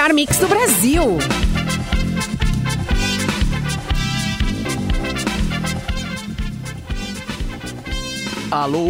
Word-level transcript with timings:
melhor 0.00 0.14
mix 0.14 0.38
do 0.38 0.48
Brasil. 0.48 1.39
Alô, 8.50 8.88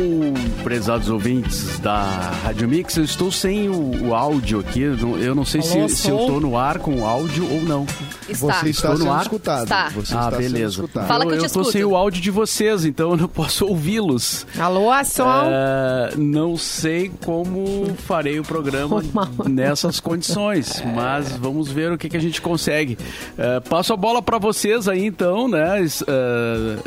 prezados 0.65 1.11
ouvintes 1.11 1.79
da 1.81 2.03
Rádio 2.45 2.67
Mix, 2.67 2.97
eu 2.97 3.05
estou 3.05 3.31
sem 3.31 3.69
o, 3.69 4.07
o 4.09 4.15
áudio 4.15 4.61
aqui, 4.61 4.81
eu 4.81 5.35
não- 5.35 5.45
sei 5.45 5.61
Alô, 5.61 5.89
se, 5.89 5.97
se 5.97 6.09
eu 6.09 6.19
estou 6.19 6.41
no 6.41 6.57
ar 6.57 6.79
com 6.79 7.01
o 7.01 7.05
áudio 7.07 7.47
ou 7.51 7.61
não. 7.63 7.85
Você 8.27 8.47
está 8.47 8.69
Estou 8.69 8.91
no 8.93 8.99
sendo 8.99 9.11
ar? 9.11 9.23
escutado. 9.23 9.63
Está. 9.65 9.89
Você 9.91 10.15
ah, 10.15 10.19
está 10.19 10.31
sendo 10.31 10.39
beleza. 10.39 10.75
escutado. 10.75 11.07
Fala 11.09 11.27
que 11.27 11.33
eu 11.33 11.45
estou 11.45 11.65
sem 11.65 11.85
o 11.85 11.97
áudio 11.97 12.23
de 12.23 12.31
vocês, 12.31 12.85
então 12.85 13.11
eu 13.11 13.17
não 13.17 13.29
posso 13.29 13.67
ouvi-los. 13.67 14.47
Alô, 14.59 14.91
som. 15.05 15.25
É, 15.47 16.15
não 16.17 16.57
sei 16.57 17.11
como 17.25 17.93
farei 18.07 18.39
o 18.39 18.45
programa 18.45 19.03
nessas 19.49 19.99
condições, 20.01 20.83
mas 20.95 21.33
vamos 21.37 21.71
ver 21.71 21.93
o 21.93 21.99
que, 21.99 22.09
que 22.09 22.17
a 22.17 22.21
gente 22.21 22.41
consegue. 22.41 22.97
É, 23.37 23.61
passo 23.61 23.93
a 23.93 23.97
bola 23.97 24.23
para 24.23 24.39
vocês 24.39 24.87
aí, 24.89 25.05
então, 25.05 25.49
né? 25.49 25.81
É, 25.83 25.87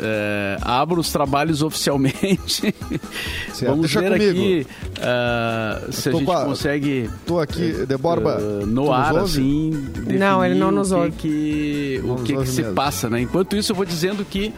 é, 0.00 0.56
abro 0.62 1.00
os 1.00 1.12
trabalhos 1.12 1.60
oficialmente. 1.62 2.63
Certo, 3.52 3.70
Vamos 3.70 3.80
deixa 3.92 4.00
ver 4.00 4.12
comigo. 4.12 4.30
aqui 4.30 4.66
é, 5.00 5.92
se 5.92 6.08
a 6.08 6.12
gente 6.12 6.30
a- 6.30 6.44
consegue. 6.44 7.10
Tô 7.26 7.38
aqui, 7.40 7.84
Deborba. 7.86 8.38
Uh, 8.40 8.60
tu 8.60 8.66
no 8.66 8.92
ar, 8.92 9.16
assim. 9.18 9.70
Não, 10.18 10.44
ele 10.44 10.54
não 10.54 10.70
nos 10.70 10.90
o 10.92 10.96
ouve. 10.98 11.12
que, 11.12 12.00
o 12.04 12.16
que, 12.16 12.36
que 12.36 12.46
se 12.48 12.62
mesmo. 12.62 12.74
passa, 12.74 13.08
né? 13.10 13.20
Enquanto 13.20 13.56
isso, 13.56 13.72
eu 13.72 13.76
vou 13.76 13.84
dizendo 13.84 14.24
que 14.24 14.52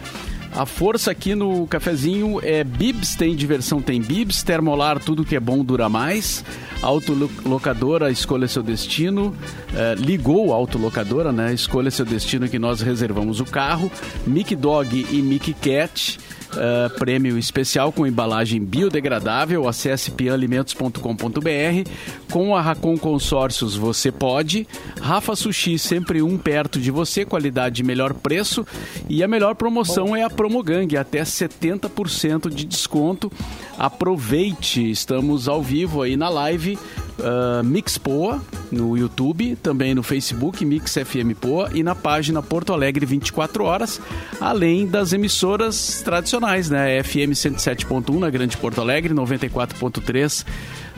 a 0.54 0.64
força 0.64 1.10
aqui 1.10 1.34
no 1.34 1.66
cafezinho 1.66 2.40
é 2.42 2.64
Bibs, 2.64 3.14
tem 3.14 3.34
diversão, 3.36 3.82
tem 3.82 4.00
Bibs, 4.00 4.42
Termolar, 4.42 4.98
tudo 5.00 5.24
que 5.24 5.36
é 5.36 5.40
bom 5.40 5.62
dura 5.64 5.88
mais. 5.88 6.42
Autolocadora, 6.80 8.10
escolha 8.10 8.48
seu 8.48 8.62
destino. 8.62 9.34
Eh, 9.74 9.94
ligou 9.98 10.52
a 10.52 10.56
autolocadora, 10.56 11.32
né? 11.32 11.52
Escolha 11.52 11.90
seu 11.90 12.04
destino 12.04 12.48
que 12.48 12.58
nós 12.58 12.80
reservamos 12.80 13.40
o 13.40 13.44
carro. 13.44 13.90
Mic 14.26 14.54
Dog 14.56 15.06
e 15.10 15.20
Mic 15.22 15.52
Cat. 15.54 16.18
Uh, 16.52 16.88
prêmio 16.98 17.36
especial 17.38 17.92
com 17.92 18.06
embalagem 18.06 18.64
biodegradável. 18.64 19.68
Acesse 19.68 20.10
pianalimentos.com.br. 20.10 21.90
Com 22.30 22.56
a 22.56 22.60
Racon 22.60 22.96
Consórcios 22.96 23.76
você 23.76 24.10
pode. 24.10 24.66
Rafa 25.00 25.36
Sushi, 25.36 25.78
sempre 25.78 26.22
um 26.22 26.38
perto 26.38 26.80
de 26.80 26.90
você, 26.90 27.24
qualidade 27.24 27.82
e 27.82 27.84
melhor 27.84 28.14
preço. 28.14 28.66
E 29.08 29.22
a 29.22 29.28
melhor 29.28 29.54
promoção 29.54 30.14
é 30.14 30.22
a 30.22 30.30
Promogang, 30.30 30.96
até 30.96 31.22
70% 31.22 32.48
de 32.48 32.64
desconto. 32.64 33.30
Aproveite, 33.78 34.90
estamos 34.90 35.48
ao 35.48 35.62
vivo 35.62 36.02
aí 36.02 36.16
na 36.16 36.28
live. 36.28 36.78
Uh, 37.18 37.64
Mix 37.64 37.96
Poa 37.96 38.42
no 38.70 38.96
YouTube, 38.96 39.56
também 39.56 39.94
no 39.94 40.02
Facebook 40.02 40.64
Mix 40.64 40.92
FM 40.94 41.34
Poa 41.40 41.70
e 41.72 41.82
na 41.82 41.94
página 41.94 42.42
Porto 42.42 42.72
Alegre 42.72 43.06
24 43.06 43.64
horas, 43.64 44.00
além 44.40 44.86
das 44.86 45.12
emissoras 45.12 46.02
tradicionais, 46.04 46.68
né? 46.68 47.02
FM 47.02 47.32
107.1 47.32 48.18
na 48.18 48.28
Grande 48.28 48.56
Porto 48.56 48.80
Alegre, 48.80 49.14
94.3 49.14 50.44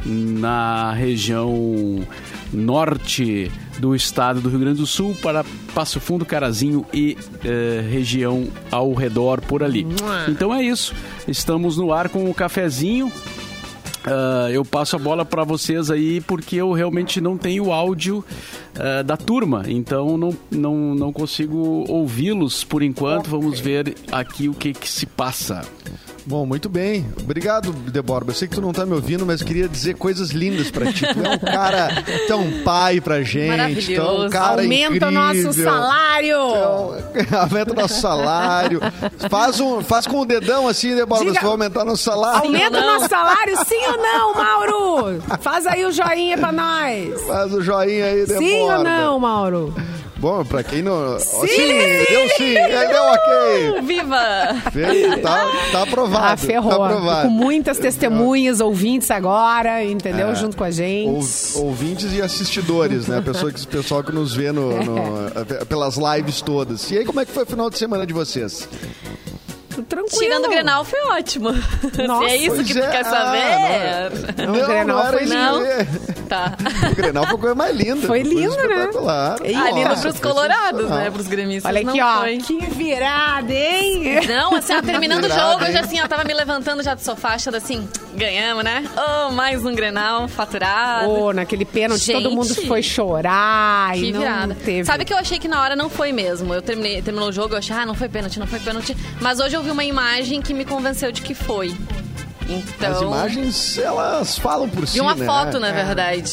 na 0.04 0.92
região 0.92 2.06
norte 2.52 3.50
do 3.78 3.94
estado 3.94 4.40
do 4.40 4.48
Rio 4.48 4.60
Grande 4.60 4.80
do 4.80 4.86
Sul 4.86 5.16
para 5.22 5.44
Passo 5.74 6.00
Fundo, 6.00 6.24
Carazinho 6.24 6.84
e 6.92 7.16
eh, 7.44 7.84
região 7.90 8.48
ao 8.70 8.92
redor 8.94 9.40
por 9.40 9.62
ali. 9.62 9.86
Então 10.28 10.54
é 10.54 10.62
isso. 10.62 10.94
Estamos 11.26 11.76
no 11.76 11.92
ar 11.92 12.08
com 12.08 12.28
o 12.28 12.34
cafezinho. 12.34 13.12
Ah, 14.08 14.50
eu 14.50 14.64
passo 14.64 14.96
a 14.96 14.98
bola 14.98 15.24
para 15.24 15.44
vocês 15.44 15.90
aí 15.90 16.20
porque 16.22 16.56
eu 16.56 16.72
realmente 16.72 17.20
não 17.20 17.36
tenho 17.36 17.70
áudio 17.70 18.24
ah, 18.78 19.02
da 19.02 19.16
turma, 19.16 19.64
então 19.68 20.16
não, 20.16 20.36
não, 20.50 20.94
não 20.94 21.12
consigo 21.12 21.84
ouvi-los 21.88 22.64
por 22.64 22.82
enquanto. 22.82 23.28
Vamos 23.28 23.60
ver 23.60 23.94
aqui 24.10 24.48
o 24.48 24.54
que, 24.54 24.72
que 24.72 24.88
se 24.88 25.04
passa. 25.04 25.62
Bom, 26.28 26.44
muito 26.44 26.68
bem. 26.68 27.06
Obrigado, 27.22 27.72
Deborba. 27.72 28.32
Eu 28.32 28.34
sei 28.34 28.46
que 28.46 28.54
tu 28.54 28.60
não 28.60 28.70
tá 28.70 28.84
me 28.84 28.92
ouvindo, 28.92 29.24
mas 29.24 29.42
queria 29.42 29.66
dizer 29.66 29.94
coisas 29.94 30.28
lindas 30.30 30.70
pra 30.70 30.92
ti. 30.92 31.00
Tu 31.10 31.24
é 31.24 31.30
um 31.30 31.38
cara, 31.38 31.88
tu 32.26 32.32
é 32.34 32.36
um 32.36 32.62
pai 32.62 33.00
pra 33.00 33.22
gente. 33.22 33.86
Tu 33.94 33.98
é 33.98 34.02
um 34.04 34.28
cara 34.28 34.60
Aumenta 34.60 35.08
o 35.08 35.10
nosso 35.10 35.38
incrível. 35.38 35.64
salário. 35.64 36.36
Então, 36.36 36.94
aumenta 37.40 37.72
o 37.72 37.74
nosso 37.74 37.98
salário. 38.00 38.78
Faz, 39.30 39.58
um, 39.58 39.80
faz 39.82 40.06
com 40.06 40.20
o 40.20 40.26
dedão 40.26 40.68
assim, 40.68 40.94
Deborba, 40.94 41.24
Diga- 41.24 41.36
se 41.36 41.40
for 41.40 41.52
aumentar 41.52 41.84
nosso 41.86 42.02
salário. 42.02 42.40
Aumenta 42.44 42.76
o 42.78 42.86
nosso 42.86 43.08
salário, 43.08 43.56
sim 43.66 43.86
ou 43.86 43.96
não, 43.96 44.34
Mauro? 44.34 45.22
Faz 45.40 45.66
aí 45.66 45.82
o 45.86 45.90
joinha 45.90 46.36
pra 46.36 46.52
nós. 46.52 47.22
Faz 47.26 47.54
o 47.54 47.62
joinha 47.62 48.04
aí, 48.04 48.26
Deborba. 48.26 48.46
Sim 48.46 48.62
ou 48.70 48.84
não, 48.84 49.18
Mauro? 49.18 49.74
Bom, 50.18 50.44
pra 50.44 50.64
quem 50.64 50.82
não... 50.82 51.16
Sim! 51.20 51.46
deu 51.46 52.28
sim! 52.36 52.56
Aí 52.56 52.88
deu 52.88 53.02
ok! 53.04 53.82
Viva! 53.86 54.20
Feio, 54.72 55.20
tá, 55.22 55.46
tá 55.70 55.82
aprovado. 55.84 56.26
Ah, 56.32 56.36
ferrou. 56.36 56.76
Tá 56.76 56.86
aprovado. 56.86 57.28
com 57.28 57.34
muitas 57.34 57.78
testemunhas, 57.78 58.60
ouvintes 58.60 59.10
agora, 59.12 59.84
entendeu? 59.84 60.28
É. 60.30 60.34
Junto 60.34 60.56
com 60.56 60.64
a 60.64 60.72
gente. 60.72 61.08
Ou- 61.56 61.66
ouvintes 61.66 62.12
e 62.12 62.20
assistidores, 62.20 63.06
né? 63.06 63.20
Pessoa 63.20 63.52
que, 63.52 63.64
pessoal 63.66 64.02
que 64.02 64.10
nos 64.12 64.34
vê 64.34 64.50
no, 64.50 64.82
no- 64.82 65.30
pelas 65.68 65.96
lives 65.96 66.40
todas. 66.40 66.90
E 66.90 66.98
aí, 66.98 67.04
como 67.04 67.20
é 67.20 67.24
que 67.24 67.30
foi 67.30 67.44
o 67.44 67.46
final 67.46 67.70
de 67.70 67.78
semana 67.78 68.04
de 68.04 68.12
vocês? 68.12 68.68
Tranquilo. 69.82 70.20
Tirando 70.22 70.44
o 70.46 70.48
Grenal 70.48 70.84
foi 70.84 71.00
ótimo. 71.06 71.50
Nossa, 72.06 72.28
Se 72.28 72.30
é 72.32 72.36
isso 72.36 72.64
que 72.64 72.72
tu 72.74 72.78
é. 72.80 72.88
quer 72.90 73.06
Ah, 73.06 73.10
saber. 73.10 74.36
Não, 74.46 74.54
o 74.54 74.66
Grenal 74.66 75.00
era 75.06 75.18
foi 75.18 75.26
que- 75.26 76.18
Tá. 76.28 76.52
O 76.90 76.94
Grenal 76.94 77.24
foi 77.26 77.34
a 77.34 77.38
coisa 77.38 77.54
mais 77.54 77.74
linda. 77.76 78.06
Foi 78.06 78.22
lindo, 78.22 78.54
né? 78.54 78.62
espetacular. 78.62 79.36
Ei, 79.42 79.54
Ah, 79.54 79.70
lindo 79.70 79.96
pros 80.00 80.20
colorados, 80.20 80.90
né? 80.90 81.10
Pros 81.10 81.26
gremistas 81.26 81.70
Olha 81.70 81.80
aqui, 81.88 81.98
não 81.98 82.06
ó. 82.06 82.20
foi. 82.20 82.36
Que 82.38 82.66
virada, 82.66 83.52
hein? 83.52 84.26
Não, 84.28 84.54
assim, 84.54 84.74
ó, 84.76 84.82
terminando 84.82 85.24
o 85.24 85.28
Virada, 85.28 85.52
jogo, 85.52 85.64
eu 85.64 85.72
já 85.72 85.78
hein? 85.78 85.84
assim, 85.84 86.00
ó, 86.02 86.06
tava 86.08 86.24
me 86.24 86.34
levantando 86.34 86.82
já 86.82 86.94
do 86.94 87.00
sofá, 87.00 87.30
achando 87.34 87.56
assim, 87.56 87.88
ganhamos, 88.14 88.62
né? 88.62 88.84
Oh, 88.96 89.32
mais 89.32 89.64
um 89.64 89.74
Grenal 89.74 90.28
faturado. 90.28 91.08
Ô, 91.08 91.32
naquele 91.32 91.64
pênalti, 91.64 92.12
todo 92.12 92.24
Gente. 92.24 92.34
mundo 92.34 92.54
foi 92.66 92.82
chorar 92.82 93.96
e 93.96 94.00
Que 94.02 94.12
não 94.12 94.20
virada. 94.20 94.54
teve. 94.54 94.84
Sabe 94.84 95.04
que 95.06 95.12
eu 95.14 95.18
achei 95.18 95.38
que 95.38 95.48
na 95.48 95.62
hora 95.62 95.74
não 95.74 95.88
foi 95.88 96.12
mesmo. 96.12 96.52
Eu 96.52 96.60
terminei, 96.60 97.00
terminou 97.00 97.28
o 97.30 97.32
jogo, 97.32 97.54
eu 97.54 97.58
achei, 97.58 97.74
ah, 97.74 97.86
não 97.86 97.94
foi 97.94 98.08
pênalti, 98.08 98.38
não 98.38 98.46
foi 98.46 98.60
pênalti. 98.60 98.94
Mas 99.20 99.40
hoje 99.40 99.56
eu 99.56 99.62
vi 99.68 99.70
uma 99.72 99.84
imagem 99.84 100.40
que 100.40 100.54
me 100.54 100.64
convenceu 100.64 101.12
de 101.12 101.20
que 101.20 101.34
foi. 101.34 101.74
Então. 102.48 102.90
As 102.96 103.02
imagens, 103.02 103.78
elas 103.78 104.38
falam 104.38 104.66
por 104.68 104.86
si, 104.88 104.94
De 104.94 105.00
uma 105.02 105.14
né? 105.14 105.26
foto, 105.26 105.60
na 105.60 105.68
É. 105.68 105.72
verdade. 105.84 106.32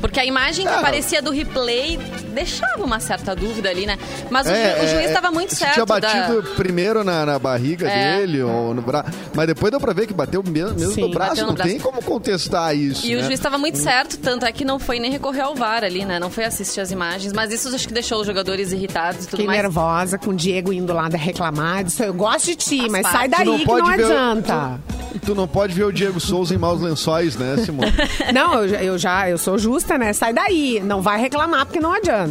Porque 0.00 0.18
a 0.18 0.24
imagem 0.24 0.66
que 0.66 0.72
aparecia 0.72 1.20
do 1.20 1.30
replay 1.30 1.98
deixava 2.32 2.82
uma 2.84 2.98
certa 3.00 3.34
dúvida 3.36 3.68
ali, 3.68 3.86
né? 3.86 3.98
Mas 4.30 4.46
o, 4.46 4.50
É, 4.50 4.76
ju- 4.78 4.84
o 4.84 4.88
juiz 4.88 4.94
é, 5.02 5.04
estava 5.06 5.30
muito 5.30 5.50
se 5.50 5.56
certo. 5.56 5.74
tinha 5.74 5.86
da- 5.86 6.00
batido 6.00 6.42
primeiro 6.56 7.04
na, 7.04 7.24
na 7.26 7.38
barriga 7.38 7.88
É. 7.88 8.16
dele 8.18 8.42
ou 8.42 8.74
no 8.74 8.82
braço. 8.82 9.10
Mas 9.34 9.46
depois 9.46 9.70
deu 9.70 9.80
pra 9.80 9.92
ver 9.92 10.06
que 10.06 10.14
bateu 10.14 10.42
mesmo, 10.42 10.78
mesmo 10.78 10.94
Sim, 10.94 11.02
no 11.02 11.10
braço. 11.10 11.30
bateu 11.30 11.44
no 11.44 11.48
Não 11.50 11.54
braço. 11.54 11.70
tem 11.70 11.78
como 11.80 12.02
contestar 12.02 12.74
isso. 12.76 13.06
E 13.06 13.14
o 13.14 13.18
né? 13.18 13.24
juiz 13.24 13.38
estava 13.38 13.58
muito 13.58 13.78
certo, 13.78 14.16
tanto 14.18 14.44
é 14.46 14.52
que 14.52 14.64
não 14.64 14.78
foi 14.78 14.98
nem 14.98 15.10
recorrer 15.10 15.42
ao 15.42 15.54
VAR 15.54 15.84
ali, 15.84 16.04
né? 16.04 16.18
Não 16.18 16.30
foi 16.30 16.44
assistir 16.44 16.80
as 16.80 16.90
imagens. 16.90 17.32
Mas 17.32 17.52
isso 17.52 17.68
acho 17.74 17.86
que 17.86 17.94
deixou 17.94 18.20
os 18.20 18.26
jogadores 18.26 18.72
irritados 18.72 19.24
e 19.24 19.28
tudo 19.28 19.30
Fiquei 19.32 19.46
mais. 19.46 19.60
nervosa 19.62 20.18
com 20.18 20.30
o 20.30 20.34
Diego 20.34 20.72
indo 20.72 20.92
lá 20.92 21.08
reclamar. 21.08 21.84
Disse, 21.84 22.02
eu 22.04 22.14
gosto 22.14 22.46
de 22.46 22.56
ti, 22.56 22.88
mas 22.90 23.02
parte. 23.02 23.16
sai 23.16 23.28
Tu 23.28 23.36
daí 23.36 23.44
não 23.46 23.58
que 23.58 23.64
pode 23.64 23.88
não 23.88 23.96
ver 23.96 24.02
o- 24.02 24.06
adianta. 24.06 24.80
Tu 25.24 25.34
não 25.34 25.46
pode 25.46 25.74
ver 25.74 25.84
o 25.84 25.92
Diego 25.92 26.18
Souza 26.18 26.54
em 26.54 26.58
maus 26.58 26.80
lençóis, 26.80 27.36
né, 27.36 27.56
Simone? 27.64 27.92
Não, 28.34 28.54
eu, 28.64 28.74
eu 28.80 28.98
já 28.98 29.28
eu 29.28 29.36
sou 29.38 29.56
justa, 29.58 29.96
né? 29.98 30.12
Sai 30.12 30.32
daí. 30.32 30.80
Não 30.82 31.00
vai 31.02 31.20
reclamar 31.20 31.64
porque 31.66 31.78
não 31.78 31.92
adianta. 31.92 32.21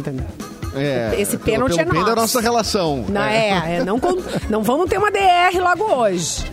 É, 0.74 1.14
Esse 1.18 1.36
pênalti 1.36 1.76
pelo 1.76 1.80
é 1.90 1.92
bem 1.92 2.00
da 2.00 2.10
nosso. 2.10 2.20
nossa 2.20 2.40
relação. 2.40 3.04
Não, 3.08 3.20
é, 3.22 3.76
é, 3.76 3.84
não, 3.84 4.00
con- 4.00 4.16
não 4.48 4.62
vamos 4.62 4.88
ter 4.88 4.96
uma 4.98 5.10
DR 5.10 5.58
logo 5.60 5.84
hoje. 5.96 6.44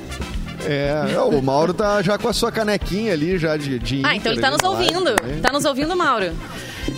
É, 0.65 1.13
é, 1.15 1.19
o 1.21 1.41
Mauro 1.41 1.73
tá 1.73 2.01
já 2.01 2.17
com 2.17 2.27
a 2.27 2.33
sua 2.33 2.51
canequinha 2.51 3.13
ali, 3.13 3.37
já 3.37 3.55
de, 3.55 3.79
de 3.79 4.01
Ah, 4.05 4.13
então 4.15 4.31
ele 4.33 4.41
tá 4.41 4.51
nos 4.51 4.61
ouvindo. 4.61 5.05
né? 5.11 5.39
Tá 5.41 5.53
nos 5.53 5.63
ouvindo, 5.63 5.95
Mauro? 5.95 6.31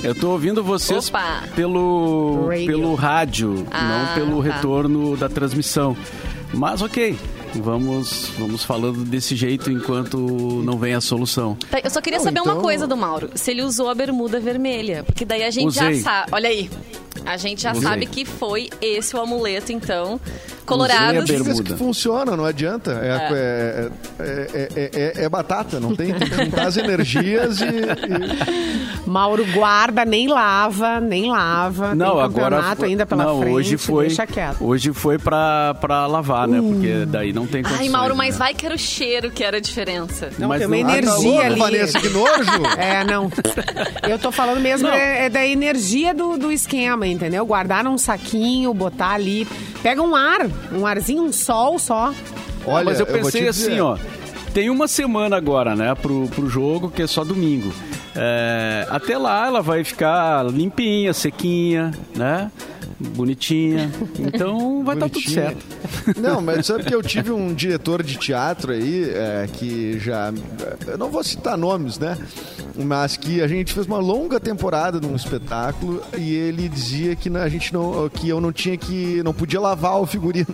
Eu 0.03 0.15
tô 0.15 0.31
ouvindo 0.31 0.63
vocês 0.63 1.09
Opa. 1.09 1.43
pelo 1.55 2.47
Radio. 2.49 2.65
pelo 2.65 2.95
rádio, 2.95 3.67
Ah, 3.69 3.83
não 3.83 4.15
pelo 4.15 4.43
tá. 4.43 4.55
retorno 4.55 5.15
da 5.15 5.29
transmissão. 5.29 5.95
Mas 6.53 6.81
ok, 6.81 7.15
vamos 7.55 8.31
vamos 8.37 8.63
falando 8.63 9.03
desse 9.03 9.35
jeito 9.35 9.71
enquanto 9.71 10.17
não 10.63 10.77
vem 10.77 10.93
a 10.93 11.01
solução. 11.01 11.55
Tá, 11.69 11.79
Eu 11.83 11.89
só 11.89 12.01
queria 12.01 12.19
Não, 12.19 12.25
saber 12.25 12.39
então- 12.39 12.53
uma 12.53 12.61
coisa 12.61 12.87
do 12.87 12.95
Mauro. 12.95 13.29
Se 13.35 13.51
ele 13.51 13.61
usou 13.63 13.89
a 13.89 13.95
bermuda 13.95 14.39
vermelha. 14.39 15.03
Porque 15.03 15.25
daí 15.25 15.43
a 15.43 15.51
gente 15.51 15.67
Usei. 15.67 15.95
já 15.95 16.01
sabe. 16.03 16.29
Olha 16.31 16.49
aí. 16.49 16.69
A 17.25 17.37
gente 17.37 17.61
já 17.61 17.73
sabe 17.75 18.05
que 18.05 18.25
foi 18.25 18.69
esse 18.81 19.15
o 19.15 19.21
amuleto, 19.21 19.71
então. 19.71 20.19
Bermuda. 20.65 21.23
Dicas 21.25 21.59
que 21.59 21.73
funciona, 21.75 22.37
não 22.37 22.45
adianta. 22.45 22.91
É, 23.03 23.09
é, 23.33 23.89
é, 24.19 24.47
é- 24.53 24.69
é- 24.75 25.21
é- 25.21 25.25
é 25.25 25.29
batata, 25.29 25.79
não 25.79 25.93
tem, 25.95 26.13
tem 26.13 26.29
que 26.29 26.35
juntar 26.35 26.67
as 26.67 26.77
energias 26.77 27.59
e. 27.59 27.65
e- 27.65 29.09
Mauro 29.09 29.45
guarda, 29.53 30.05
nem 30.05 30.27
lava, 30.27 30.99
nem 31.01 31.29
lava. 31.31 31.93
Não, 31.95 32.13
Tem 32.15 32.21
agora 32.23 32.75
foi- 32.75 32.87
ainda 32.89 33.05
pela 33.05 33.23
não, 33.25 33.39
frente. 33.41 33.53
hoje 33.53 33.77
foi 33.77 34.07
Deixa 34.07 34.25
quieto. 34.27 34.61
Uh. 34.61 34.67
hoje 34.67 34.93
foi 34.93 35.17
pra, 35.17 35.75
pra 35.81 36.05
lavar, 36.07 36.47
né? 36.47 36.61
Porque 36.61 37.05
daí 37.07 37.33
não 37.33 37.45
tem 37.45 37.63
condições. 37.63 37.87
Ai, 37.87 37.89
Mauro, 37.89 38.15
mas 38.15 38.35
né? 38.35 38.39
vai 38.39 38.53
que 38.53 38.65
era 38.65 38.75
o 38.75 38.79
cheiro 38.79 39.31
que 39.31 39.43
era 39.43 39.57
a 39.57 39.59
diferença. 39.59 40.29
Não, 40.37 40.47
Mas 40.47 40.59
tem 40.59 40.67
uma 40.67 40.77
não- 40.77 40.83
Ah, 40.89 40.91
tá 40.93 40.97
energia 40.99 41.41
ali. 41.45 41.59
Vanessa, 41.59 41.99
que 41.99 42.09
nojo! 42.09 42.65
É, 42.77 43.03
não. 43.03 43.29
Eu 44.07 44.17
tô 44.19 44.31
falando 44.31 44.61
mesmo 44.61 44.87
é, 44.87 45.25
é 45.25 45.29
da 45.29 45.45
energia 45.45 46.13
do, 46.13 46.37
do 46.37 46.51
esquema, 46.51 47.00
entendeu? 47.07 47.45
Guardar 47.45 47.83
num 47.83 47.97
saquinho, 47.97 48.73
botar 48.73 49.11
ali. 49.11 49.47
Pega 49.81 50.01
um 50.01 50.15
ar, 50.15 50.47
um 50.71 50.85
arzinho, 50.85 51.23
um 51.23 51.31
sol 51.31 51.79
só. 51.79 52.13
Olha, 52.65 52.85
mas 52.85 52.99
eu 52.99 53.05
pensei 53.05 53.43
te 53.43 53.47
assim, 53.47 53.79
ó. 53.79 53.97
Tem 54.53 54.69
uma 54.69 54.87
semana 54.87 55.37
agora, 55.37 55.75
né, 55.75 55.95
pro, 55.95 56.27
pro 56.27 56.49
jogo, 56.49 56.91
que 56.91 57.01
é 57.01 57.07
só 57.07 57.23
domingo. 57.23 57.71
É, 58.15 58.85
até 58.89 59.17
lá 59.17 59.47
ela 59.47 59.61
vai 59.61 59.83
ficar 59.83 60.45
limpinha, 60.51 61.13
sequinha, 61.13 61.91
né? 62.15 62.51
Bonitinha. 63.09 63.91
Então 64.19 64.83
vai 64.83 64.95
estar 64.95 65.09
tudo 65.09 65.21
Bonitinha. 65.23 65.55
certo. 66.03 66.19
Não, 66.19 66.41
mas 66.41 66.65
sabe 66.65 66.83
que 66.83 66.93
eu 66.95 67.01
tive 67.01 67.31
um 67.31 67.53
diretor 67.53 68.03
de 68.03 68.17
teatro 68.17 68.71
aí 68.71 69.09
é, 69.09 69.47
que 69.51 69.99
já. 69.99 70.33
Eu 70.87 70.97
não 70.97 71.09
vou 71.09 71.23
citar 71.23 71.57
nomes, 71.57 71.97
né? 71.99 72.17
Mas 72.75 73.17
que 73.17 73.41
a 73.41 73.47
gente 73.47 73.73
fez 73.73 73.85
uma 73.85 73.97
longa 73.97 74.39
temporada 74.39 74.99
num 74.99 75.15
espetáculo 75.15 76.01
e 76.17 76.33
ele 76.33 76.69
dizia 76.69 77.15
que 77.15 77.29
a 77.35 77.49
gente 77.49 77.73
não. 77.73 78.09
que 78.09 78.29
eu 78.29 78.39
não 78.39 78.51
tinha 78.51 78.77
que. 78.77 79.21
não 79.23 79.33
podia 79.33 79.59
lavar 79.59 79.99
o 80.01 80.05
figurino. 80.05 80.47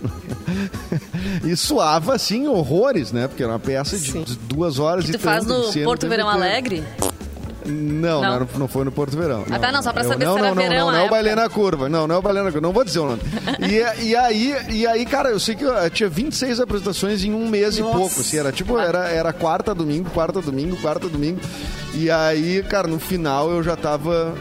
E 1.44 1.54
suava, 1.56 2.14
assim, 2.14 2.46
horrores, 2.48 3.12
né? 3.12 3.28
Porque 3.28 3.42
era 3.42 3.52
uma 3.52 3.58
peça 3.58 3.96
de 3.98 4.10
Sim. 4.10 4.24
duas 4.48 4.78
horas 4.78 5.04
Que 5.04 5.10
e 5.10 5.14
tu 5.14 5.20
faz 5.20 5.44
no 5.46 5.62
Porto 5.84 6.00
tempo 6.00 6.10
Verão. 6.10 6.28
Alegre? 6.28 6.82
Não, 7.68 8.20
Não? 8.22 8.40
não, 8.40 8.48
não 8.58 8.68
foi 8.68 8.84
no 8.84 8.90
Porto 8.92 9.16
Verão. 9.16 9.44
Ah, 9.50 9.58
tá, 9.58 9.70
não, 9.70 9.82
só 9.82 9.92
pra 9.92 10.02
Eu- 10.02 10.08
saber 10.08 10.24
não, 10.24 10.32
se 10.34 10.38
era 10.38 10.48
não, 10.48 10.54
não, 10.54 10.62
verão 10.62 10.78
Não, 10.78 10.86
na 10.86 10.92
não 10.98 11.04
é 11.04 11.06
o. 11.06 11.10
Bailê 11.10 11.34
na 11.34 11.48
Curva. 11.48 11.88
Não, 11.88 12.06
não 12.06 12.14
é 12.14 12.18
o 12.18 12.22
Bailê 12.22 12.38
na 12.40 12.44
Curva. 12.46 12.60
Não 12.60 12.72
vou 12.72 12.84
dizer 12.84 12.98
o 13.00 13.06
nome. 13.06 13.22
E, 13.60 14.04
e, 14.08 14.16
aí, 14.16 14.56
e 14.70 14.86
aí, 14.86 15.04
cara, 15.06 15.30
eu 15.30 15.38
sei 15.40 15.54
que 15.54 15.64
eu 15.64 15.90
tinha 15.90 16.08
26 16.08 16.60
apresentações 16.60 17.22
em 17.24 17.32
um 17.32 17.48
mês 17.48 17.78
e 17.78 17.82
Nossa. 17.82 17.96
pouco. 17.98 18.20
Assim, 18.20 18.38
era 18.38 18.50
tipo, 18.52 18.78
era, 18.78 19.08
era 19.08 19.32
quarta, 19.32 19.74
domingo, 19.74 20.08
quarta, 20.10 20.40
domingo, 20.40 20.76
quarta, 20.78 21.08
domingo. 21.08 21.40
E 21.94 22.10
aí, 22.10 22.62
cara, 22.68 22.86
no 22.88 22.98
final 22.98 23.50
eu 23.50 23.62
já 23.62 23.76
tava 23.76 24.34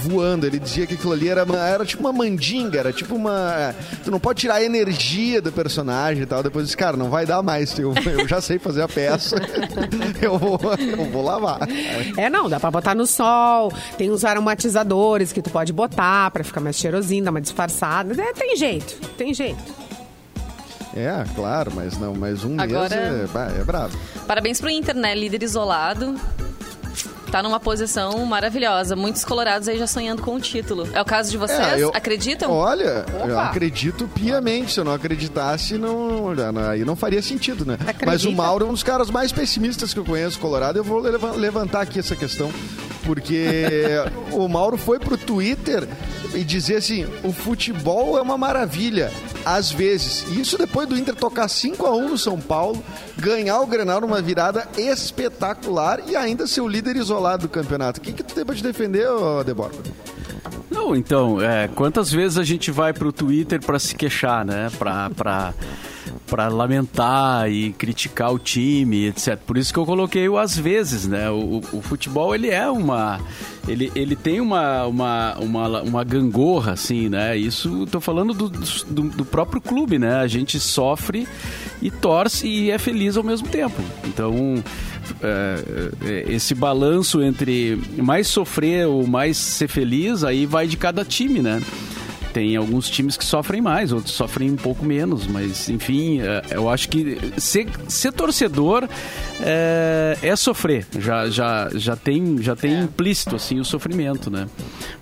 voando. 0.00 0.46
Ele 0.46 0.58
dizia 0.58 0.86
que 0.86 0.94
aquilo 0.94 1.12
ali 1.12 1.28
era, 1.28 1.44
uma- 1.44 1.58
era 1.66 1.84
tipo 1.84 2.00
uma 2.02 2.12
mandinga, 2.12 2.78
era 2.78 2.92
tipo 2.92 3.14
uma. 3.14 3.54
é, 3.54 3.74
Tu 4.04 4.10
não 4.10 4.18
pode 4.20 4.40
tirar 4.40 4.54
a 4.56 4.64
energia 4.64 5.40
do 5.42 5.52
personagem 5.52 6.22
e 6.22 6.26
tal. 6.26 6.42
Depois 6.42 6.64
disse, 6.66 6.76
cara, 6.76 6.96
não 6.96 7.10
vai 7.10 7.24
dar 7.26 7.42
mais. 7.42 7.78
Eu, 7.78 7.92
eu 7.94 8.26
já 8.28 8.40
sei 8.40 8.58
fazer 8.58 8.82
a 8.82 8.88
peça. 8.88 9.36
eu, 10.20 10.38
vou, 10.38 10.58
eu 10.78 11.04
vou 11.10 11.22
lavar. 11.24 11.60
É, 12.16 12.28
não, 12.30 12.48
dá 12.48 12.58
pra 12.58 12.70
botar 12.70 12.94
no 12.94 13.06
sol. 13.06 13.72
Tem 13.98 14.10
uns 14.10 14.24
aromatizadores 14.24 15.32
que 15.32 15.42
tu 15.42 15.50
pode 15.50 15.72
botar 15.72 16.30
pra 16.30 16.42
ficar 16.42 16.60
mais 16.60 16.76
cheirosinho, 16.76 17.24
dar 17.24 17.30
uma 17.30 17.40
disfarçada. 17.40 18.20
É, 18.20 18.32
tem 18.32 18.56
jeito, 18.56 18.94
tem 19.16 19.32
jeito. 19.34 19.80
É, 20.96 21.24
claro, 21.36 21.70
mas 21.74 21.96
não, 21.98 22.14
mas 22.14 22.42
um 22.42 22.56
mês 22.56 22.68
Agora- 22.72 22.94
é, 22.94 23.26
bah, 23.32 23.52
é 23.56 23.62
bravo. 23.62 23.96
Parabéns 24.26 24.60
pro 24.60 24.68
Inter, 24.68 24.96
né? 24.96 25.14
Líder 25.14 25.42
isolado. 25.42 26.16
Tá 27.30 27.42
numa 27.42 27.60
posição 27.60 28.24
maravilhosa. 28.26 28.96
Muitos 28.96 29.24
colorados 29.24 29.68
aí 29.68 29.78
já 29.78 29.86
sonhando 29.86 30.20
com 30.22 30.34
o 30.34 30.40
título. 30.40 30.88
É 30.92 31.00
o 31.00 31.04
caso 31.04 31.30
de 31.30 31.38
vocês? 31.38 31.58
É, 31.60 31.78
eu- 31.78 31.90
Acreditam? 31.94 32.50
Olha, 32.50 33.04
eu 33.24 33.32
Opa. 33.34 33.44
acredito 33.44 34.08
piamente. 34.08 34.72
Se 34.72 34.80
eu 34.80 34.84
não 34.84 34.92
acreditasse, 34.92 35.78
não, 35.78 36.24
aí 36.70 36.84
não 36.84 36.96
faria 36.96 37.22
sentido, 37.22 37.64
né? 37.64 37.74
Acredita? 37.74 38.06
Mas 38.06 38.24
o 38.24 38.32
Mauro 38.32 38.66
é 38.66 38.68
um 38.68 38.72
dos 38.72 38.82
caras 38.82 39.10
mais 39.10 39.30
pessimistas 39.30 39.92
que 39.94 39.98
eu 40.00 40.04
conheço, 40.04 40.38
Colorado. 40.40 40.78
Eu 40.78 40.84
vou 40.84 40.98
leva- 41.00 41.32
levantar 41.32 41.82
aqui 41.82 41.98
essa 42.00 42.16
questão, 42.16 42.52
porque 43.04 43.86
o 44.32 44.48
Mauro 44.48 44.76
foi 44.76 44.98
pro 44.98 45.16
Twitter 45.16 45.86
e 46.34 46.44
dizer 46.44 46.76
assim: 46.76 47.06
o 47.22 47.32
futebol 47.32 48.18
é 48.18 48.22
uma 48.22 48.38
maravilha, 48.38 49.12
às 49.44 49.70
vezes. 49.70 50.24
E 50.30 50.40
isso 50.40 50.56
depois 50.56 50.88
do 50.88 50.96
Inter 50.96 51.14
tocar 51.14 51.48
5 51.48 51.86
a 51.86 51.94
1 51.94 52.08
no 52.10 52.18
São 52.18 52.40
Paulo, 52.40 52.82
ganhar 53.16 53.60
o 53.60 53.66
Grenal 53.66 54.00
numa 54.00 54.20
virada 54.20 54.68
espetacular 54.76 56.00
e 56.06 56.16
ainda 56.16 56.46
ser 56.46 56.60
o 56.60 56.68
líder 56.68 56.96
isolado 56.96 57.42
do 57.42 57.48
campeonato. 57.48 58.00
O 58.00 58.02
que, 58.02 58.12
que 58.12 58.22
tu 58.22 58.34
tem 58.34 58.44
pra 58.44 58.54
te 58.54 58.62
defender, 58.62 59.06
Deborah? 59.44 59.74
Não, 60.70 60.94
então, 60.94 61.42
é, 61.42 61.68
quantas 61.68 62.10
vezes 62.10 62.38
a 62.38 62.44
gente 62.44 62.70
vai 62.70 62.92
pro 62.92 63.12
Twitter 63.12 63.60
pra 63.60 63.78
se 63.78 63.94
queixar, 63.94 64.44
né? 64.44 64.70
Pra, 64.78 65.10
pra, 65.10 65.52
pra 66.26 66.48
lamentar 66.48 67.50
e 67.50 67.72
criticar 67.72 68.32
o 68.32 68.38
time, 68.38 69.06
etc. 69.08 69.36
Por 69.46 69.56
isso 69.58 69.72
que 69.72 69.78
eu 69.78 69.86
coloquei 69.86 70.28
o 70.28 70.38
às 70.38 70.56
vezes, 70.56 71.06
né? 71.06 71.28
O, 71.30 71.34
o- 71.72 71.78
o 71.78 71.82
futebol, 71.82 72.34
ele 72.34 72.48
é 72.48 72.68
uma... 72.70 73.20
Ele, 73.68 73.92
ele 73.94 74.16
tem 74.16 74.40
uma, 74.40 74.86
uma, 74.86 75.36
uma, 75.38 75.82
uma 75.82 76.04
gangorra, 76.04 76.72
assim, 76.72 77.08
né? 77.08 77.36
Isso, 77.36 77.86
tô 77.90 78.00
falando 78.00 78.32
do, 78.32 78.48
do, 78.48 79.02
do 79.10 79.24
próprio 79.24 79.60
clube, 79.60 79.98
né? 79.98 80.16
A 80.16 80.26
gente 80.26 80.58
sofre 80.58 81.28
e 81.82 81.90
torce 81.90 82.46
e 82.48 82.70
é 82.70 82.78
feliz 82.78 83.16
ao 83.18 83.22
mesmo 83.22 83.46
tempo. 83.48 83.80
Então, 84.04 84.62
é, 85.22 85.90
é, 86.04 86.32
esse 86.32 86.54
balanço 86.54 87.22
entre 87.22 87.78
mais 87.98 88.26
sofrer 88.28 88.86
ou 88.86 89.06
mais 89.06 89.36
ser 89.36 89.68
feliz, 89.68 90.24
aí 90.24 90.46
vai 90.46 90.66
de 90.66 90.76
cada 90.78 91.04
time, 91.04 91.40
né? 91.40 91.62
Tem 92.32 92.54
alguns 92.56 92.88
times 92.88 93.16
que 93.16 93.24
sofrem 93.24 93.60
mais, 93.60 93.92
outros 93.92 94.14
sofrem 94.14 94.50
um 94.50 94.56
pouco 94.56 94.84
menos, 94.84 95.26
mas 95.26 95.68
enfim, 95.68 96.20
é, 96.20 96.42
eu 96.52 96.68
acho 96.68 96.88
que 96.88 97.18
ser, 97.36 97.68
ser 97.88 98.12
torcedor 98.12 98.88
é, 99.40 100.16
é 100.22 100.36
sofrer, 100.36 100.86
já, 100.98 101.28
já, 101.28 101.68
já 101.74 101.96
tem, 101.96 102.40
já 102.40 102.54
tem 102.54 102.82
implícito 102.82 103.34
assim 103.36 103.58
o 103.58 103.64
sofrimento, 103.64 104.30
né? 104.30 104.46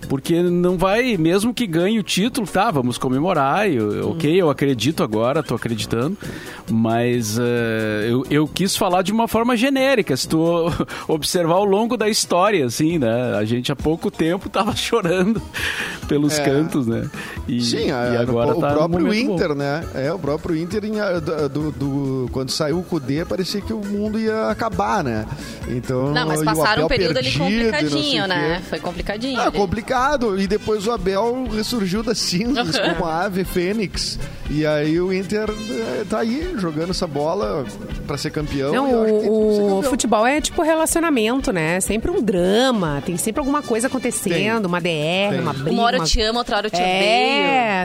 Porque 0.07 0.41
não 0.41 0.75
vai, 0.77 1.17
mesmo 1.17 1.53
que 1.53 1.67
ganhe 1.67 1.99
o 1.99 2.03
título, 2.03 2.47
tá, 2.47 2.71
vamos 2.71 2.97
comemorar, 2.97 3.69
eu, 3.69 4.09
ok, 4.11 4.41
eu 4.41 4.49
acredito 4.49 5.03
agora, 5.03 5.43
tô 5.43 5.53
acreditando, 5.53 6.17
mas 6.71 7.37
é, 7.37 8.07
eu, 8.09 8.25
eu 8.29 8.47
quis 8.47 8.75
falar 8.75 9.01
de 9.03 9.11
uma 9.11 9.27
forma 9.27 9.55
genérica, 9.55 10.17
se 10.17 10.27
tu 10.27 10.39
observar 11.07 11.55
ao 11.55 11.65
longo 11.65 11.95
da 11.95 12.09
história, 12.09 12.65
assim, 12.65 12.97
né? 12.97 13.35
A 13.37 13.45
gente 13.45 13.71
há 13.71 13.75
pouco 13.75 14.09
tempo 14.09 14.49
tava 14.49 14.73
chorando 14.79 15.39
pelos 16.07 16.39
É. 16.39 16.43
cantos, 16.43 16.87
né? 16.87 17.09
E, 17.47 17.61
Sim, 17.61 17.91
a- 17.91 18.13
e 18.13 18.17
agora 18.17 18.55
o 18.55 18.59
tá 18.59 18.69
num 18.69 18.75
próprio 18.75 19.05
momento 19.05 19.27
bom. 19.27 19.33
Inter, 19.35 19.55
né? 19.55 19.83
É, 19.95 20.13
o 20.13 20.19
próprio 20.19 20.55
Inter, 20.55 20.85
em, 20.85 20.99
a- 20.99 21.19
do, 21.19 21.49
do- 21.49 21.71
do- 21.71 22.29
quando 22.31 22.51
saiu 22.51 22.79
o 22.79 22.83
Cudê, 22.83 23.25
parecia 23.25 23.59
que 23.61 23.73
o 23.73 23.83
mundo 23.83 24.19
ia 24.19 24.49
acabar, 24.49 25.03
né? 25.03 25.25
Então, 25.67 26.11
Não, 26.11 26.27
mas 26.27 26.41
o 26.41 26.45
passaram 26.45 26.83
um 26.83 26.85
Abel 26.85 26.87
período 26.89 27.17
ali 27.17 27.31
perdido 27.31 27.47
sei 27.49 27.61
complicadinho, 27.71 28.23
o 28.23 28.27
né? 28.27 28.61
Foi 28.69 28.79
complicadinho. 28.79 29.39
Ah, 29.39 29.47
ali. 29.47 29.57
complicado. 29.57 30.39
E 30.39 30.47
depois 30.47 30.85
o 30.87 30.91
Abel 30.91 31.47
ressurgiu 31.51 32.03
das 32.03 32.17
cinzas 32.19 32.77
como 32.77 33.05
a 33.05 33.23
ave 33.25 33.43
fênix. 33.43 34.19
E 34.49 34.65
aí 34.65 34.99
o 34.99 35.13
Inter 35.13 35.47
eh, 35.49 36.03
tá 36.09 36.19
aí 36.19 36.53
jogando 36.57 36.89
essa 36.89 37.05
bola 37.05 37.65
pra 38.07 38.17
ser 38.17 38.31
campeão. 38.31 38.73
Não, 38.73 38.87
e 38.87 38.91
eu 38.91 39.03
acho 39.03 39.13
que 39.13 39.19
tem 39.19 39.29
tudo 39.29 39.45
pra 39.45 39.53
ser 39.55 39.61
o, 39.61 39.65
o 39.65 39.69
campeão. 39.75 39.89
futebol 39.91 40.27
é 40.27 40.41
tipo 40.41 40.61
relacionamento, 40.63 41.51
né? 41.51 41.79
Sempre 41.81 42.09
um 42.11 42.21
drama, 42.21 43.01
tem 43.05 43.15
sempre 43.17 43.39
alguma 43.39 43.61
coisa 43.61 43.87
acontecendo, 43.87 44.65
uma 44.65 44.79
DR, 44.81 45.29
Tem. 45.31 45.39
uma 45.39 45.53
briga. 45.53 45.71
Uma 45.71 45.83
hora 45.83 45.97
eu 45.97 46.03
te 46.03 46.19
amo, 46.21 46.39
outra 46.39 46.57
hora 46.57 46.67
eu 46.67 46.71
te 46.71 46.81
É, 46.81 46.99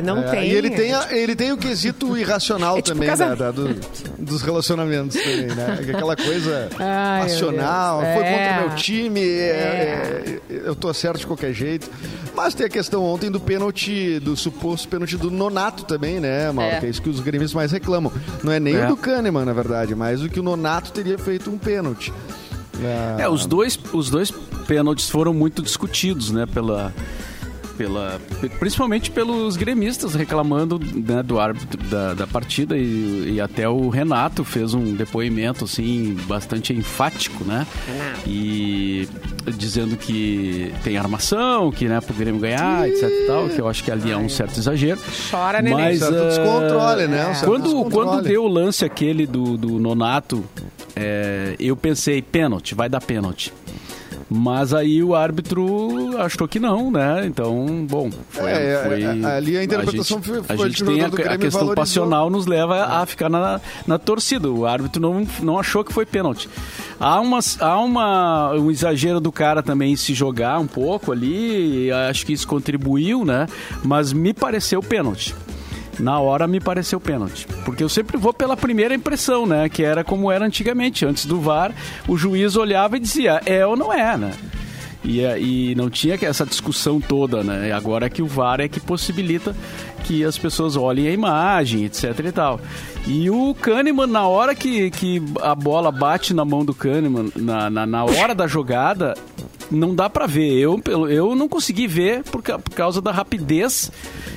não 0.04 0.18
É, 0.18 0.30
tem. 0.30 0.48
E 0.50 0.54
ele 0.54 0.70
tem, 0.70 0.92
a- 0.92 1.08
ele 1.10 1.34
tem 1.36 1.52
o 1.52 1.56
quesito 1.56 2.16
irracional 2.16 2.76
É 2.78 2.82
tipo 2.82 2.94
também 2.94 3.08
casa- 3.08 3.28
da- 3.28 3.34
da- 3.34 3.50
do- 3.50 3.74
dos 4.18 4.42
relacionamentos 4.42 5.16
também, 5.16 5.46
né? 5.46 5.78
Aquela 5.94 6.16
coisa 6.16 6.68
Ai, 6.78 7.22
passional, 7.22 8.00
foi 8.00 8.08
É. 8.24 8.30
contra 8.54 8.66
meu 8.68 8.76
time, 8.76 9.20
é, 9.20 9.24
é, 9.44 10.38
eu 10.64 10.74
tô 10.74 10.92
certo 10.94 11.18
de 11.20 11.26
qualquer 11.26 11.52
jeito. 11.52 11.90
Mas 12.34 12.52
tem 12.54 12.66
a 12.66 12.68
questão 12.68 13.04
ontem 13.04 13.30
do 13.30 13.38
pênalti, 13.38 14.18
do 14.18 14.36
suposto 14.36 14.88
pênalti 14.88 15.16
do 15.16 15.30
Nonato 15.30 15.84
também, 15.84 16.18
né, 16.18 16.50
Mauro? 16.50 16.72
É. 16.74 16.80
Que 16.80 16.86
é 16.86 16.88
isso 16.88 17.00
que 17.00 17.08
os 17.08 17.20
gremistas 17.20 17.54
mais 17.54 17.70
reclamam. 17.70 18.12
Não 18.42 18.52
é 18.52 18.58
nem 18.58 18.74
É. 18.74 18.84
o 18.86 18.88
do 18.88 18.96
Kahneman, 18.96 19.44
na 19.44 19.52
verdade, 19.52 19.94
mas 19.94 20.20
o 20.22 20.28
que 20.28 20.40
o 20.40 20.42
Nonato 20.42 20.90
teria 20.92 21.16
feito 21.16 21.48
um 21.50 21.56
pênalti. 21.56 22.12
É, 23.18 23.28
os 23.28 23.46
dois, 23.46 23.78
os 23.92 24.10
dois 24.10 24.32
pênaltis 24.66 25.08
foram 25.08 25.32
muito 25.32 25.62
discutidos, 25.62 26.32
né, 26.32 26.44
pela, 26.44 26.92
pela, 27.76 28.20
principalmente 28.58 29.10
pelos 29.10 29.56
gremistas 29.56 30.14
reclamando 30.14 30.78
né, 30.78 31.22
do 31.22 31.38
árbitro 31.38 31.82
da, 31.84 32.14
da 32.14 32.26
partida 32.26 32.76
e, 32.76 33.34
e 33.34 33.40
até 33.40 33.68
o 33.68 33.88
Renato 33.88 34.44
fez 34.44 34.74
um 34.74 34.94
depoimento 34.94 35.64
assim 35.64 36.16
bastante 36.26 36.72
enfático, 36.72 37.44
né, 37.44 37.66
e 38.26 39.08
dizendo 39.56 39.96
que 39.96 40.72
tem 40.82 40.96
armação, 40.96 41.70
que 41.70 41.88
né, 41.88 42.00
pro 42.00 42.14
Grêmio 42.14 42.40
ganhar, 42.40 42.88
etc 42.88 43.08
e 43.08 43.26
tal, 43.26 43.48
que 43.48 43.60
eu 43.60 43.68
acho 43.68 43.84
que 43.84 43.90
ali 43.90 44.10
é 44.10 44.16
um 44.16 44.28
certo 44.28 44.58
exagero. 44.58 45.00
Chora, 45.30 45.60
neném. 45.60 45.76
Mas, 45.76 45.98
certo 45.98 46.14
ah, 46.14 46.28
descontrole, 46.28 47.06
né? 47.06 47.28
Um 47.28 47.34
certo 47.34 47.50
quando, 47.50 47.62
descontrole. 47.64 47.92
quando 47.92 48.22
deu 48.22 48.44
o 48.44 48.48
lance 48.48 48.84
aquele 48.84 49.26
do, 49.26 49.56
do 49.56 49.78
Nonato, 49.78 50.44
é, 50.96 51.54
eu 51.58 51.76
pensei, 51.76 52.22
pênalti, 52.22 52.74
vai 52.74 52.88
dar 52.88 53.00
pênalti. 53.00 53.52
Mas 54.30 54.72
aí 54.74 55.02
o 55.02 55.14
árbitro 55.14 56.16
achou 56.18 56.48
que 56.48 56.58
não, 56.58 56.90
né? 56.90 57.24
Então, 57.26 57.86
bom, 57.88 58.10
foi. 58.30 58.50
É, 58.50 58.82
foi 58.86 59.02
é, 59.02 59.24
ali 59.36 59.56
a 59.56 59.64
interpretação 59.64 60.22
gente, 60.22 60.42
foi- 60.42 60.42
A 60.48 60.56
gente 60.68 60.84
tem 60.84 61.00
a, 61.02 61.06
a 61.06 61.10
questão 61.10 61.30
valorizou. 61.60 61.74
passional 61.74 62.30
nos 62.30 62.46
leva 62.46 62.84
a 62.84 63.06
ficar 63.06 63.28
na, 63.28 63.60
na 63.86 63.98
torcida. 63.98 64.50
O 64.50 64.66
árbitro 64.66 65.00
não, 65.00 65.26
não 65.42 65.58
achou 65.58 65.84
que 65.84 65.92
foi 65.92 66.06
pênalti. 66.06 66.48
Há, 66.98 67.20
umas, 67.20 67.60
há 67.60 67.78
uma, 67.78 68.52
um 68.54 68.70
exagero 68.70 69.20
do 69.20 69.30
cara 69.32 69.62
também 69.62 69.94
se 69.96 70.14
jogar 70.14 70.58
um 70.58 70.66
pouco 70.66 71.12
ali, 71.12 71.90
acho 72.08 72.24
que 72.24 72.32
isso 72.32 72.46
contribuiu, 72.46 73.24
né? 73.24 73.46
Mas 73.82 74.12
me 74.12 74.32
pareceu 74.32 74.80
pênalti. 74.82 75.34
Na 75.98 76.18
hora 76.18 76.46
me 76.46 76.60
pareceu 76.60 77.00
pênalti. 77.00 77.46
Porque 77.64 77.82
eu 77.82 77.88
sempre 77.88 78.16
vou 78.16 78.32
pela 78.32 78.56
primeira 78.56 78.94
impressão, 78.94 79.46
né? 79.46 79.68
Que 79.68 79.82
era 79.84 80.02
como 80.04 80.30
era 80.30 80.44
antigamente. 80.44 81.04
Antes 81.06 81.26
do 81.26 81.40
VAR, 81.40 81.72
o 82.08 82.16
juiz 82.16 82.56
olhava 82.56 82.96
e 82.96 83.00
dizia, 83.00 83.40
é 83.46 83.64
ou 83.66 83.76
não 83.76 83.92
é, 83.92 84.16
né? 84.16 84.32
E, 85.04 85.20
é- 85.20 85.38
e 85.38 85.74
não 85.74 85.90
tinha 85.90 86.18
essa 86.22 86.46
discussão 86.46 86.98
toda, 87.00 87.42
né? 87.42 87.70
Agora 87.72 88.08
que 88.08 88.22
o 88.22 88.26
VAR 88.26 88.60
é 88.60 88.68
que 88.68 88.80
possibilita 88.80 89.54
que 90.04 90.24
as 90.24 90.38
pessoas 90.38 90.76
olhem 90.76 91.08
a 91.08 91.10
imagem, 91.10 91.84
etc 91.84 92.18
e 92.26 92.32
tal. 92.32 92.60
E 93.06 93.28
o 93.30 93.54
Kahneman, 93.54 94.06
na 94.06 94.26
hora 94.28 94.54
que, 94.54 94.90
que 94.90 95.20
a 95.42 95.54
bola 95.54 95.90
bate 95.90 96.32
na 96.32 96.44
mão 96.44 96.64
do 96.64 96.72
Kahneman, 96.74 97.30
na, 97.34 97.68
na, 97.68 97.86
na 97.86 98.04
hora 98.04 98.34
da 98.34 98.46
jogada, 98.46 99.14
não 99.70 99.94
dá 99.94 100.08
pra 100.08 100.26
ver. 100.26 100.52
Eu, 100.58 100.78
pelo- 100.78 101.08
eu 101.08 101.34
não 101.34 101.48
consegui 101.48 101.86
ver 101.86 102.22
por, 102.24 102.40
por 102.42 102.74
causa 102.74 103.00
da 103.02 103.10
rapidez 103.10 103.90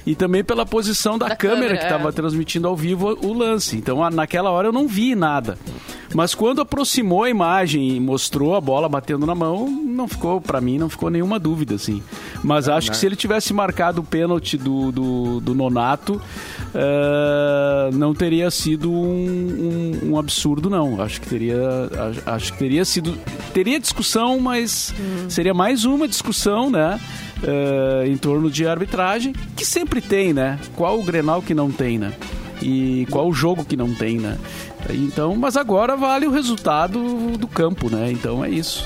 e 0.05 0.15
também 0.15 0.43
pela 0.43 0.65
posição 0.65 1.17
da, 1.17 1.27
Da 1.27 1.35
câmera, 1.35 1.57
câmera, 1.59 1.77
que 1.77 1.83
é. 1.83 1.87
estava 1.87 2.11
transmitindo 2.11 2.67
ao 2.67 2.75
vivo 2.75 3.17
o 3.21 3.33
lance. 3.33 3.77
Então, 3.77 4.03
a- 4.03 4.09
naquela 4.09 4.49
hora 4.49 4.67
eu 4.69 4.73
não 4.73 4.87
vi 4.87 5.15
nada. 5.15 5.57
Mas 6.15 6.33
quando 6.33 6.61
aproximou 6.61 7.23
a 7.23 7.29
imagem 7.29 7.89
e 7.95 7.99
mostrou 7.99 8.55
a 8.55 8.61
bola 8.61 8.87
batendo 8.87 9.25
na 9.25 9.35
mão, 9.35 9.69
não 9.69 10.07
ficou, 10.07 10.39
pra 10.39 10.61
mim, 10.61 10.77
não 10.77 10.87
ficou 10.89 11.09
nenhuma 11.09 11.37
dúvida, 11.37 11.75
assim. 11.75 12.01
Mas 12.43 12.69
acho 12.69 12.89
que 12.89 12.95
se 12.97 13.05
ele 13.05 13.15
tivesse 13.17 13.53
marcado 13.53 13.99
o 13.99 14.03
pênalti 14.05 14.57
do, 14.57 14.89
do, 14.91 15.39
do 15.41 15.53
Nonato, 15.57 16.21
eh, 16.73 17.89
não 17.93 18.13
teria 18.13 18.49
sido 18.51 18.91
um, 18.91 20.01
um- 20.03 20.11
um 20.11 20.19
absurdo, 20.19 20.69
não. 20.69 21.01
Acho 21.01 21.19
que 21.21 21.27
teria, 21.27 21.59
acho- 22.25 22.53
que 22.53 22.59
teria 22.59 22.85
sido, 22.85 23.17
teria 23.53 23.79
discussão, 23.79 24.39
mas 24.39 24.93
seria 25.29 25.53
mais 25.53 25.85
uma 25.85 26.07
discussão, 26.07 26.69
né? 26.69 26.99
eh, 27.43 28.07
em 28.07 28.17
torno 28.17 28.49
de 28.49 28.65
arbitragem, 28.67 29.31
que 29.55 29.63
sempre 29.63 30.01
tem, 30.01 30.33
né? 30.33 30.57
Qual 30.75 30.99
o 30.99 31.03
Grenal 31.03 31.39
que 31.39 31.53
não 31.53 31.71
tem, 31.71 31.99
né? 31.99 32.11
E 32.63 33.05
qual 33.11 33.27
o 33.29 33.33
jogo 33.33 33.63
que 33.63 33.77
não 33.77 33.93
tem, 33.93 34.17
né? 34.17 34.37
Então, 34.89 35.35
mas 35.35 35.57
agora 35.57 35.95
vale 35.97 36.25
o 36.27 36.31
resultado 36.31 36.99
do 37.37 37.47
campo, 37.47 37.89
né? 37.89 38.11
Então 38.11 38.43
é 38.43 38.49
isso. 38.49 38.85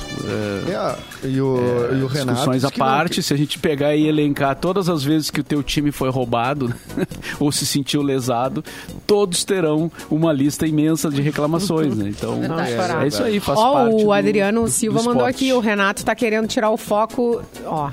É, 0.68 0.72
É, 0.72 1.28
e 1.28 1.40
o, 1.42 1.58
e 1.94 2.02
o 2.04 2.08
Renato. 2.08 2.32
discussões 2.34 2.66
à 2.66 2.72
que 2.72 2.80
não- 2.80 2.86
parte, 2.88 3.22
se 3.22 3.34
a 3.34 3.38
gente 3.38 3.60
pegar 3.60 3.96
e 3.96 4.08
elencar 4.08 4.56
todas 4.56 4.90
as 4.90 5.04
vezes 5.04 5.30
que 5.30 5.40
o 5.42 5.44
teu 5.44 5.62
time 5.62 5.92
foi 5.92 6.10
roubado 6.10 6.68
né? 6.70 7.06
ou 7.40 7.52
se 7.52 7.66
sentiu 7.66 8.02
lesado, 8.02 8.64
todos 9.06 9.44
terão 9.44 9.92
uma 10.10 10.32
lista 10.34 10.66
imensa 10.66 11.10
de 11.10 11.22
reclamações, 11.22 11.96
né? 11.96 12.10
Então, 12.10 12.40
Verdade. 12.40 13.04
é, 13.04 13.08
isso 13.08 13.24
aí, 13.24 13.40
faz 13.40 13.60
Ó, 13.60 13.74
parte 13.74 13.96
o 13.96 13.98
do- 14.06 14.12
Adriano 14.12 14.64
do 14.64 14.68
Silva 14.70 15.00
mandou 15.00 15.14
esporte. 15.28 15.36
aqui, 15.36 15.54
o 15.54 15.60
Renato 15.60 16.04
tá 16.04 16.16
querendo 16.16 16.48
tirar 16.48 16.70
o 16.72 16.78
foco, 16.78 17.42
ó, 17.66 17.92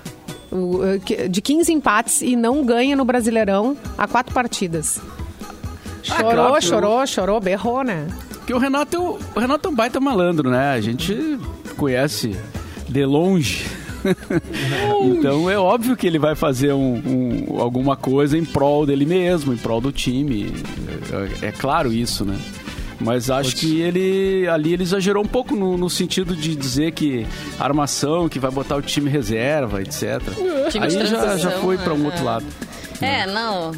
de 1.28 1.42
15 1.42 1.72
empates 1.72 2.22
e 2.22 2.34
não 2.34 2.64
ganha 2.64 2.96
no 2.96 3.04
Brasileirão 3.04 3.76
há 3.96 4.06
quatro 4.06 4.32
partidas. 4.32 4.98
Chorou, 6.08 6.30
Ah, 6.30 6.34
claro 6.34 6.62
chorou, 6.62 7.06
chorou, 7.06 7.40
berrou, 7.40 7.82
né? 7.84 8.06
Porque 8.30 8.54
o 8.54 8.58
Renato, 8.58 8.96
é 8.96 8.98
o 8.98 9.18
o 9.36 9.40
Renato 9.40 9.68
é 9.68 9.70
um 9.70 9.74
baita 9.74 10.00
malandro, 10.00 10.50
né? 10.50 10.70
A 10.70 10.80
gente 10.80 11.38
conhece 11.76 12.36
de 12.88 13.04
longe. 13.04 13.66
então 15.04 15.50
é 15.50 15.58
óbvio 15.58 15.96
que 15.96 16.06
ele 16.06 16.18
vai 16.18 16.34
fazer 16.34 16.72
um- 16.72 17.02
um- 17.54 17.60
alguma 17.60 17.96
coisa 17.96 18.36
em 18.38 18.44
prol 18.44 18.86
dele 18.86 19.04
mesmo, 19.04 19.52
em 19.52 19.56
prol 19.56 19.80
do 19.80 19.92
time. 19.92 20.52
É, 21.42 21.48
é 21.48 21.52
claro 21.52 21.92
isso, 21.92 22.24
né? 22.24 22.38
Mas 23.00 23.30
acho 23.30 23.54
que 23.54 23.80
ele 23.80 24.48
ali 24.48 24.72
ele 24.72 24.82
exagerou 24.82 25.22
um 25.22 25.26
pouco 25.28 25.54
no, 25.54 25.76
no 25.76 25.88
sentido 25.88 26.34
de 26.34 26.56
dizer 26.56 26.90
que 26.92 27.24
armação, 27.58 28.28
que 28.28 28.40
vai 28.40 28.50
botar 28.50 28.74
o 28.76 28.82
time 28.82 29.08
reserva, 29.08 29.80
etc. 29.80 30.20
Time 30.70 30.84
Aí 30.84 30.90
já, 31.06 31.36
já 31.36 31.50
foi 31.60 31.78
para 31.78 31.94
um 31.94 31.98
né? 31.98 32.06
outro 32.06 32.24
lado. 32.24 32.44
É, 33.00 33.24
não. 33.26 33.70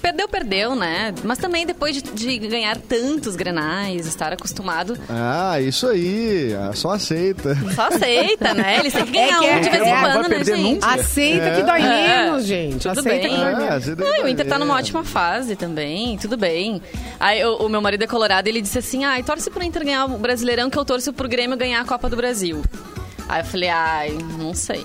Perdeu, 0.00 0.26
perdeu, 0.28 0.74
né? 0.74 1.12
Mas 1.22 1.36
também 1.38 1.66
depois 1.66 1.94
de, 1.94 2.00
de 2.02 2.38
ganhar 2.38 2.76
tantos 2.78 3.36
grenais, 3.36 4.06
estar 4.06 4.32
acostumado, 4.32 4.96
Ah, 5.08 5.60
isso 5.60 5.86
aí. 5.86 6.54
ah, 6.58 6.72
Só 6.74 6.92
aceita. 6.92 7.54
só 7.74 7.88
aceita, 7.88 8.54
né? 8.54 8.78
Eles 8.80 8.92
têm 8.94 9.04
que 9.04 9.12
ganhar 9.12 9.38
que 9.40 9.46
é- 9.46 9.56
um 9.56 9.60
de 9.60 9.68
vez 9.70 9.82
é, 9.82 9.88
em 9.88 10.00
vai 10.00 10.12
quando, 10.12 10.28
né, 10.30 10.44
gente? 10.44 10.60
nunca. 10.62 10.86
Aceita 10.88 11.50
que 11.54 11.62
dói 11.62 11.82
É. 11.82 12.24
menos, 12.24 12.44
gente. 12.46 12.88
Tudo 12.88 12.98
Aceita 13.00 13.08
bem. 13.08 13.20
que 13.30 13.36
dói 13.36 13.52
Ah, 13.54 13.56
menos. 13.58 13.84
tem 13.84 13.94
Não, 13.96 14.16
e 14.16 14.20
o 14.22 14.28
Inter 14.28 14.46
tá 14.48 14.58
numa 14.58 14.74
ótima 14.74 15.04
fase 15.04 15.54
também, 15.54 16.16
tudo 16.16 16.36
bem. 16.36 16.80
Aí 17.18 17.44
o, 17.44 17.56
o 17.66 17.68
meu 17.68 17.82
marido 17.82 18.02
é 18.02 18.06
colorado 18.06 18.48
ele 18.48 18.60
disse 18.62 18.78
assim: 18.78 19.04
ai, 19.04 19.22
torce 19.22 19.50
pro 19.50 19.62
Inter 19.62 19.84
ganhar 19.84 20.06
o 20.06 20.16
Brasileirão 20.18 20.70
que 20.70 20.78
eu 20.78 20.84
torço 20.84 21.12
pro 21.12 21.28
Grêmio 21.28 21.56
ganhar 21.58 21.80
a 21.80 21.84
Copa 21.84 22.08
do 22.08 22.16
Brasil. 22.16 22.62
Aí 23.28 23.42
eu 23.42 23.44
falei, 23.44 23.68
ai, 23.68 24.18
não 24.38 24.54
sei. 24.54 24.82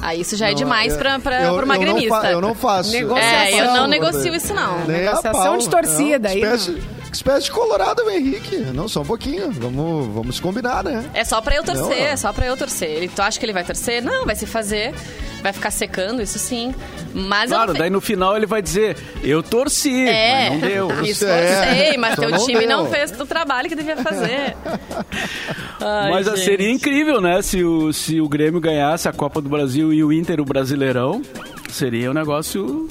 Aí 0.00 0.20
isso 0.20 0.36
já 0.36 0.46
é 0.46 0.50
Não, 0.50 0.56
demais 0.56 0.92
eu- 0.92 0.98
pra, 0.98 1.18
pra, 1.18 1.42
eu- 1.42 1.54
pra 1.56 1.64
uma 1.64 1.74
eu 1.76 1.80
não 1.80 1.86
fa- 1.86 1.92
gremista. 1.94 2.26
eu 2.30 2.40
não 2.40 2.54
faço. 2.54 2.90
Negociação. 2.92 3.30
É, 3.38 3.60
eu 3.60 3.72
não 3.72 3.86
negocio 3.86 4.34
isso 4.34 4.52
não. 4.54 4.78
Nem 4.86 4.98
Negociação 5.04 5.32
pau, 5.32 5.56
de 5.56 5.68
torcida 5.68 6.28
não. 6.28 6.34
aí, 6.34 6.42
Espécie, 6.42 6.82
espécie 7.12 7.44
de 7.46 7.50
colorado, 7.52 8.04
meu 8.04 8.14
Henrique. 8.16 8.56
Não, 8.74 8.88
só 8.88 9.00
um 9.02 9.06
pouquinho. 9.06 9.50
Vamos, 9.52 10.06
vamos 10.14 10.40
combinar, 10.40 10.84
né? 10.84 11.04
É 11.14 11.24
só 11.24 11.40
pra 11.40 11.54
eu 11.56 11.64
torcer, 11.64 11.82
Não, 11.82 11.88
não. 11.90 11.96
é 11.96 12.16
só 12.16 12.32
pra 12.32 12.46
eu 12.46 12.56
torcer. 12.56 12.88
Ele, 12.90 13.08
tu 13.08 13.20
acha 13.22 13.38
que 13.38 13.44
ele 13.46 13.52
vai 13.52 13.64
torcer? 13.64 14.02
Não, 14.02 14.24
vai 14.26 14.34
se 14.36 14.46
fazer. 14.46 14.94
Vai 15.42 15.52
ficar 15.52 15.70
secando, 15.70 16.20
isso 16.22 16.38
sim. 16.38 16.74
Mas 17.14 17.50
eu 17.50 17.56
Claro, 17.56 17.74
daí 17.74 17.88
no 17.90 18.00
final 18.00 18.36
ele 18.36 18.46
vai 18.46 18.60
dizer, 18.60 18.96
eu 19.22 19.42
torci, 19.42 20.08
É, 20.08 20.50
mas 20.50 20.52
não 20.60 20.68
deu. 20.68 21.04
isso 21.04 21.24
eu 21.24 21.30
É, 21.30 21.74
sei, 21.88 21.96
mas 21.96 22.14
só 22.16 22.22
teu 22.22 22.30
não 22.30 22.44
time 22.44 22.66
deu. 22.66 22.68
não 22.68 22.86
fez 22.90 23.12
o 23.20 23.26
trabalho 23.26 23.68
que 23.68 23.76
devia 23.76 23.96
fazer. 23.96 24.56
Ai, 25.80 26.10
Mas 26.10 26.26
ah, 26.26 26.34
gente. 26.34 26.44
seria 26.44 26.70
incrível, 26.70 27.20
né? 27.20 27.42
Se 27.42 27.62
o, 27.62 27.92
se 27.92 28.20
o 28.20 28.28
Grêmio 28.28 28.60
ganhasse 28.60 29.08
a 29.08 29.12
Copa 29.12 29.40
do 29.40 29.48
Brasil 29.48 29.92
e 29.92 30.02
o 30.02 30.12
Inter 30.12 30.40
o 30.40 30.44
Brasileirão. 30.44 31.22
Seria 31.68 32.10
um 32.10 32.14
negócio. 32.14 32.88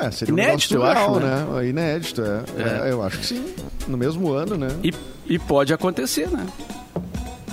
É, 0.00 0.10
seria 0.10 0.34
um 0.34 0.38
Inédito, 0.38 0.74
negócio 0.74 0.76
eu 0.76 0.84
acho, 0.84 1.12
surreal, 1.14 1.52
né? 1.60 1.68
Inédito, 1.68 2.22
é. 2.22 2.88
É, 2.88 2.92
Eu 2.92 3.02
acho 3.02 3.18
que 3.18 3.26
sim. 3.26 3.44
No 3.86 3.98
mesmo 3.98 4.32
ano, 4.32 4.56
né? 4.56 4.68
E, 4.82 4.92
e 5.26 5.38
pode 5.38 5.72
acontecer, 5.74 6.28
né? 6.28 6.46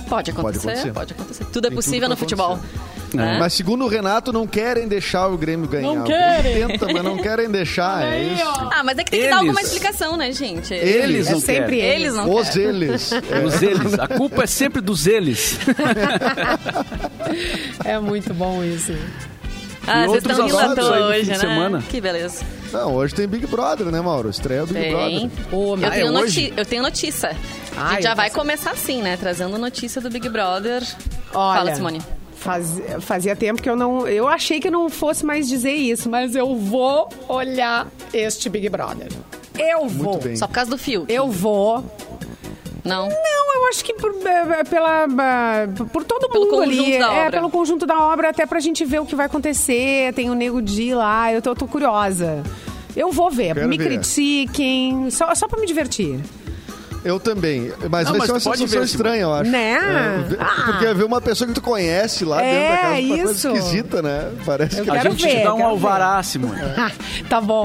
Pode 0.08 0.32
acontecer, 0.32 0.68
acontecer. 0.70 0.92
pode 0.92 1.12
acontecer. 1.12 1.44
Tudo 1.52 1.66
é 1.66 1.68
Tem 1.68 1.76
possível 1.76 2.00
tudo 2.00 2.10
no 2.10 2.16
futebol. 2.16 2.54
acontecer. 2.54 3.16
né? 3.16 3.36
Mas 3.38 3.52
segundo 3.52 3.84
o 3.84 3.88
Renato, 3.88 4.32
não 4.32 4.44
querem 4.44 4.88
deixar 4.88 5.28
o 5.28 5.38
Grêmio 5.38 5.68
ganhar. 5.68 5.94
Não 5.94 6.02
querem. 6.02 6.66
Tenta, 6.66 6.92
mas 6.92 7.04
não 7.04 7.16
querem 7.16 7.48
deixar, 7.48 8.02
é 8.12 8.20
isso. 8.32 8.42
Ah, 8.72 8.82
mas 8.82 8.98
é 8.98 9.04
que 9.04 9.10
tem 9.12 9.20
que 9.20 9.28
dar 9.28 9.36
alguma 9.36 9.60
Eles- 9.60 9.72
explicação, 9.72 10.16
né, 10.16 10.32
gente? 10.32 10.74
Eles 10.74 11.28
É 11.28 11.32
não 11.32 11.38
sempre 11.40 11.76
querem. 11.76 11.80
eles. 11.80 12.00
Eles 12.06 12.14
não 12.14 12.34
Os 12.34 12.48
querem. 12.48 12.66
eles. 12.68 13.12
É. 13.12 13.44
Os 13.44 13.62
eles. 13.62 13.98
A 14.00 14.08
culpa 14.08 14.42
é 14.42 14.46
sempre 14.48 14.80
dos 14.80 15.06
eles. 15.06 15.58
É 17.84 17.98
muito 17.98 18.32
bom 18.34 18.62
isso. 18.64 18.92
Ah, 19.92 20.06
vocês 20.06 20.24
outros 20.24 20.38
estão 20.38 20.46
rindo 20.46 20.58
à 20.72 20.74
toa 20.76 21.06
hoje, 21.08 21.22
de 21.22 21.28
né? 21.30 21.34
semana. 21.38 21.82
Que 21.88 22.00
beleza. 22.00 22.44
Não, 22.72 22.94
hoje 22.94 23.14
tem 23.14 23.26
Big 23.26 23.46
Brother, 23.46 23.86
né, 23.86 24.00
Mauro? 24.00 24.30
Estreia 24.30 24.60
do 24.64 24.72
Big 24.72 24.80
Tem. 24.80 25.28
Brother. 25.28 25.30
Ô, 25.52 25.74
Eu 25.76 25.90
tenho, 25.90 26.16
é 26.16 26.20
hoje? 26.20 26.52
eu 26.56 26.64
tenho 26.64 26.82
notícia. 26.82 27.36
Ah, 27.76 27.88
a 27.88 27.92
gente 27.94 28.02
já 28.04 28.14
vai 28.14 28.28
posso- 28.28 28.40
começar 28.40 28.70
assim, 28.70 29.02
né? 29.02 29.16
Trazendo 29.16 29.58
notícia 29.58 30.00
do 30.00 30.08
Big 30.10 30.28
Brother. 30.28 30.82
Olha, 31.34 31.58
Fala, 31.58 31.74
Simone. 31.74 32.00
faz- 32.36 32.80
fazia 33.00 33.34
tempo 33.34 33.60
que 33.60 33.68
eu 33.68 33.74
não. 33.76 34.06
Eu 34.06 34.28
achei 34.28 34.60
que 34.60 34.70
não 34.70 34.88
fosse 34.88 35.24
mais 35.26 35.48
dizer 35.48 35.72
isso, 35.74 36.08
mas 36.08 36.34
eu 36.36 36.54
vou 36.56 37.08
olhar 37.28 37.86
este 38.14 38.48
Big 38.48 38.68
Brother. 38.68 39.08
Eu 39.58 39.88
vou. 39.88 40.20
Só 40.36 40.46
por 40.46 40.54
causa 40.54 40.70
do 40.70 40.78
fio. 40.78 41.04
Eu 41.08 41.28
vou. 41.30 41.84
Não. 42.84 43.08
Não, 43.08 43.54
eu 43.54 43.68
acho 43.68 43.84
que 43.84 43.94
por, 43.94 44.14
é, 44.24 44.60
é, 44.60 44.64
pela, 44.64 45.04
é, 45.04 45.66
por 45.92 46.04
todo 46.04 46.28
Pelo 46.28 46.46
mundo 46.46 46.62
ali. 46.62 46.94
É, 46.96 47.04
obra. 47.04 47.30
pelo 47.30 47.50
conjunto 47.50 47.86
da 47.86 47.98
obra, 47.98 48.30
até 48.30 48.46
pra 48.46 48.60
gente 48.60 48.84
ver 48.84 49.00
o 49.00 49.06
que 49.06 49.14
vai 49.14 49.26
acontecer. 49.26 50.12
Tem 50.14 50.30
o 50.30 50.34
Nego 50.34 50.60
Di 50.62 50.94
lá, 50.94 51.32
eu 51.32 51.42
tô, 51.42 51.54
tô 51.54 51.66
curiosa. 51.66 52.42
Eu 52.96 53.12
vou 53.12 53.30
ver. 53.30 53.54
Quero 53.54 53.68
me 53.68 53.78
ver. 53.78 53.84
critiquem, 53.86 55.10
só, 55.10 55.34
só 55.34 55.46
pra 55.46 55.60
me 55.60 55.66
divertir. 55.66 56.20
Eu 57.04 57.18
também. 57.18 57.72
Mas 57.90 58.06
Não, 58.06 58.12
vai 58.12 58.18
mas 58.18 58.26
ser 58.26 58.32
uma 58.32 58.40
pode 58.40 58.58
sensação 58.58 58.80
ver, 58.80 58.84
estranha, 58.84 59.22
eu 59.22 59.32
acho. 59.32 59.50
Né? 59.50 59.72
É, 59.72 60.36
Ah. 60.38 60.62
Porque 60.66 60.92
ver 60.94 61.04
uma 61.04 61.20
pessoa 61.20 61.48
que 61.48 61.54
tu 61.54 61.62
conhece 61.62 62.24
lá 62.24 62.42
É, 62.42 62.52
dentro 62.52 62.68
da 62.68 62.76
casa 62.76 62.94
é 62.94 63.00
uma 63.00 63.16
coisa 63.24 63.32
isso. 63.32 63.48
esquisita, 63.48 64.02
né? 64.02 64.30
Parece 64.44 64.78
Eu 64.78 64.84
que 64.84 64.90
A 64.90 64.98
gente 65.02 65.22
ver, 65.24 65.36
te 65.38 65.42
dá 65.44 65.54
um 65.54 65.64
alvará, 65.64 66.22
Simone. 66.22 66.60
tá 67.28 67.40
bom. 67.40 67.64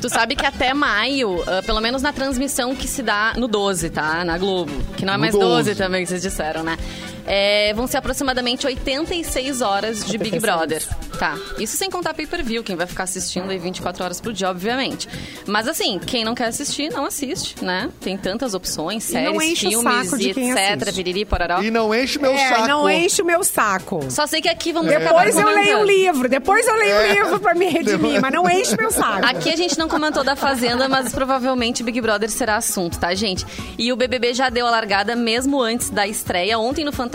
Tu 0.00 0.08
sabe 0.08 0.34
que 0.36 0.46
até 0.46 0.72
maio, 0.72 1.42
ah, 1.46 1.62
pelo 1.64 1.80
menos 1.80 2.00
na 2.02 2.12
transmissão 2.12 2.74
que 2.74 2.88
se 2.88 3.02
dá 3.02 3.34
no 3.36 3.46
12, 3.46 3.90
tá? 3.90 4.24
Na 4.24 4.38
Globo. 4.38 4.72
Que 4.96 5.04
não 5.04 5.12
é 5.12 5.16
No 5.16 5.20
mais 5.20 5.32
12, 5.34 5.46
12 5.70 5.74
também, 5.74 6.02
que 6.04 6.08
vocês 6.08 6.22
disseram, 6.22 6.62
né? 6.62 6.78
É, 7.26 7.72
vão 7.74 7.86
ser 7.86 7.98
aproximadamente 7.98 8.66
86 8.66 9.60
horas 9.60 10.04
de 10.04 10.18
Big 10.18 10.36
86. 10.36 10.42
Brother. 10.42 10.82
Tá, 11.18 11.36
isso 11.58 11.76
sem 11.76 11.88
contar 11.88 12.14
pay-per-view, 12.14 12.64
quem 12.64 12.74
vai 12.74 12.86
ficar 12.86 13.04
assistindo 13.04 13.48
aí 13.50 13.58
24 13.58 14.02
horas 14.02 14.20
por 14.20 14.32
dia, 14.32 14.50
obviamente. 14.50 15.08
Mas 15.46 15.68
assim, 15.68 16.00
quem 16.04 16.24
não 16.24 16.34
quer 16.34 16.46
assistir, 16.46 16.90
não 16.90 17.04
assiste, 17.04 17.62
né? 17.64 17.90
Tem 18.00 18.16
tantas 18.16 18.54
opções, 18.54 19.04
séries, 19.04 19.58
filmes 19.60 19.82
saco 20.08 20.18
de 20.18 20.30
e 20.30 20.34
quem 20.34 20.50
etc, 20.50 20.92
piriri, 20.92 21.24
pororó. 21.24 21.62
E 21.62 21.70
não 21.70 21.94
enche 21.94 22.18
meu 22.18 22.32
é, 22.32 22.48
saco. 22.48 22.66
não 22.66 22.90
enche 22.90 23.22
o 23.22 23.24
meu 23.24 23.44
saco. 23.44 24.00
Só 24.10 24.26
sei 24.26 24.40
que 24.40 24.48
aqui 24.48 24.72
vamos 24.72 24.90
Depois 24.90 25.36
eu 25.38 25.46
leio 25.48 25.80
o 25.80 25.84
livro, 25.84 26.28
depois 26.28 26.66
eu 26.66 26.74
leio 26.74 26.96
o 26.96 27.00
É. 27.00 27.12
livro 27.14 27.38
pra 27.40 27.54
me 27.54 27.66
redimir, 27.68 28.20
mas 28.20 28.32
não 28.32 28.50
enche 28.50 28.76
meu 28.76 28.90
saco. 28.90 29.24
Aqui 29.24 29.50
a 29.50 29.56
gente 29.56 29.78
não 29.78 29.88
comentou 29.88 30.24
da 30.24 30.34
Fazenda, 30.34 30.88
mas 30.88 31.12
provavelmente 31.12 31.82
Big 31.84 32.00
Brother 32.00 32.30
será 32.30 32.56
assunto, 32.56 32.98
tá, 32.98 33.14
gente? 33.14 33.46
E 33.78 33.92
o 33.92 33.96
BBB 33.96 34.34
já 34.34 34.48
deu 34.48 34.66
a 34.66 34.70
largada 34.70 35.14
mesmo 35.14 35.62
antes 35.62 35.88
da 35.88 36.06
estreia. 36.06 36.58
Ontem 36.58 36.84
no 36.84 36.90
Fantástico, 36.92 37.11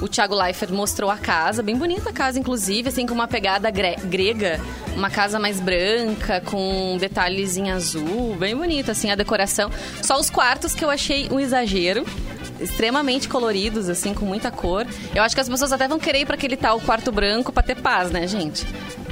o 0.00 0.08
Thiago 0.08 0.34
Leifert 0.34 0.72
mostrou 0.72 1.10
a 1.10 1.16
casa, 1.16 1.62
bem 1.62 1.76
bonita 1.76 2.10
a 2.10 2.12
casa, 2.12 2.38
inclusive, 2.38 2.88
assim, 2.88 3.06
com 3.06 3.14
uma 3.14 3.28
pegada 3.28 3.70
gre- 3.70 3.96
grega. 4.04 4.60
Uma 4.96 5.10
casa 5.10 5.38
mais 5.38 5.60
branca, 5.60 6.40
com 6.40 6.96
detalhes 6.98 7.56
em 7.56 7.70
azul, 7.70 8.34
bem 8.38 8.56
bonita, 8.56 8.92
assim, 8.92 9.10
a 9.10 9.14
decoração. 9.14 9.70
Só 10.02 10.18
os 10.18 10.30
quartos 10.30 10.74
que 10.74 10.84
eu 10.84 10.88
achei 10.90 11.28
um 11.30 11.38
exagero. 11.40 12.04
Extremamente 12.58 13.28
coloridos, 13.28 13.88
assim, 13.90 14.14
com 14.14 14.24
muita 14.24 14.50
cor. 14.50 14.86
Eu 15.14 15.22
acho 15.22 15.34
que 15.34 15.40
as 15.42 15.48
pessoas 15.48 15.72
até 15.72 15.86
vão 15.86 15.98
querer 15.98 16.20
ir 16.20 16.26
pra 16.26 16.36
aquele 16.36 16.56
tal 16.56 16.80
quarto 16.80 17.12
branco 17.12 17.52
pra 17.52 17.62
ter 17.62 17.74
paz, 17.76 18.10
né, 18.10 18.26
gente? 18.26 18.66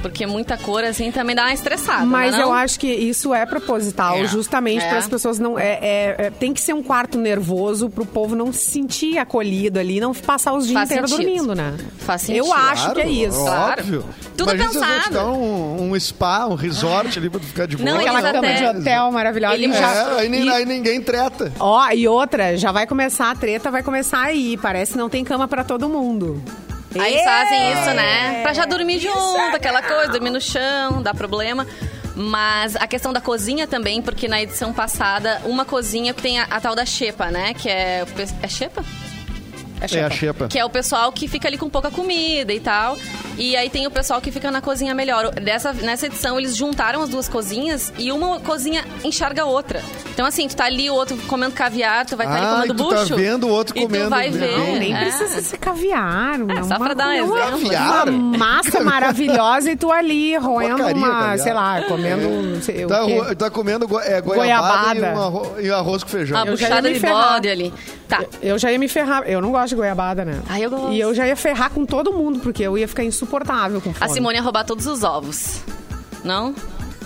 Porque 0.05 0.25
muita 0.27 0.55
cor, 0.55 0.83
assim, 0.83 1.11
também 1.11 1.35
dá 1.35 1.41
uma 1.43 1.53
estressada. 1.53 2.05
Mas 2.05 2.31
não 2.33 2.39
é 2.39 2.43
eu 2.43 2.47
não? 2.47 2.53
acho 2.53 2.79
que 2.79 2.87
isso 2.87 3.33
é 3.33 3.43
proposital, 3.45 4.17
É. 4.17 4.25
justamente 4.27 4.83
É. 4.85 4.89
para 4.89 4.99
as 4.99 5.07
pessoas 5.07 5.39
não. 5.39 5.57
É, 5.57 5.79
é- 5.81 6.15
é- 6.19 6.29
tem 6.29 6.53
que 6.53 6.61
ser 6.61 6.73
um 6.73 6.83
quarto 6.83 7.17
nervoso 7.17 7.89
pro 7.89 8.05
povo 8.05 8.35
não 8.35 8.53
se 8.53 8.69
sentir 8.69 9.17
acolhido 9.17 9.79
ali, 9.79 9.99
não 9.99 10.13
passar 10.13 10.53
os 10.53 10.67
dias 10.67 10.83
inteiros 10.83 11.09
dormindo, 11.09 11.55
né? 11.55 11.75
Faz 11.97 12.21
sentido. 12.21 12.45
Eu 12.45 12.53
acho 12.53 12.91
que 12.93 13.01
é 13.01 13.09
isso. 13.09 13.39
Claro. 13.39 13.81
Óbvio. 13.81 14.05
Tudo 14.37 14.53
Imagina 14.53 14.69
se 14.73 14.79
pensado. 14.79 15.13
dá 15.15 15.25
um, 15.27 15.91
um 15.91 15.99
spa, 15.99 16.45
um 16.45 16.55
resort 16.55 17.17
ali 17.17 17.29
pra 17.29 17.39
tu 17.39 17.47
ficar 17.47 17.65
de 17.65 17.75
boa. 17.77 17.89
Não, 17.89 17.97
Aquela 17.99 18.19
eles 18.19 18.31
cama 18.31 18.47
até- 18.47 18.71
de 18.71 18.77
hotel 18.79 19.11
maravilhosa. 19.11 19.55
Ele 19.55 19.65
e 19.67 19.73
já- 19.73 19.91
É, 19.91 20.19
aí, 20.19 20.29
e- 20.43 20.49
aí 20.49 20.65
ninguém 20.65 21.01
treta. 21.01 21.51
Ó, 21.59 21.89
e 21.91 22.07
outra, 22.07 22.55
já 22.57 22.71
vai 22.71 22.85
começar 22.85 23.31
a 23.31 23.35
treta, 23.35 23.71
vai 23.71 23.81
começar 23.81 24.21
aí. 24.21 24.55
Parece 24.61 24.91
que 24.93 24.97
não 24.97 25.09
tem 25.09 25.23
cama 25.23 25.47
pra 25.47 25.63
todo 25.63 25.89
mundo. 25.89 26.41
Aí 27.03 27.23
fazem 27.23 27.71
isso, 27.73 27.93
né? 27.93 28.41
Pra 28.43 28.53
já 28.53 28.65
dormir 28.65 28.97
Isso 28.97 29.07
junto, 29.07 29.37
é 29.53 29.55
aquela 29.55 29.81
coisa, 29.81 30.07
dormir 30.11 30.29
no 30.29 30.41
chão, 30.41 31.01
dá 31.01 31.13
problema. 31.13 31.65
Mas 32.15 32.75
a 32.77 32.87
questão 32.87 33.11
da 33.11 33.19
cozinha 33.19 33.67
também, 33.67 34.01
porque 34.01 34.27
na 34.27 34.41
edição 34.41 34.71
passada, 34.71 35.41
uma 35.45 35.65
cozinha 35.65 36.13
que 36.13 36.21
tem 36.21 36.39
a, 36.39 36.43
a 36.45 36.61
tal 36.61 36.73
da 36.73 36.85
xepa, 36.85 37.25
né? 37.29 37.53
Que 37.53 37.69
é. 37.69 38.03
o 38.03 38.07
pe- 38.07 38.47
É 39.81 39.87
xepa? 39.87 40.03
É 40.03 40.05
a 40.05 40.09
xepa. 40.09 40.47
Que 40.47 40.59
é 40.59 40.65
o 40.65 40.69
pessoal 40.69 41.11
que 41.11 41.27
fica 41.27 41.47
ali 41.47 41.57
com 41.57 41.69
pouca 41.69 41.91
comida 41.91 42.53
e 42.53 42.59
tal. 42.59 42.97
E 43.37 43.55
aí 43.57 43.69
tem 43.69 43.85
o 43.85 43.91
pessoal 43.91 44.21
que 44.21 44.31
fica 44.31 44.49
na 44.49 44.61
cozinha 44.61 44.95
melhor. 44.95 45.29
Dessa, 45.35 45.73
nessa 45.73 46.05
edição, 46.05 46.39
eles 46.39 46.55
juntaram 46.55 47.01
as 47.01 47.09
duas 47.09 47.27
cozinhas 47.27 47.91
e 47.97 48.09
uma 48.11 48.39
cozinha 48.39 48.85
enxerga 49.03 49.41
a 49.41 49.45
outra. 49.45 49.83
Então, 50.13 50.25
assim, 50.25 50.47
tu 50.47 50.55
tá 50.55 50.63
ali, 50.63 50.89
o 50.89 50.93
outro 50.93 51.17
comendo 51.27 51.53
caviar, 51.53 52.05
tu 52.05 52.15
vai 52.15 52.25
estar 52.25 52.37
Ah, 52.39 52.59
ali 52.59 52.69
comendo 52.69 52.83
tu 52.83 52.89
tá 52.89 53.01
bucho. 53.01 53.15
vendo 53.17 53.47
o 53.47 53.49
outro 53.49 53.77
e 53.77 53.81
comendo 53.81 54.05
tu 54.05 54.09
vai 54.11 54.29
ver. 54.29 54.57
Não, 54.57 54.75
nem 54.77 54.95
é. 54.95 54.99
precisa 55.01 55.41
ser 55.41 55.57
caviar. 55.57 56.39
É, 56.49 56.63
só 56.63 56.77
pra 56.77 56.93
dar 56.93 57.09
um 57.09 57.25
uma, 57.25 57.37
exemplo. 57.39 57.51
Caviar? 57.69 58.07
Uma 58.09 58.37
massa 58.37 58.79
maravilhosa 58.81 59.71
e 59.71 59.75
tu 59.75 59.91
ali 59.91 60.37
roendo 60.37 60.77
Porcaria, 60.77 60.95
uma, 60.95 61.11
caviar. 61.11 61.39
sei 61.39 61.53
lá, 61.53 61.81
comendo 61.83 62.29
não 62.29 62.61
sei, 62.61 62.85
Tá, 62.85 63.03
o 63.03 63.07
quê. 63.07 63.17
ro- 63.19 63.35
tá 63.35 63.49
comendo 63.49 63.85
go- 63.87 63.99
é, 63.99 64.21
goiabada, 64.21 64.93
Goiabada. 64.93 64.99
E, 64.99 65.01
um 65.13 65.21
arro- 65.21 65.55
e 65.59 65.69
arroz 65.71 66.03
com 66.03 66.09
feijão. 66.09 66.37
Uma 66.37 66.47
Eu 66.51 66.55
já 66.55 66.67
ia 66.69 66.75
buchada 66.75 66.87
me 66.87 66.93
de 66.93 66.99
bode 67.05 67.49
ali. 67.49 67.73
Tá. 68.07 68.23
Eu 68.41 68.57
já 68.57 68.71
ia 68.71 68.79
me 68.79 68.87
ferrar. 68.87 69.23
Eu 69.25 69.41
não 69.41 69.51
gosto 69.51 69.74
de 69.75 69.81
goiabada, 69.81 70.25
né? 70.25 70.41
Ah, 70.49 70.59
eu 70.59 70.69
gosto. 70.69 70.91
E 70.93 70.99
eu 70.99 71.13
já 71.13 71.27
ia 71.27 71.35
ferrar 71.35 71.69
com 71.69 71.85
todo 71.85 72.11
mundo, 72.13 72.39
porque 72.39 72.63
eu 72.63 72.77
ia 72.77 72.87
ficar 72.87 73.03
insuportável 73.03 73.79
com 73.81 73.91
A 73.91 73.93
fome. 73.93 74.13
Simone 74.13 74.35
ia 74.37 74.41
roubar 74.41 74.63
todos 74.63 74.87
os 74.87 75.03
ovos. 75.03 75.59
Não? 76.23 76.55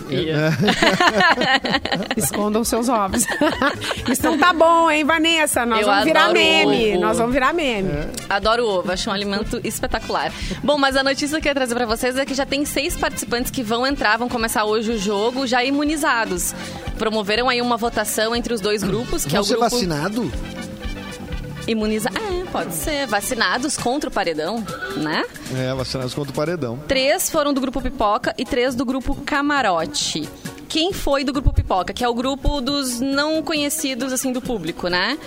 Escondam 2.17 2.63
seus 2.63 2.89
ovos. 2.89 3.25
Não 4.23 4.38
tá 4.38 4.53
bom, 4.53 4.89
hein, 4.89 5.03
Vanessa? 5.03 5.65
Nós 5.65 5.81
Eu 5.81 5.88
vamos 5.88 6.05
virar 6.05 6.31
meme. 6.33 6.91
ovo. 6.93 7.01
Nós 7.01 7.17
vamos 7.17 7.33
virar 7.33 7.53
meme. 7.53 7.89
Adoro 8.29 8.65
ovo, 8.65 8.91
acho 8.91 9.09
um 9.09 9.13
alimento 9.13 9.59
espetacular. 9.63 10.31
Bom, 10.63 10.77
mas 10.77 10.95
a 10.95 11.03
notícia 11.03 11.39
que 11.39 11.47
eu 11.47 11.51
ia 11.51 11.55
trazer 11.55 11.75
pra 11.75 11.85
vocês 11.85 12.17
é 12.17 12.25
que 12.25 12.33
já 12.33 12.45
tem 12.45 12.65
seis 12.65 12.95
participantes 12.97 13.51
que 13.51 13.61
vão 13.61 13.85
entrar, 13.85 14.17
vão 14.17 14.29
começar 14.29 14.65
hoje 14.65 14.91
o 14.91 14.97
jogo, 14.97 15.45
já 15.45 15.63
imunizados. 15.63 16.53
Promoveram 16.97 17.47
aí 17.47 17.61
uma 17.61 17.77
votação 17.77 18.35
entre 18.35 18.53
os 18.53 18.61
dois 18.61 18.83
grupos, 18.83 19.23
que 19.25 19.29
é 19.29 19.33
Vão 19.33 19.41
o 19.41 19.45
ser 19.45 19.57
grupo 19.57 19.69
vacinado? 19.69 20.31
Imuniza. 21.71 22.09
É, 22.09 22.45
pode 22.51 22.73
ser. 22.73 23.07
Vacinados 23.07 23.77
contra 23.77 24.09
o 24.09 24.13
paredão, 24.13 24.63
né? 24.97 25.23
É, 25.55 25.73
vacinados 25.73 26.13
contra 26.13 26.31
o 26.31 26.35
paredão. 26.35 26.79
Três 26.88 27.29
foram 27.29 27.53
do 27.53 27.61
grupo 27.61 27.81
Pipoca 27.81 28.33
e 28.38 28.45
três 28.45 28.75
do 28.75 28.85
grupo 28.85 29.15
Camarote. 29.15 30.27
Quem 30.67 30.93
foi 30.93 31.23
do 31.23 31.33
grupo 31.33 31.51
Pipoca? 31.51 31.93
Que 31.93 32.03
é 32.03 32.07
o 32.07 32.13
grupo 32.13 32.61
dos 32.61 32.99
não 32.99 33.41
conhecidos, 33.41 34.13
assim, 34.13 34.31
do 34.31 34.39
público, 34.39 34.88
né? 34.88 35.17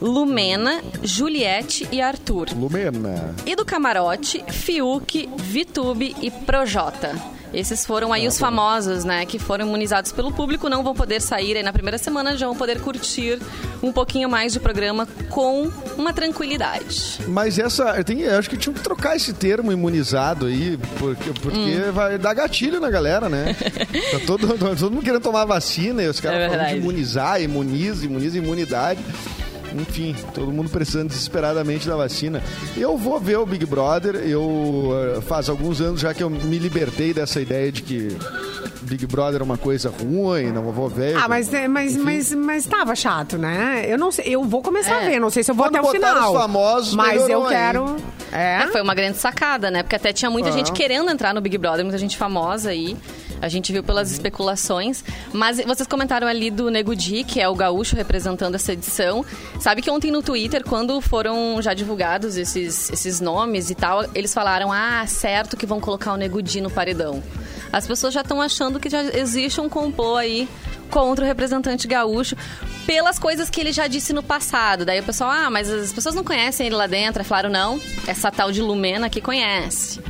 Lumena, 0.00 0.82
Juliette 1.02 1.86
e 1.92 2.00
Arthur. 2.00 2.48
Lumena. 2.56 3.34
E 3.44 3.54
do 3.54 3.64
Camarote, 3.64 4.42
Fiuk, 4.48 5.28
Vitube 5.36 6.16
e 6.22 6.30
Projota. 6.30 7.14
Esses 7.56 7.86
foram 7.86 8.12
aí 8.12 8.28
os 8.28 8.38
famosos, 8.38 9.02
né, 9.02 9.24
que 9.24 9.38
foram 9.38 9.66
imunizados 9.66 10.12
pelo 10.12 10.30
público, 10.30 10.68
não 10.68 10.82
vão 10.84 10.94
poder 10.94 11.22
sair 11.22 11.56
aí 11.56 11.62
na 11.62 11.72
primeira 11.72 11.96
semana, 11.96 12.36
já 12.36 12.46
vão 12.46 12.54
poder 12.54 12.80
curtir 12.82 13.40
um 13.82 13.90
pouquinho 13.90 14.28
mais 14.28 14.52
de 14.52 14.60
programa 14.60 15.08
com 15.30 15.70
uma 15.96 16.12
tranquilidade. 16.12 17.18
Mas 17.26 17.58
essa, 17.58 17.94
eu, 17.96 18.04
tenho, 18.04 18.20
eu 18.26 18.38
acho 18.38 18.50
que 18.50 18.58
tinha 18.58 18.74
que 18.74 18.80
trocar 18.80 19.16
esse 19.16 19.32
termo 19.32 19.72
imunizado 19.72 20.44
aí, 20.46 20.78
porque, 20.98 21.30
porque 21.40 21.56
Hum. 21.56 21.92
vai 21.92 22.18
dar 22.18 22.34
gatilho 22.34 22.78
na 22.78 22.90
galera, 22.90 23.28
né? 23.30 23.56
Tá 24.10 24.18
todo, 24.26 24.46
tá 24.46 24.76
todo 24.76 24.90
mundo 24.90 25.02
querendo 25.02 25.22
tomar 25.22 25.44
vacina 25.46 26.02
e 26.02 26.08
os 26.08 26.20
caras 26.20 26.40
É 26.40 26.48
falando 26.50 26.68
de 26.68 26.76
imunizar, 26.76 27.40
imuniza, 27.40 28.04
imuniza 28.04 28.36
imunidade. 28.36 29.00
Enfim, 29.80 30.14
todo 30.34 30.50
mundo 30.52 30.68
precisando 30.70 31.08
desesperadamente 31.08 31.86
da 31.88 31.96
vacina. 31.96 32.42
Eu 32.76 32.96
vou 32.96 33.18
ver 33.20 33.38
o 33.38 33.46
Big 33.46 33.64
Brother. 33.66 34.16
Eu 34.16 34.90
eh, 35.16 35.20
faz 35.22 35.48
alguns 35.48 35.80
anos 35.80 36.00
já 36.00 36.12
que 36.14 36.22
eu 36.22 36.30
me 36.30 36.58
libertei 36.58 37.12
dessa 37.12 37.40
ideia 37.40 37.70
de 37.70 37.82
que 37.82 38.16
Big 38.82 39.06
Brother 39.06 39.40
é 39.40 39.44
uma 39.44 39.58
coisa 39.58 39.90
ruim, 39.90 40.50
não 40.52 40.62
vou 40.72 40.88
ver. 40.88 41.16
Ah, 41.16 41.28
mas, 41.28 41.52
é, 41.52 41.66
mas, 41.68 41.96
mas, 41.96 42.32
mas 42.32 42.66
tava 42.66 42.94
chato, 42.94 43.36
né? 43.36 43.84
Eu 43.88 43.98
não 43.98 44.10
sei, 44.12 44.24
eu 44.28 44.44
vou 44.44 44.62
começar 44.62 45.02
É. 45.02 45.06
a 45.06 45.10
ver, 45.10 45.20
não 45.20 45.30
sei 45.30 45.42
se 45.42 45.50
eu 45.50 45.54
vou 45.54 45.66
Quando 45.66 45.76
até 45.76 45.88
o 45.88 45.90
final. 45.90 46.32
os 46.32 46.40
famosos, 46.40 46.94
mas 46.94 47.28
eu 47.28 47.44
quero. 47.46 47.96
É? 48.32 48.62
É, 48.62 48.66
foi 48.68 48.82
uma 48.82 48.94
grande 48.94 49.18
sacada, 49.18 49.70
né? 49.70 49.82
Porque 49.82 49.96
até 49.96 50.12
tinha 50.12 50.30
muita 50.30 50.52
gente 50.52 50.72
querendo 50.72 51.10
entrar 51.10 51.32
no 51.34 51.40
Big 51.40 51.56
Brother, 51.58 51.84
muita 51.84 51.98
gente 51.98 52.16
famosa 52.16 52.70
aí. 52.70 52.96
A 53.40 53.48
gente 53.48 53.72
viu 53.72 53.82
pelas 53.82 54.10
especulações. 54.10 55.04
Mas 55.32 55.58
vocês 55.64 55.86
comentaram 55.86 56.26
ali 56.26 56.50
do 56.50 56.70
Nego 56.70 56.94
Di, 56.94 57.24
que 57.24 57.40
é 57.40 57.48
o 57.48 57.54
gaúcho 57.54 57.96
representando 57.96 58.54
essa 58.54 58.72
edição. 58.72 59.24
Sabe 59.60 59.82
que 59.82 59.90
ontem 59.90 60.10
no 60.10 60.22
Twitter, 60.22 60.64
quando 60.64 61.00
foram 61.00 61.60
já 61.60 61.74
divulgados 61.74 62.36
esses, 62.36 62.90
esses 62.90 63.20
nomes 63.20 63.70
e 63.70 63.74
tal, 63.74 64.04
eles 64.14 64.32
falaram: 64.32 64.72
ah, 64.72 65.04
certo 65.06 65.56
que 65.56 65.66
vão 65.66 65.80
colocar 65.80 66.12
o 66.12 66.16
Nego 66.16 66.42
Di 66.42 66.60
no 66.60 66.70
paredão. 66.70 67.22
As 67.72 67.86
pessoas 67.86 68.14
já 68.14 68.22
estão 68.22 68.40
achando 68.40 68.80
que 68.80 68.88
já 68.88 69.02
existe 69.02 69.60
um 69.60 69.68
complô 69.68 70.16
aí 70.16 70.48
contra 70.90 71.24
o 71.24 71.28
representante 71.28 71.86
gaúcho 71.86 72.36
pelas 72.86 73.18
coisas 73.18 73.50
que 73.50 73.60
ele 73.60 73.72
já 73.72 73.86
disse 73.86 74.12
no 74.12 74.22
passado. 74.22 74.84
Daí 74.84 75.00
o 75.00 75.02
pessoal, 75.02 75.30
ah, 75.30 75.50
mas 75.50 75.68
as 75.68 75.92
pessoas 75.92 76.14
não 76.14 76.24
conhecem 76.24 76.66
ele 76.66 76.76
lá 76.76 76.86
dentro. 76.86 77.24
Falaram, 77.24 77.50
não, 77.50 77.80
essa 78.06 78.30
tal 78.30 78.52
de 78.52 78.62
Lumena 78.62 79.10
que 79.10 79.20
conhece. 79.20 80.00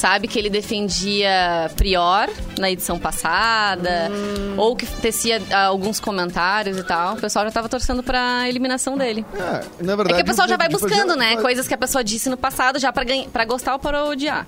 Sabe 0.00 0.26
que 0.26 0.38
ele 0.38 0.48
defendia 0.48 1.70
Prior 1.76 2.26
na 2.58 2.70
edição 2.70 2.98
passada, 2.98 4.10
ou 4.56 4.74
que 4.74 4.86
tecia 4.86 5.42
ah, 5.52 5.66
alguns 5.66 6.00
comentários 6.00 6.78
e 6.78 6.82
tal. 6.82 7.16
O 7.16 7.20
pessoal 7.20 7.44
já 7.44 7.50
tava 7.50 7.68
torcendo 7.68 8.02
pra 8.02 8.48
eliminação 8.48 8.96
dele. 8.96 9.26
É, 9.34 9.84
na 9.84 9.92
É 9.92 9.96
verdade, 9.96 10.14
que 10.16 10.22
o 10.22 10.24
pessoal 10.24 10.48
já 10.48 10.56
vai 10.56 10.70
buscando, 10.70 11.14
né? 11.16 11.36
Coisas 11.36 11.68
que 11.68 11.74
a 11.74 11.78
pessoa 11.78 12.02
disse 12.02 12.30
no 12.30 12.38
passado 12.38 12.78
já 12.78 12.90
pra, 12.90 13.04
ganha- 13.04 13.28
pra 13.28 13.44
gostar 13.44 13.74
ou 13.74 13.78
para 13.78 14.02
odiar. 14.06 14.46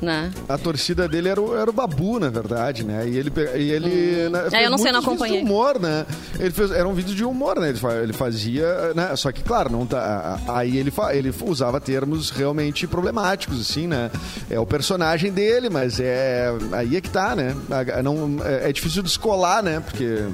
Né? 0.00 0.30
A 0.46 0.58
torcida 0.58 1.08
dele 1.08 1.28
era 1.28 1.40
o, 1.40 1.56
era 1.56 1.70
o 1.70 1.72
Babu, 1.72 2.18
na 2.20 2.28
verdade, 2.28 2.84
né? 2.84 3.08
E 3.08 3.16
ele. 3.16 3.32
E 3.56 3.70
ele 3.70 4.28
né, 4.28 4.48
É, 4.52 4.66
eu 4.66 4.70
não 4.70 4.76
sei, 4.76 4.92
não 4.92 5.00
acompanhei. 5.00 5.38
De 5.38 5.44
humor, 5.44 5.80
né? 5.80 6.04
Ele 6.38 6.50
fez, 6.50 6.70
era 6.70 6.86
um 6.86 6.92
vídeo 6.92 7.14
de 7.14 7.24
humor, 7.24 7.58
né? 7.58 7.70
Ele, 7.70 7.78
ele 8.02 8.12
fazia. 8.12 8.92
Né? 8.94 9.16
Só 9.16 9.32
que, 9.32 9.42
claro, 9.42 9.70
não 9.70 9.86
tá, 9.86 10.38
aí 10.48 10.76
ele, 10.76 10.92
ele 11.12 11.34
usava 11.42 11.80
termos 11.80 12.30
realmente 12.30 12.86
problemáticos, 12.86 13.60
assim, 13.60 13.86
né? 13.86 14.10
É 14.50 14.60
o 14.60 14.66
personagem 14.66 15.32
dele, 15.32 15.70
mas 15.70 15.98
é. 15.98 16.52
Aí 16.72 16.96
é 16.96 17.00
que 17.00 17.10
tá, 17.10 17.34
né? 17.34 17.56
Não, 18.04 18.36
é, 18.44 18.68
é 18.68 18.72
difícil 18.72 19.02
descolar, 19.02 19.62
né? 19.62 19.80
Porque 19.80 20.24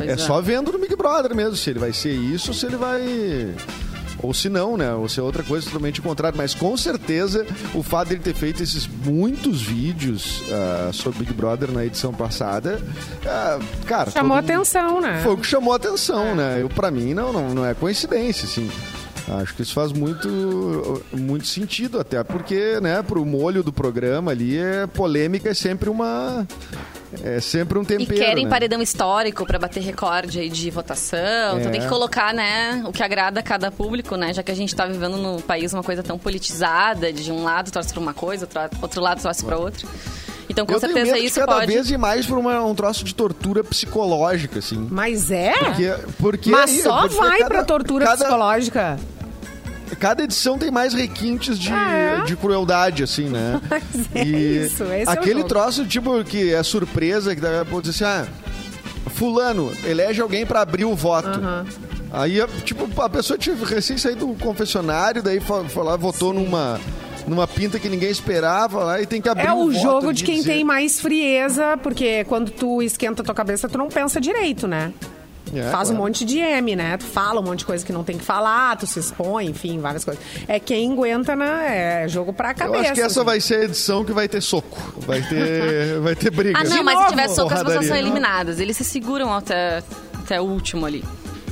é, 0.00 0.12
é. 0.12 0.16
só 0.16 0.40
vendo 0.40 0.72
no 0.72 0.78
Big 0.78 0.96
Brother 0.96 1.34
mesmo, 1.34 1.56
se 1.56 1.70
ele 1.70 1.78
vai 1.78 1.92
ser 1.92 2.12
isso 2.12 2.48
ou 2.48 2.54
se 2.54 2.66
ele 2.66 2.76
vai. 2.76 3.02
Ou 4.22 4.32
se 4.32 4.48
não, 4.48 4.76
né? 4.76 4.94
Ou 4.94 5.08
se 5.08 5.18
é 5.18 5.22
outra 5.22 5.42
coisa 5.42 5.66
totalmente 5.66 6.00
contrária. 6.00 6.36
Mas 6.36 6.54
com 6.54 6.76
certeza 6.76 7.44
o 7.74 7.82
fato 7.82 8.08
dele 8.10 8.20
ter 8.20 8.34
feito 8.34 8.62
esses 8.62 8.86
muitos 8.86 9.60
vídeos 9.62 10.42
ah, 10.50 10.90
sobre 10.92 11.20
Big 11.20 11.32
Brother 11.32 11.70
na 11.72 11.84
edição 11.84 12.12
passada, 12.14 12.80
ah, 13.26 13.58
cara. 13.86 14.10
Chamou 14.10 14.36
mundo- 14.36 14.44
atenção, 14.50 15.00
né? 15.00 15.20
Foi 15.24 15.34
o 15.34 15.36
que 15.36 15.46
chamou 15.46 15.74
atenção, 15.74 16.34
né? 16.36 16.58
Eu, 16.62 16.68
pra 16.68 16.90
mim, 16.90 17.14
não, 17.14 17.32
não, 17.32 17.52
não 17.52 17.66
é 17.66 17.74
coincidência, 17.74 18.44
assim. 18.44 18.70
Acho 19.28 19.54
que 19.54 19.62
isso 19.62 19.72
faz 19.72 19.92
muito, 19.92 21.02
muito 21.12 21.46
sentido, 21.46 22.00
até 22.00 22.22
porque, 22.24 22.80
né, 22.80 23.02
pro 23.02 23.24
molho 23.24 23.62
do 23.62 23.72
programa 23.72 24.30
ali, 24.32 24.58
é, 24.58 24.86
polêmica 24.86 25.50
é 25.50 25.54
sempre 25.54 25.88
uma. 25.88 26.46
É 27.22 27.40
sempre 27.40 27.78
um 27.78 27.82
E 27.82 27.86
tempero. 27.86 28.18
querem 28.18 28.44
né? 28.44 28.50
paredão 28.50 28.80
histórico 28.80 29.44
pra 29.46 29.58
bater 29.58 29.82
recorde 29.82 30.40
aí 30.40 30.48
de 30.48 30.70
votação. 30.70 31.58
Então 31.58 31.68
É. 31.68 31.70
tem 31.70 31.80
que 31.82 31.88
colocar, 31.88 32.32
né, 32.32 32.82
o 32.86 32.90
que 32.92 33.02
agrada 33.02 33.40
a 33.40 33.42
cada 33.42 33.70
público, 33.70 34.16
né? 34.16 34.32
Já 34.32 34.42
que 34.42 34.50
a 34.50 34.54
gente 34.56 34.74
tá 34.74 34.86
vivendo 34.86 35.16
no 35.18 35.40
país 35.42 35.72
uma 35.74 35.82
coisa 35.82 36.02
tão 36.02 36.18
politizada, 36.18 37.12
de 37.12 37.30
um 37.30 37.44
lado 37.44 37.70
torce 37.70 37.92
pra 37.92 38.00
uma 38.00 38.14
coisa, 38.14 38.44
outro, 38.46 38.78
outro 38.80 39.00
lado 39.02 39.22
torce 39.22 39.44
pra 39.44 39.58
outra. 39.58 39.86
Então, 40.52 40.66
com 40.66 40.72
Eu 40.74 40.80
tenho 40.80 40.92
certeza 40.92 41.12
medo 41.12 41.20
de 41.22 41.26
isso 41.26 41.40
cada 41.40 41.52
pode. 41.54 41.66
vez 41.72 41.90
mais 41.92 42.26
pra 42.26 42.36
uma- 42.38 42.62
um 42.64 42.74
troço 42.74 43.04
de 43.04 43.14
tortura 43.14 43.64
psicológica, 43.64 44.58
assim. 44.58 44.86
Mas 44.90 45.30
é? 45.30 45.52
Porque, 45.54 45.94
porque 46.18 46.50
Mas 46.50 46.70
aí, 46.70 46.82
só 46.82 47.08
vai 47.08 47.38
cada- 47.38 47.48
pra 47.50 47.64
tortura 47.64 48.04
cada, 48.04 48.16
psicológica. 48.24 48.98
Cada 49.98 50.22
edição 50.24 50.58
tem 50.58 50.70
mais 50.70 50.94
requintes 50.94 51.58
de, 51.58 51.70
Ah, 51.72 51.92
é? 51.92 52.20
de 52.24 52.34
crueldade, 52.36 53.02
assim, 53.02 53.28
né? 53.28 53.60
Mas 53.68 53.82
é 54.14 54.24
isso, 54.24 54.84
esse 54.84 55.02
é 55.02 55.04
o 55.06 55.10
aquele 55.10 55.40
jogo. 55.40 55.48
troço, 55.48 55.84
tipo, 55.86 56.24
que 56.24 56.52
é 56.54 56.62
surpresa, 56.62 57.34
que 57.34 57.40
daqui 57.40 57.56
a 57.60 57.64
pouco 57.64 57.82
diz 57.82 58.00
assim, 58.00 58.04
ah, 58.04 58.26
fulano, 59.14 59.70
elege 59.84 60.20
alguém 60.20 60.46
pra 60.46 60.60
abrir 60.62 60.84
o 60.84 60.94
voto. 60.94 61.40
Aí, 62.10 62.38
tipo, 62.64 62.88
a 63.02 63.08
pessoa 63.08 63.38
tinha 63.38 63.54
recém 63.56 63.96
saído 63.98 64.26
do 64.26 64.34
confessionário, 64.34 65.22
daí 65.22 65.40
foi, 65.40 65.68
foi 65.68 65.84
lá, 65.84 65.96
votou 65.96 66.32
numa, 66.32 66.78
numa 67.26 67.46
pinta 67.46 67.78
que 67.78 67.88
ninguém 67.88 68.10
esperava 68.10 68.84
lá 68.84 69.00
e 69.00 69.06
tem 69.06 69.20
que 69.20 69.28
abrir 69.28 69.46
É 69.46 69.52
o 69.52 69.56
o 69.66 69.70
voto 69.70 69.82
jogo 69.82 70.06
ali 70.08 70.14
de 70.16 70.24
quem 70.24 70.36
dizer- 70.36 70.52
tem 70.54 70.64
mais 70.64 71.00
frieza, 71.00 71.76
porque 71.82 72.24
quando 72.24 72.50
tu 72.50 72.82
esquenta 72.82 73.22
a 73.22 73.24
tua 73.24 73.34
cabeça, 73.34 73.68
tu 73.68 73.78
não 73.78 73.88
pensa 73.88 74.20
direito, 74.20 74.66
né? 74.66 74.92
É, 75.54 75.70
Faz 75.70 75.90
um 75.90 75.94
claro. 75.94 76.08
monte 76.08 76.24
de 76.24 76.38
M, 76.38 76.74
né? 76.76 76.96
Tu 76.96 77.04
fala 77.04 77.40
um 77.40 77.42
monte 77.42 77.58
de 77.60 77.64
coisa 77.66 77.84
que 77.84 77.92
não 77.92 78.02
tem 78.04 78.16
que 78.16 78.24
falar, 78.24 78.74
tu 78.76 78.86
se 78.86 78.98
expõe, 78.98 79.46
enfim, 79.48 79.78
várias 79.80 80.02
coisas. 80.04 80.22
É 80.48 80.58
quem 80.58 80.92
aguenta, 80.92 81.36
né? 81.36 82.04
É 82.04 82.08
jogo 82.08 82.32
pra 82.32 82.52
Eu 82.52 82.54
cabeça. 82.54 82.80
acho 82.84 82.92
que 82.94 83.00
essa 83.00 83.20
assim. 83.20 83.26
vai 83.26 83.40
ser 83.40 83.54
a 83.56 83.64
edição 83.64 84.02
que 84.04 84.12
vai 84.12 84.28
ter 84.28 84.40
soco. 84.40 84.78
Vai 84.98 85.20
ter, 85.20 85.98
vai 86.00 86.14
ter 86.14 86.30
briga. 86.30 86.58
Ah, 86.58 86.64
não, 86.64 86.76
De 86.78 86.82
mas 86.82 86.94
novo, 86.94 87.06
se 87.06 87.10
tiver 87.14 87.28
soco, 87.28 87.52
as 87.52 87.62
pessoas 87.64 87.86
são 87.86 87.96
eliminadas. 87.96 88.60
Eles 88.60 88.76
se 88.78 88.84
seguram 88.84 89.34
até, 89.34 89.82
até 90.24 90.40
o 90.40 90.44
último 90.44 90.86
ali. 90.86 91.04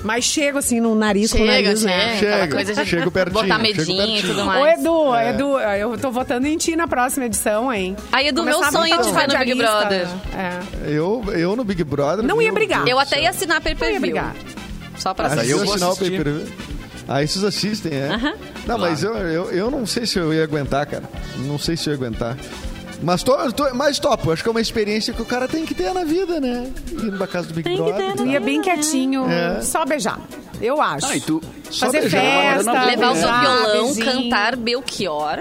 Mas 0.02 0.24
chega 0.24 0.58
assim 0.58 0.80
no 0.80 0.94
nariz 0.94 1.30
com 1.30 1.36
o 1.38 1.40
Chega, 1.46 1.52
nariz, 1.52 1.80
chega. 1.80 1.90
né? 1.96 2.16
Chega, 2.18 2.34
Aquela 2.36 2.48
coisa 2.48 2.74
de 2.74 2.88
chega 2.88 3.10
pertinho, 3.10 3.34
botar 3.34 3.46
chega 3.46 3.62
medinho 3.62 4.16
e 4.18 4.22
tudo 4.22 4.40
Ô, 4.40 4.44
mais. 4.46 4.80
Edu, 4.80 5.14
Edu, 5.16 5.58
eu 5.58 5.98
tô 5.98 6.10
votando 6.10 6.46
em 6.46 6.56
ti 6.56 6.74
na 6.74 6.88
próxima 6.88 7.26
edição, 7.26 7.70
hein? 7.72 7.94
Aí, 8.10 8.28
Edu, 8.28 8.42
meu 8.42 8.54
Começar 8.54 8.68
a 8.68 8.72
sonho 8.82 9.02
de 9.02 9.08
um 9.08 9.12
ver 9.12 9.26
no 9.28 9.38
Big. 9.38 9.54
Brother. 9.56 10.08
É. 10.34 10.90
Eu, 10.90 11.22
eu 11.34 11.54
no 11.56 11.64
Big 11.64 11.84
Brother... 11.84 12.24
Não 12.24 12.40
ia 12.40 12.48
meu 12.48 12.54
brigar. 12.54 12.84
Deus 12.84 12.90
Eu 12.90 12.96
do 12.96 13.02
até 13.02 13.22
ia 13.22 13.30
assinar 13.30 13.60
pay 13.60 13.74
per 13.74 13.88
view. 13.90 14.00
brigar. 14.00 14.34
Só 14.96 15.12
pra 15.12 15.28
Mas 15.28 15.38
aí 15.38 15.46
vocês 15.48 15.50
eu 15.58 15.64
vou 15.64 15.74
assinar 15.74 15.88
o 15.90 15.92
assistir. 15.92 16.10
pay-per-view? 16.16 16.48
Ah, 17.08 17.22
esses 17.22 17.42
assistem, 17.44 17.92
é? 17.92 18.08
Aham. 18.14 18.34
Não, 18.66 18.78
mas 18.78 19.02
eu, 19.02 19.14
eu, 19.16 19.50
eu 19.50 19.70
não 19.70 19.84
sei 19.84 20.06
se 20.06 20.18
eu 20.18 20.32
ia 20.32 20.44
aguentar, 20.44 20.86
cara. 20.86 21.02
Não 21.38 21.58
sei 21.58 21.76
se 21.76 21.88
eu 21.88 21.92
ia 21.92 21.98
aguentar. 21.98 22.36
Mas, 23.02 23.22
tô, 23.22 23.34
tô, 23.52 23.74
mas 23.74 23.98
topo, 23.98 24.30
acho 24.30 24.42
que 24.42 24.48
é 24.48 24.52
uma 24.52 24.60
experiência 24.60 25.12
que 25.14 25.22
o 25.22 25.24
cara 25.24 25.48
tem 25.48 25.64
que 25.64 25.74
ter 25.74 25.92
na 25.94 26.04
vida, 26.04 26.38
né? 26.40 26.70
Ir 26.92 27.12
pra 27.16 27.26
casa 27.26 27.48
do 27.48 27.54
Big 27.54 27.64
Tem 27.68 27.76
que 27.76 27.82
Brother. 27.82 28.10
ter, 28.10 28.16
Tu 28.16 28.24
né? 28.26 28.32
ia 28.32 28.40
bem 28.40 28.60
quietinho, 28.60 29.28
É. 29.30 29.60
só 29.62 29.84
beijar. 29.86 30.20
Eu 30.60 30.80
acho. 30.82 31.06
Ah, 31.06 31.16
e 31.16 31.20
tu... 31.20 31.40
Só 31.70 31.86
Fazer 31.86 32.00
beijar. 32.00 32.20
festa, 32.20 32.84
Levar 32.84 33.12
o 33.12 33.16
seu 33.16 33.28
violão, 33.32 33.84
beijinho. 33.94 34.04
cantar 34.24 34.56
Belchior. 34.56 35.40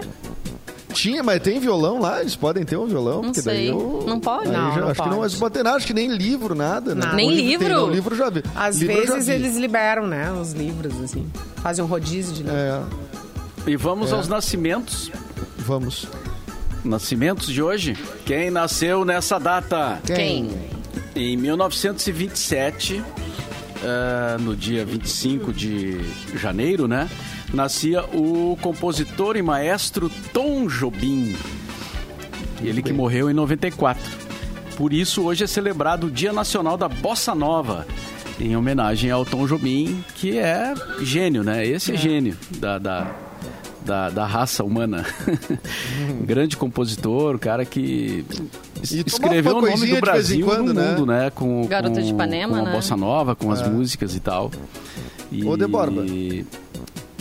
Tinha, 0.93 1.21
mas 1.21 1.41
tem 1.41 1.59
violão 1.59 1.99
lá? 1.99 2.21
Eles 2.21 2.35
podem 2.35 2.63
ter 2.65 2.77
um 2.77 2.87
violão? 2.87 3.21
Não 3.21 3.33
sei. 3.33 3.69
eu- 3.71 4.03
Não 4.07 4.19
pode? 4.19 4.47
Não, 4.47 4.53
já- 4.73 4.81
não 4.81 4.87
acho 4.89 5.01
que 5.01 5.07
não, 5.09 5.17
pode. 5.17 5.19
mas 5.19 5.35
pode 5.35 5.53
ter 5.53 5.63
nada, 5.63 5.77
acho 5.77 5.85
que 5.87 5.93
nem 5.93 6.07
livro, 6.09 6.55
nada. 6.55 6.95
né? 6.95 7.11
Nem 7.13 7.27
O 7.31 7.35
tem, 7.35 7.45
livro? 7.45 7.69
não, 7.69 7.89
livro 7.91 8.15
já 8.15 8.29
vi. 8.29 8.43
Às 8.55 8.77
Livro 8.77 8.95
vezes 8.95 9.27
vi. 9.27 9.33
eles 9.33 9.55
liberam, 9.57 10.07
né? 10.07 10.31
Os 10.31 10.53
livros, 10.53 10.93
assim. 11.03 11.27
Fazem 11.57 11.83
um 11.83 11.87
rodízio 11.87 12.33
de 12.33 12.43
livro. 12.43 12.57
É, 12.57 12.81
E 13.67 13.75
vamos 13.75 14.11
aos 14.13 14.27
nascimentos. 14.27 15.11
vamos. 15.57 16.07
Nascimentos 16.83 17.47
de 17.47 17.61
hoje. 17.61 17.97
Quem 18.25 18.49
nasceu 18.49 19.03
nessa 19.03 19.39
data? 19.39 19.99
Quem? 20.05 20.49
Em 21.15 21.35
1927, 21.35 23.03
ah, 23.83 24.37
no 24.39 24.55
dia 24.55 24.85
25 24.85 25.53
de 25.53 25.99
janeiro, 26.35 26.87
né? 26.87 27.09
Nascia 27.53 28.03
o 28.13 28.57
compositor 28.61 29.35
e 29.35 29.41
maestro 29.41 30.09
Tom 30.33 30.67
Jobim. 30.67 31.35
Ele 32.61 32.81
que 32.81 32.93
morreu 32.93 33.29
em 33.29 33.33
94. 33.33 34.01
Por 34.77 34.93
isso, 34.93 35.23
hoje 35.23 35.43
é 35.43 35.47
celebrado 35.47 36.07
o 36.07 36.11
Dia 36.11 36.31
Nacional 36.31 36.77
da 36.77 36.87
Bossa 36.87 37.33
Nova, 37.33 37.85
em 38.39 38.55
homenagem 38.55 39.11
ao 39.11 39.25
Tom 39.25 39.45
Jobim, 39.45 40.03
que 40.15 40.37
é 40.37 40.73
gênio, 41.01 41.43
né? 41.43 41.65
Esse 41.65 41.93
é, 41.93 41.97
gênio 41.97 42.37
da, 42.59 42.77
da, 42.77 43.15
da, 43.85 44.09
da 44.09 44.25
raça 44.25 44.63
humana. 44.63 45.05
Grande 46.25 46.57
compositor, 46.57 47.37
cara 47.39 47.65
que 47.65 48.25
E 48.91 49.03
escreveu 49.05 49.57
o 49.57 49.61
nome 49.61 49.87
do 49.87 49.99
Brasil 50.01 50.45
quando, 50.45 50.73
no 50.73 50.73
né? 50.73 50.91
mundo, 50.91 51.05
né? 51.05 51.29
Com, 51.29 51.65
Garota 51.67 51.95
com, 51.95 52.01
de 52.05 52.11
Ipanema, 52.11 52.53
com 52.57 52.61
a 52.61 52.65
né? 52.65 52.71
Bossa 52.71 52.95
Nova, 52.97 53.35
com 53.35 53.49
É. 53.51 53.53
as 53.53 53.67
músicas 53.67 54.15
e 54.15 54.19
tal. 54.19 54.51
E 55.31 55.43
Ô, 55.45 55.55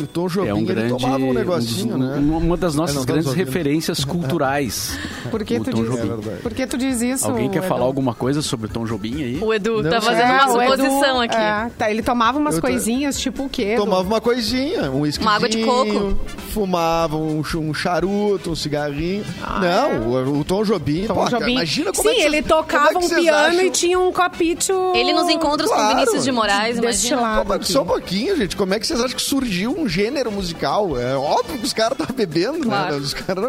O 0.00 0.06
Tom 0.06 0.28
Jobim, 0.28 0.48
é 0.48 0.54
um 0.54 0.58
ele 0.58 0.66
grande, 0.66 0.88
tomava 0.96 1.24
um 1.24 1.30
um 1.30 1.32
negocinho, 1.34 1.98
dos- 1.98 2.08
né? 2.08 2.16
um- 2.18 2.36
uma 2.38 2.56
das 2.56 2.74
nossas 2.74 2.96
É, 2.96 2.98
não, 3.00 3.04
grandes 3.06 3.26
ouvindo. 3.26 3.44
referências 3.44 4.04
culturais. 4.04 4.98
Por 5.30 5.44
que 5.44 5.58
tu 5.60 5.72
diz? 5.72 5.88
É. 5.98 6.36
Por 6.42 6.54
que 6.54 6.66
tu 6.66 6.78
diz 6.78 7.00
isso? 7.02 7.26
Alguém 7.26 7.48
quer 7.50 7.58
Edu? 7.58 7.66
falar 7.68 7.84
alguma 7.84 8.14
coisa 8.14 8.40
sobre 8.42 8.66
o 8.66 8.68
Tom 8.68 8.84
Jobim 8.84 9.22
aí? 9.22 9.38
O 9.42 9.52
Edu 9.52 9.82
Não 9.82 9.90
tá 9.90 10.00
sei. 10.00 10.10
fazendo 10.14 10.26
uma 10.30 10.62
É, 10.64 10.66
Edu, 10.68 10.76
suposição 10.76 11.20
aqui. 11.20 11.36
é, 11.36 11.70
tá, 11.76 11.90
ele 11.90 12.02
tomava 12.02 12.38
umas 12.38 12.54
tô- 12.56 12.60
coisinhas, 12.60 13.18
tipo 13.18 13.44
o 13.44 13.48
quê? 13.48 13.62
Edu? 13.72 13.82
Tomava 13.84 14.06
uma 14.08 14.20
coisinha, 14.20 14.90
um 14.90 15.00
whisky. 15.00 15.22
Uma 15.24 15.34
água 15.34 15.48
de 15.48 15.64
coco. 15.64 16.16
Fumava 16.52 17.16
um, 17.16 17.42
um 17.56 17.74
charuto, 17.74 18.50
um 18.50 18.54
cigarrinho. 18.56 19.24
Ah, 19.42 19.60
não, 19.60 20.08
o, 20.08 20.40
o 20.40 20.44
Tom 20.44 20.62
Jobim, 20.64 21.06
Tom 21.06 21.14
pô, 21.14 21.28
Jobim. 21.28 21.52
imagina 21.52 21.92
como 21.92 22.08
Sim, 22.08 22.14
é 22.14 22.18
que 22.18 22.22
ele 22.22 22.30
vocês- 22.36 22.46
tocava 22.46 22.92
como 22.92 23.04
é 23.04 23.08
que 23.08 23.14
um 23.14 23.18
piano 23.20 23.46
acham- 23.48 23.62
e 23.66 23.70
tinha 23.70 23.98
um 23.98 24.12
copito. 24.12 24.92
Ele 24.94 25.12
nos 25.12 25.28
encontros 25.28 25.68
Claro. 25.70 25.88
com 25.90 25.94
Vinícius 25.96 26.24
de 26.24 26.32
Moraes, 26.32 26.78
imagina. 26.78 27.44
só 27.62 27.82
um 27.82 27.86
pouquinho, 27.86 28.36
gente. 28.36 28.56
Como 28.56 28.72
é 28.74 28.78
que 28.80 28.86
vocês 28.86 29.00
acham 29.00 29.16
que 29.16 29.22
surgiu 29.22 29.74
um 29.78 29.87
gênero 29.88 30.30
musical? 30.30 30.98
É 30.98 31.16
óbvio 31.16 31.58
que 31.58 31.64
os 31.64 31.72
caras 31.72 31.92
estavam 31.92 32.14
bebendo, 32.14 32.60
Claro. 32.60 32.94
né? 32.94 33.00
Os 33.00 33.14
caras 33.14 33.44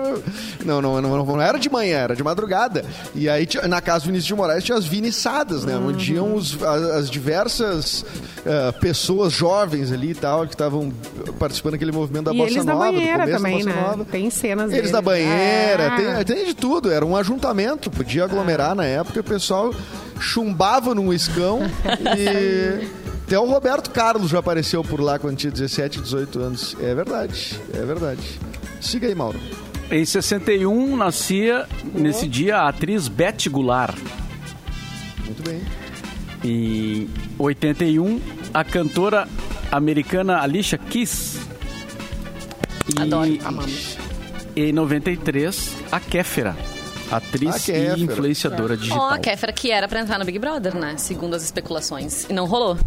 não, 0.66 0.82
não, 0.82 1.02
não, 1.02 1.02
não, 1.02 1.26
não 1.26 1.42
era 1.42 1.58
de 1.60 1.70
manhã, 1.70 1.98
era 1.98 2.16
de 2.16 2.24
madrugada. 2.24 2.84
E 3.16 3.28
aí, 3.30 3.48
na 3.68 3.82
casa 3.82 4.02
do 4.04 4.08
Vinícius 4.08 4.28
de 4.28 4.36
Moraes, 4.36 4.64
tinha 4.64 4.78
as 4.78 4.86
viniçadas, 4.86 5.64
né? 5.66 5.76
Uhum. 5.76 5.90
Onde 5.90 6.14
iam 6.14 6.34
os- 6.36 6.62
as, 6.64 6.84
as 6.84 7.10
diversas 7.10 8.06
eh, 8.46 8.72
pessoas 8.80 9.34
jovens 9.34 9.92
ali 9.92 10.12
e 10.12 10.16
tal, 10.16 10.46
que 10.48 10.54
estavam 10.54 10.92
participando 11.38 11.74
daquele 11.74 11.92
movimento 11.92 12.26
da 12.26 12.34
E 12.34 12.38
Bossa 12.38 12.52
eles 12.54 12.66
Nova, 12.66 12.86
do 12.86 12.92
banheira 12.94 13.28
também, 13.28 13.66
da 13.66 13.72
né? 13.74 13.82
Nova. 13.82 14.06
Tem 14.06 14.30
cenas 14.30 14.66
Eles 14.66 14.76
deles. 14.76 14.92
da 14.92 15.02
banheira, 15.02 15.84
É. 15.84 16.24
tem, 16.24 16.36
tem 16.36 16.46
de 16.46 16.54
tudo. 16.54 16.92
Era 16.92 17.06
um 17.06 17.16
ajuntamento, 17.16 17.90
podia 17.92 18.24
aglomerar 18.24 18.74
na 18.76 18.86
época. 18.86 19.20
O 19.20 19.24
pessoal 19.24 19.74
chumbava 20.20 20.94
num 20.96 21.12
escão 21.14 21.60
e. 22.18 22.99
Até 23.30 23.38
o 23.38 23.46
Roberto 23.46 23.92
Carlos 23.92 24.32
já 24.32 24.40
apareceu 24.40 24.84
por 24.84 25.00
lá 25.00 25.20
quando 25.20 25.38
tinha 25.38 25.52
17, 25.52 26.02
18 26.02 26.40
anos. 26.40 26.76
É 26.82 26.96
verdade, 26.96 27.60
é 27.76 27.86
verdade. 27.86 28.40
Siga 28.82 29.06
aí, 29.08 29.14
Mauro. 29.14 29.40
Em 29.92 30.04
61, 30.04 30.98
nascia 30.98 31.68
nesse 31.94 32.28
dia 32.28 32.58
a 32.58 32.70
atriz 32.70 33.08
Beth 33.08 33.48
Goulart. 33.48 33.96
Muito 35.26 35.44
bem. 35.48 35.62
Em 36.44 37.08
81, 37.38 38.20
a 38.52 38.64
cantora 38.64 39.28
americana 39.72 40.42
Alicia 40.42 40.80
Keys. 40.80 41.38
E 42.98 43.00
Adoro. 43.00 43.38
Amamos. 43.46 43.96
em 44.56 44.74
93, 44.74 45.76
a 45.92 46.00
Kéfera, 46.00 46.58
atriz 47.12 47.68
e 47.68 48.04
influenciadora 48.04 48.74
Ó, 48.74 48.78
digital. 48.78 49.10
a 49.10 49.18
Kéfera 49.20 49.52
que 49.52 49.72
era 49.72 49.88
pra 49.88 50.00
entrar 50.02 50.20
no 50.20 50.26
Big 50.26 50.38
Brother, 50.40 50.76
né? 50.76 50.96
Segundo 50.98 51.36
as 51.36 51.44
especulações. 51.44 52.26
E 52.30 52.34
não 52.34 52.46
rolou. 52.46 52.78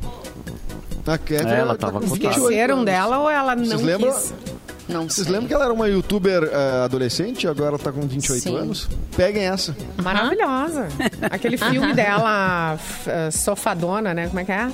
A 1.07 1.19
Kéfera, 1.19 1.57
É, 1.57 1.59
ela 1.61 1.75
tá 1.77 1.87
tava 1.89 2.01
com 2.01 2.07
cotada. 2.09 2.29
28 2.31 2.39
Esqueceram 2.43 2.85
dela 2.85 3.19
ou 3.19 3.29
ela 3.31 3.57
não 3.57 3.65
Vocês 3.65 3.81
lembram? 3.83 4.13
quis? 4.13 4.35
Não 4.89 5.03
Vocês 5.09 5.25
sei. 5.27 5.33
lembram 5.33 5.49
que 5.49 5.55
ela 5.55 5.65
era 5.65 5.73
uma 5.73 5.89
youtuber 5.89 6.43
eh, 6.45 6.85
adolescente 6.85 7.45
e 7.45 7.49
agora 7.49 7.71
ela 7.71 7.79
tá 7.79 7.91
com 7.93 8.03
28 8.03 8.43
Sim. 8.43 8.57
anos? 8.57 8.89
Peguem 9.17 9.45
essa. 9.45 9.75
Maravilhosa. 10.03 10.89
Aquele 11.31 11.57
filme 11.57 11.95
dela, 11.95 12.75
f- 12.77 13.09
eh, 13.11 13.31
Sofadona, 13.31 14.13
né? 14.13 14.27
Como 14.29 14.41
é 14.41 14.45
que 14.45 14.53
é? 14.53 14.69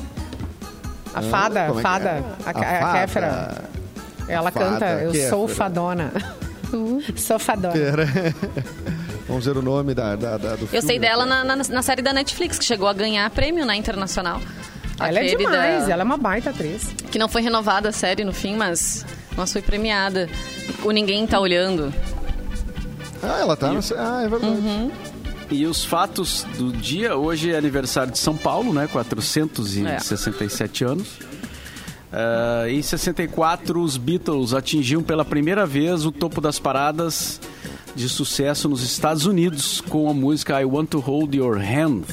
A 1.14 1.22
fada, 1.22 1.66
como 1.68 1.72
é 1.80 1.82
que 1.82 1.82
fada, 1.82 2.08
é? 2.08 2.22
a, 2.44 2.50
A 2.50 2.52
fada. 2.52 2.98
Kéfera. 3.00 3.64
Ela 4.28 4.50
Fada, 4.50 4.66
canta, 4.70 4.86
eu 5.02 5.14
sou 5.30 5.46
Kéfera. 5.46 5.48
fadona. 5.56 6.12
sou 7.16 7.38
fadona. 7.38 7.72
Pera. 7.72 8.06
Vamos 9.28 9.44
ver 9.44 9.56
o 9.56 9.62
nome 9.62 9.92
da, 9.94 10.16
da, 10.16 10.36
da- 10.38 10.52
do 10.52 10.66
filme. 10.66 10.76
Eu 10.76 10.82
sei 10.82 10.98
dela 10.98 11.26
na, 11.26 11.44
na, 11.44 11.56
na 11.56 11.82
série 11.82 12.00
da 12.02 12.12
Netflix, 12.12 12.58
que 12.58 12.64
chegou 12.64 12.88
a 12.88 12.92
ganhar 12.94 13.28
prêmio 13.30 13.64
na 13.66 13.76
internacional. 13.76 14.40
Ela 14.98 15.20
é 15.20 15.22
Aquele 15.26 15.36
demais, 15.44 15.86
da- 15.86 15.92
ela 15.92 16.02
é 16.02 16.04
uma 16.04 16.16
baita 16.16 16.50
atriz. 16.50 16.88
Que 17.10 17.18
não 17.18 17.28
foi 17.28 17.42
renovada 17.42 17.90
a 17.90 17.92
série 17.92 18.24
no 18.24 18.32
fim, 18.32 18.56
mas, 18.56 19.04
mas 19.36 19.52
foi 19.52 19.60
premiada. 19.62 20.28
O 20.82 20.90
Ninguém 20.90 21.26
Tá 21.26 21.38
Olhando. 21.38 21.92
Ah, 23.22 23.38
ela 23.40 23.56
tá. 23.56 23.70
na- 23.72 23.80
Ah, 23.96 24.22
é 24.24 24.28
verdade. 24.28 24.52
Uhum. 24.54 24.90
E 25.50 25.66
os 25.66 25.84
fatos 25.84 26.44
do 26.58 26.72
dia, 26.72 27.16
hoje 27.16 27.52
é 27.52 27.58
aniversário 27.58 28.12
de 28.12 28.18
São 28.18 28.36
Paulo, 28.36 28.72
né? 28.72 28.86
467 28.90 30.84
anos. 30.84 31.08
Ah, 32.12 32.64
em 32.68 32.80
64, 32.82 33.80
os 33.82 33.96
Beatles 33.96 34.52
atingiam 34.54 35.02
pela 35.02 35.24
primeira 35.24 35.66
vez 35.66 36.04
o 36.06 36.12
topo 36.12 36.40
das 36.40 36.58
paradas 36.58 37.40
de 37.98 38.08
sucesso 38.08 38.68
nos 38.68 38.84
Estados 38.84 39.26
Unidos 39.26 39.80
com 39.80 40.08
a 40.08 40.14
música 40.14 40.60
I 40.62 40.64
Want 40.64 40.90
to 40.90 41.00
Hold 41.00 41.34
Your 41.34 41.58
Hand. 41.58 42.04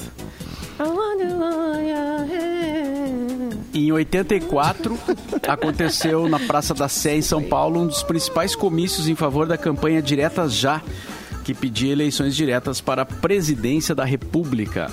Em 3.71 3.91
84, 3.91 4.97
aconteceu 5.47 6.27
na 6.27 6.39
Praça 6.39 6.73
da 6.73 6.89
Sé, 6.89 7.17
em 7.17 7.21
São 7.21 7.43
Paulo, 7.43 7.81
um 7.81 7.87
dos 7.87 8.01
principais 8.01 8.55
comícios 8.55 9.07
em 9.07 9.13
favor 9.13 9.45
da 9.45 9.59
campanha 9.59 10.01
Diretas 10.01 10.55
Já, 10.55 10.81
que 11.43 11.53
pedia 11.53 11.91
eleições 11.91 12.35
diretas 12.35 12.81
para 12.81 13.03
a 13.03 13.05
presidência 13.05 13.93
da 13.93 14.03
República. 14.03 14.91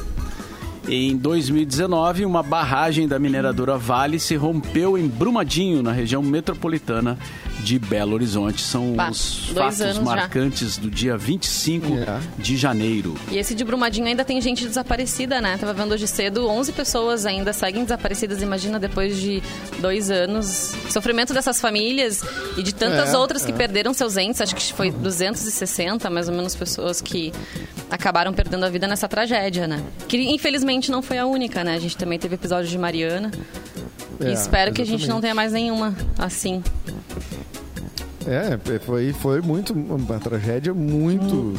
Em 0.88 1.16
2019, 1.16 2.24
uma 2.26 2.42
barragem 2.42 3.06
da 3.06 3.16
mineradora 3.18 3.78
Vale 3.78 4.18
se 4.18 4.34
rompeu 4.34 4.98
em 4.98 5.06
Brumadinho, 5.06 5.80
na 5.82 5.92
região 5.92 6.20
metropolitana 6.22 7.16
de 7.60 7.78
Belo 7.78 8.14
Horizonte. 8.14 8.60
São 8.60 8.94
Bah, 8.94 9.08
os 9.10 9.50
fatos 9.54 9.80
anos 9.80 9.96
já. 9.98 10.02
marcantes 10.02 10.76
do 10.78 10.90
dia 10.90 11.16
25 11.16 11.86
É. 11.98 12.18
de 12.36 12.56
janeiro. 12.56 13.14
E 13.30 13.38
esse 13.38 13.54
de 13.54 13.64
Brumadinho 13.64 14.06
ainda 14.08 14.24
tem 14.24 14.40
gente 14.40 14.66
desaparecida, 14.66 15.40
né? 15.40 15.56
Tava 15.56 15.72
vendo 15.72 15.92
hoje 15.92 16.08
cedo, 16.08 16.48
11 16.48 16.72
pessoas 16.72 17.24
ainda 17.26 17.52
seguem 17.52 17.84
desaparecidas. 17.84 18.42
Imagina 18.42 18.80
depois 18.80 19.16
de 19.20 19.40
dois 19.80 20.10
anos. 20.10 20.74
Sofrimento 20.90 21.32
dessas 21.32 21.60
famílias 21.60 22.22
e 22.56 22.62
de 22.64 22.74
tantas 22.74 23.14
É, 23.14 23.16
outras 23.16 23.44
que 23.44 23.52
perderam 23.52 23.94
seus 23.94 24.16
entes. 24.16 24.40
Acho 24.40 24.56
que 24.56 24.72
foi 24.72 24.90
260, 24.90 26.10
mais 26.10 26.28
ou 26.28 26.34
menos, 26.34 26.56
pessoas 26.56 27.00
que 27.00 27.32
acabaram 27.88 28.32
perdendo 28.32 28.64
a 28.64 28.68
vida 28.68 28.88
nessa 28.88 29.06
tragédia, 29.06 29.68
né? 29.68 29.80
Que 30.08 30.16
infelizmente 30.16 30.71
não 30.90 31.02
foi 31.02 31.18
a 31.18 31.26
única, 31.26 31.62
né? 31.64 31.74
A 31.74 31.78
gente 31.78 31.96
também 31.96 32.18
teve 32.18 32.34
episódio 32.34 32.68
de 32.68 32.78
Mariana. 32.78 33.30
e 34.20 34.26
É, 34.26 34.32
espero 34.32 34.72
que 34.72 34.82
a 34.82 34.84
gente 34.84 35.00
não 35.08 35.18
exatamente. 35.18 35.22
tenha 35.22 35.34
mais 35.34 35.52
nenhuma 35.52 35.94
assim. 36.18 36.62
É, 38.26 38.78
foi, 38.78 39.12
foi 39.12 39.40
muito 39.40 39.72
uma 39.72 40.18
tragédia 40.20 40.72
muito, 40.72 41.54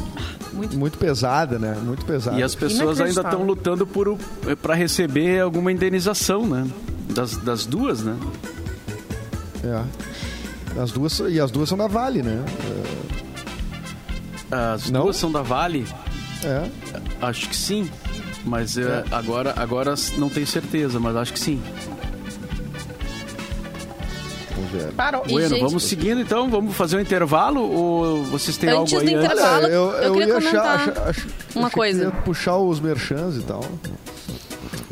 muito, 0.73 0.97
pesada, 0.97 1.60
né? 1.60 1.76
Muito 1.84 2.06
pesada. 2.06 2.39
E 2.39 2.43
as 2.43 2.56
pessoas 2.56 3.02
ainda 3.02 3.21
estão 3.21 3.43
lutando 3.43 3.86
por 3.86 4.17
para 4.62 4.73
receber 4.73 5.41
alguma 5.41 5.71
indenização, 5.71 6.45
né? 6.47 6.65
Das, 7.13 7.36
das 7.38 7.65
duas, 7.65 8.02
né? 8.02 8.15
É. 9.63 9.84
As 10.82 10.91
duas, 10.91 11.19
e 11.30 11.39
as 11.39 11.52
duas 11.52 11.67
são 11.69 11.78
da 11.78 11.88
Vale, 11.88 12.23
né? 12.23 12.43
As 14.49 14.89
Não? 14.89 15.04
duas 15.04 15.17
são 15.17 15.32
da 15.32 15.41
Vale? 15.41 15.86
É. 16.43 16.69
Acho 17.21 17.49
que 17.49 17.56
sim. 17.56 17.89
Mas 18.46 18.78
é, 18.78 19.04
agora, 19.12 19.54
agora 19.56 19.94
não 20.18 20.30
tenho 20.30 20.46
certeza, 20.46 21.00
mas 21.00 21.16
acho 21.16 21.32
que 21.34 21.40
sim. 21.40 21.62
Vamos 24.56 24.72
ver. 24.72 24.92
Parou. 24.94 25.24
E, 25.26 25.32
Bueno, 25.32 25.50
gente, 25.50 25.62
vamos 25.62 25.84
seguindo 25.84 26.20
então, 26.22 26.50
vamos 26.50 26.76
fazer 26.76 26.98
um 26.98 27.00
intervalo 27.00 27.62
ou 27.62 28.24
vocês 28.26 28.56
têm 28.58 28.70
Antes 28.70 28.94
algo 28.94 29.06
do 29.06 29.10
aí 29.10 29.16
antes? 29.16 29.32
intervalo- 29.32 29.64
Olha, 29.64 29.72
eu, 29.72 29.92
eu 29.92 30.04
eu, 30.04 30.14
queria 30.14 30.28
ia 30.28 30.38
achar, 30.38 30.50
comentar 30.52 30.76
achar- 30.76 31.10
achar- 31.10 31.26
uma 31.56 31.68
achei 31.68 31.70
que 31.70 31.76
coisa. 31.76 32.04
ia 32.04 32.12
puxar 32.12 32.58
os 32.58 32.80
merchans 32.80 33.38
e 33.38 33.42
tal. 33.42 33.64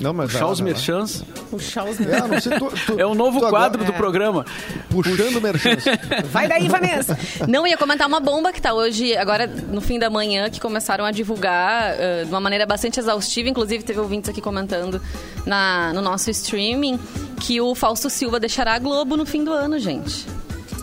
Não, 0.02 0.14
mas 0.14 0.32
Puxar 0.32 0.48
os 0.48 0.60
vai 0.60 0.68
lá. 0.70 0.74
merchans. 0.74 1.24
Puxar 1.50 1.86
os 1.86 2.00
É, 2.02 2.28
não 2.28 2.42
sei, 2.42 2.58
tu, 2.58 2.72
tu- 2.88 3.00
É 3.00 3.06
o 3.06 3.14
novo 3.14 3.40
tu 3.40 3.46
agora- 3.46 3.64
quadro 3.64 3.86
do 3.86 3.92
É. 3.92 3.96
programa. 3.96 4.46
Puxando 4.90 5.40
merchans. 5.42 5.84
Vai 6.32 6.48
daí, 6.48 6.68
Vanessa. 6.68 7.18
Não, 7.48 7.66
ia 7.68 7.78
comentar 7.78 8.08
uma 8.08 8.20
bomba 8.20 8.52
que 8.52 8.62
tá 8.62 8.74
hoje, 8.74 9.16
agora 9.16 9.48
no 9.48 9.80
fim 9.82 10.00
da 10.00 10.10
manhã, 10.10 10.50
que 10.50 10.60
começaram 10.60 11.06
a 11.06 11.12
divulgar 11.12 11.96
eh, 12.00 12.24
de 12.26 12.30
uma 12.30 12.40
maneira 12.40 12.66
bastante 12.66 13.00
exaustiva. 13.00 13.48
Inclusive, 13.50 13.84
teve 13.84 14.00
ouvintes 14.00 14.30
aqui 14.30 14.42
comentando 14.42 15.02
na, 15.46 15.94
no 15.94 16.02
nosso 16.02 16.30
streaming 16.32 17.00
que 17.40 17.62
o 17.62 17.74
Fausto 17.76 18.10
Silva 18.10 18.40
deixará 18.40 18.74
a 18.74 18.80
Globo 18.80 19.16
no 19.16 19.26
fim 19.26 19.44
do 19.44 19.52
ano, 19.54 19.78
gente. 19.80 20.26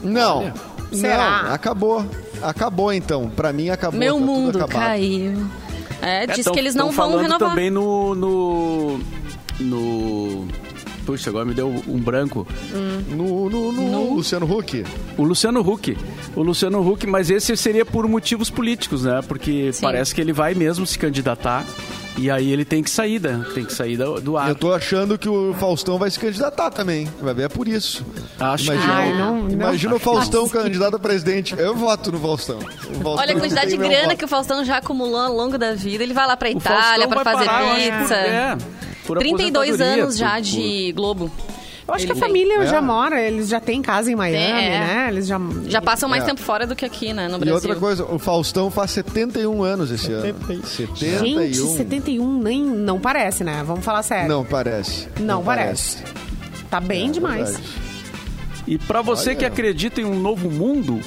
Não. 0.02 0.52
Será? 0.92 1.42
Não, 1.44 1.52
acabou. 1.54 2.06
Acabou 2.40 2.92
então. 2.92 3.28
Pra 3.30 3.52
mim 3.52 3.68
acabou. 3.68 3.98
Meu 3.98 4.14
tá 4.14 4.20
mundo 4.20 4.66
caiu. 4.68 5.46
É, 6.00 6.26
diz 6.26 6.44
tão- 6.44 6.52
que 6.52 6.58
eles 6.60 6.74
não 6.74 6.86
vão 6.86 6.94
falando 6.94 7.22
renovar. 7.22 7.48
também 7.50 7.70
no, 7.70 8.14
no. 8.14 9.00
no. 9.60 10.48
Puxa, 11.04 11.30
agora 11.30 11.44
me 11.46 11.54
deu 11.54 11.68
um 11.88 11.98
branco. 11.98 12.46
No, 13.08 13.48
no, 13.48 13.72
no, 13.72 14.14
Luciano 14.14 14.44
Huck. 14.46 14.84
O 15.16 15.22
Luciano 15.24 15.60
Huck. 15.60 15.96
O 16.36 16.42
Luciano 16.42 16.86
Huck, 16.86 17.06
mas 17.06 17.30
esse 17.30 17.56
seria 17.56 17.84
por 17.84 18.06
motivos 18.06 18.50
políticos, 18.50 19.04
né? 19.04 19.22
Porque 19.26 19.72
Sim. 19.72 19.80
parece 19.80 20.14
que 20.14 20.20
ele 20.20 20.34
vai 20.34 20.52
mesmo 20.52 20.86
se 20.86 20.98
candidatar. 20.98 21.64
E 22.18 22.30
aí 22.30 22.50
ele 22.52 22.64
tem 22.64 22.82
que 22.82 22.90
sair, 22.90 23.20
né? 23.20 23.44
Tem 23.54 23.64
que 23.64 23.72
sair 23.72 23.96
do, 23.96 24.20
do 24.20 24.36
ar. 24.36 24.48
Eu 24.48 24.54
tô 24.56 24.72
achando 24.74 25.16
que 25.16 25.28
o 25.28 25.54
Faustão 25.54 25.98
vai 25.98 26.10
se 26.10 26.18
candidatar 26.18 26.70
também. 26.70 27.08
Vai 27.20 27.32
ver, 27.32 27.44
é 27.44 27.48
por 27.48 27.68
isso. 27.68 28.04
Acho 28.40 28.64
que 28.64 28.70
Imagina, 28.72 28.92
Ai, 28.94 29.12
não, 29.16 29.42
não. 29.42 29.50
imagina 29.50 29.94
o 29.94 29.98
Faustão 29.98 30.48
candidato 30.48 30.96
a 30.96 30.98
presidente. 30.98 31.54
Eu 31.56 31.76
voto 31.76 32.10
no 32.10 32.18
Faustão. 32.18 32.58
O 32.58 32.62
Faustão 32.62 33.14
Olha 33.16 33.36
a 33.36 33.38
quantidade 33.40 33.70
de 33.70 33.76
grana 33.76 34.04
voto. 34.06 34.16
que 34.16 34.24
o 34.24 34.28
Faustão 34.28 34.64
já 34.64 34.78
acumulou 34.78 35.20
ao 35.20 35.32
longo 35.32 35.56
da 35.56 35.74
vida. 35.74 36.02
Ele 36.02 36.12
vai 36.14 36.26
lá 36.26 36.36
pra 36.36 36.50
Itália 36.50 37.06
vai 37.06 37.22
fazer 37.24 37.44
parar, 37.46 37.72
acho, 37.72 37.90
por- 37.90 37.98
pizza. 38.00 38.14
é, 38.14 38.56
por 39.06 39.18
32 39.18 39.68
aposentadoria, 39.68 40.02
anos 40.02 40.16
já 40.18 40.32
por- 40.32 40.40
de 40.42 40.92
Globo. 40.92 41.30
Eu 41.88 41.94
acho 41.94 42.04
que 42.04 42.12
a 42.12 42.14
Ele 42.14 42.20
tem. 42.20 42.28
família 42.28 42.62
É. 42.62 42.66
já 42.66 42.82
mora, 42.82 43.18
eles 43.20 43.48
já 43.48 43.58
têm 43.60 43.80
casa 43.80 44.12
em 44.12 44.14
Miami, 44.14 44.36
É. 44.62 44.78
né? 44.78 45.06
Eles 45.10 45.26
já. 45.26 45.40
Já 45.66 45.80
passam 45.80 46.06
mais 46.08 46.22
É. 46.22 46.26
tempo 46.26 46.40
fora 46.42 46.66
do 46.66 46.76
que 46.76 46.84
aqui, 46.84 47.14
né, 47.14 47.26
no 47.28 47.36
E 47.36 47.40
Brasil. 47.40 47.54
outra 47.54 47.76
coisa, 47.76 48.04
o 48.04 48.18
Faustão 48.18 48.70
faz 48.70 48.90
71 48.90 49.62
anos 49.62 49.90
esse 49.90 50.12
ano. 50.12 50.22
71. 50.22 51.18
Gente, 51.18 51.56
71 51.56 52.38
nem 52.42 52.62
não 52.62 53.00
parece, 53.00 53.42
né? 53.42 53.62
Vamos 53.66 53.84
falar 53.84 54.02
sério. 54.02 54.28
Não 54.28 54.44
parece. 54.44 55.08
Não 55.18 55.42
parece. 55.42 56.02
Tá 56.70 56.78
bem 56.78 57.08
É 57.08 57.12
demais. 57.12 57.44
verdade. 57.52 57.68
E 58.66 58.76
para 58.76 59.00
você 59.00 59.30
Olha. 59.30 59.38
que 59.38 59.44
acredita 59.46 59.98
em 60.02 60.04
um 60.04 60.20
novo 60.20 60.50
mundo, 60.50 61.00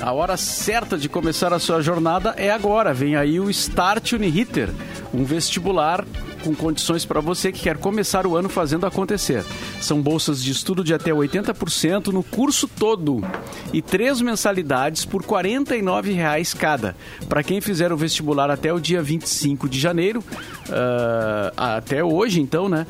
a 0.00 0.12
hora 0.12 0.36
certa 0.36 0.98
de 0.98 1.08
começar 1.08 1.52
a 1.52 1.60
sua 1.60 1.80
jornada 1.80 2.34
é 2.36 2.50
agora. 2.50 2.92
Vem 2.92 3.14
aí 3.14 3.38
o 3.38 3.48
Start 3.50 4.12
Uniriter, 4.14 4.70
um 5.14 5.22
vestibular 5.22 6.04
com 6.44 6.54
condições 6.54 7.06
para 7.06 7.20
você 7.20 7.50
que 7.50 7.62
quer 7.62 7.78
começar 7.78 8.26
o 8.26 8.36
ano 8.36 8.50
fazendo 8.50 8.84
acontecer. 8.84 9.42
São 9.80 10.02
bolsas 10.02 10.44
de 10.44 10.52
estudo 10.52 10.84
de 10.84 10.92
até 10.92 11.10
80% 11.10 12.08
no 12.08 12.22
curso 12.22 12.68
todo 12.68 13.24
e 13.72 13.80
três 13.80 14.20
mensalidades 14.20 15.06
por 15.06 15.22
49 15.22 16.12
reais 16.12 16.52
cada. 16.52 16.94
Para 17.28 17.42
quem 17.42 17.62
fizer 17.62 17.92
o 17.92 17.96
vestibular 17.96 18.50
até 18.50 18.72
o 18.72 18.78
dia 18.78 19.02
25 19.02 19.68
de 19.68 19.80
janeiro, 19.80 20.22
ah, 20.70 21.76
até 21.76 22.04
hoje 22.04 22.40
então, 22.40 22.68
né? 22.68 22.86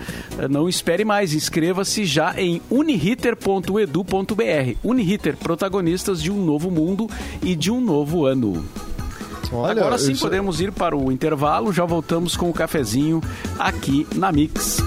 Não 0.50 0.68
espere 0.68 1.04
mais, 1.04 1.32
inscreva-se 1.32 2.04
já 2.04 2.34
em 2.36 2.60
uniriter.edu.br. 2.68 4.78
Uniriter, 4.82 5.36
protagonistas 5.36 6.20
de 6.20 6.32
um 6.32 6.44
novo 6.44 6.70
mundo 6.70 7.08
e 7.42 7.54
de 7.54 7.70
um 7.70 7.80
novo 7.80 8.26
ano. 8.26 8.64
Olha, 9.54 9.80
Agora 9.82 9.98
sim 9.98 10.12
isso- 10.12 10.22
podemos 10.22 10.60
ir 10.60 10.72
para 10.72 10.96
o 10.96 11.12
intervalo, 11.12 11.72
já 11.72 11.84
voltamos 11.84 12.36
com 12.36 12.50
o 12.50 12.52
cafezinho 12.52 13.20
aqui 13.58 14.06
na 14.14 14.32
Mix. 14.32 14.82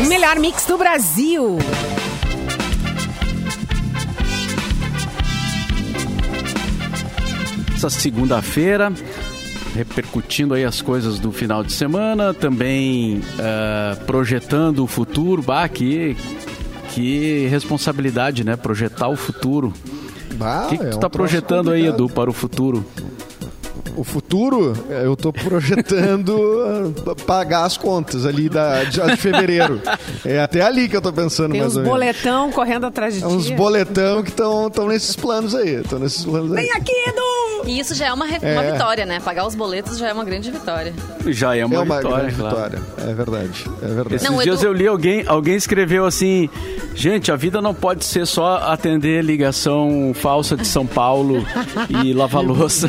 O 0.00 0.08
melhor 0.08 0.38
mix 0.38 0.64
do 0.66 0.78
Brasil. 0.78 1.58
Essa 7.74 7.90
segunda-feira, 7.90 8.92
repercutindo 9.74 10.52
aí 10.54 10.64
as 10.64 10.82
coisas 10.82 11.18
do 11.20 11.30
final 11.30 11.62
de 11.62 11.72
semana, 11.72 12.34
também 12.34 13.20
ah, 13.38 13.96
projetando 14.04 14.82
o 14.82 14.86
futuro. 14.86 15.42
Bah, 15.42 15.68
que, 15.68 16.16
que 16.98 17.46
responsabilidade, 17.48 18.42
né? 18.44 18.56
Projetar 18.56 19.08
o 19.08 19.16
futuro. 19.16 19.72
Bah, 20.34 20.64
O 20.66 20.68
que, 20.70 20.78
que 20.78 20.84
é 20.84 20.88
tu 20.90 20.96
um 20.96 21.00
tá 21.00 21.08
projetando 21.10 21.70
aí. 21.70 21.86
Edu, 21.86 22.08
para 22.08 22.28
o 22.28 22.32
futuro? 22.32 22.84
O 23.96 24.04
futuro, 24.04 24.74
é, 24.90 25.04
eu 25.06 25.16
tô 25.16 25.32
projetando 25.32 26.32
ah, 27.08 27.14
pagar 27.26 27.64
as 27.64 27.76
contas 27.76 28.24
ali 28.24 28.48
da, 28.48 28.84
de, 28.84 29.00
de 29.00 29.16
fevereiro. 29.16 29.80
É 30.24 30.40
até 30.40 30.60
ali 30.62 30.88
que 30.88 30.96
eu 30.96 31.00
tô 31.02 31.12
pensando 31.12 31.50
Tem 31.52 31.60
mais 31.60 31.72
uns 31.72 31.76
ou 31.78 31.82
menos. 31.82 31.98
boletão 31.98 32.52
correndo 32.52 32.86
atrás 32.86 33.14
de 33.14 33.24
É 33.24 33.26
uns 33.26 33.46
ti. 33.46 33.54
boletão 33.54 34.22
que 34.22 34.30
estão 34.30 34.70
nesses 34.86 35.16
planos 35.16 35.52
aí. 35.54 35.76
Estão 35.80 35.98
nesses 35.98 36.24
planos 36.24 36.52
aí. 36.52 36.62
Vem 36.64 36.72
aqui, 36.72 36.92
Edu! 37.08 37.57
E 37.68 37.78
isso 37.78 37.94
já 37.94 38.06
é 38.06 38.12
uma, 38.12 38.26
É. 38.28 38.52
uma 38.52 38.62
vitória, 38.72 39.04
né? 39.06 39.20
Pagar 39.20 39.46
os 39.46 39.54
boletos 39.54 39.98
já 39.98 40.08
é 40.08 40.12
uma 40.12 40.24
grande 40.24 40.50
vitória. 40.50 40.92
Já 41.26 41.54
é 41.54 41.64
uma, 41.64 41.74
é 41.74 41.78
uma 41.80 41.96
vitória, 41.96 42.18
grande 42.24 42.34
claro. 42.36 42.56
vitória. 42.56 42.82
É 43.10 43.14
verdade. 43.14 43.64
É 43.82 43.86
verdade. 43.86 44.14
Esses 44.16 44.30
Não, 44.30 44.38
dias 44.42 44.60
Edu- 44.60 44.68
eu 44.68 44.72
li 44.72 44.86
alguém, 44.86 45.24
alguém 45.26 45.54
escreveu 45.54 46.06
assim: 46.06 46.48
gente, 46.94 47.30
a 47.30 47.36
vida 47.36 47.60
não 47.60 47.74
pode 47.74 48.04
ser 48.06 48.26
só 48.26 48.56
atender 48.72 49.22
ligação 49.22 50.12
falsa 50.14 50.56
de 50.56 50.66
São 50.66 50.86
Paulo 50.86 51.44
e 52.02 52.14
lavar 52.14 52.42
louça. 52.42 52.88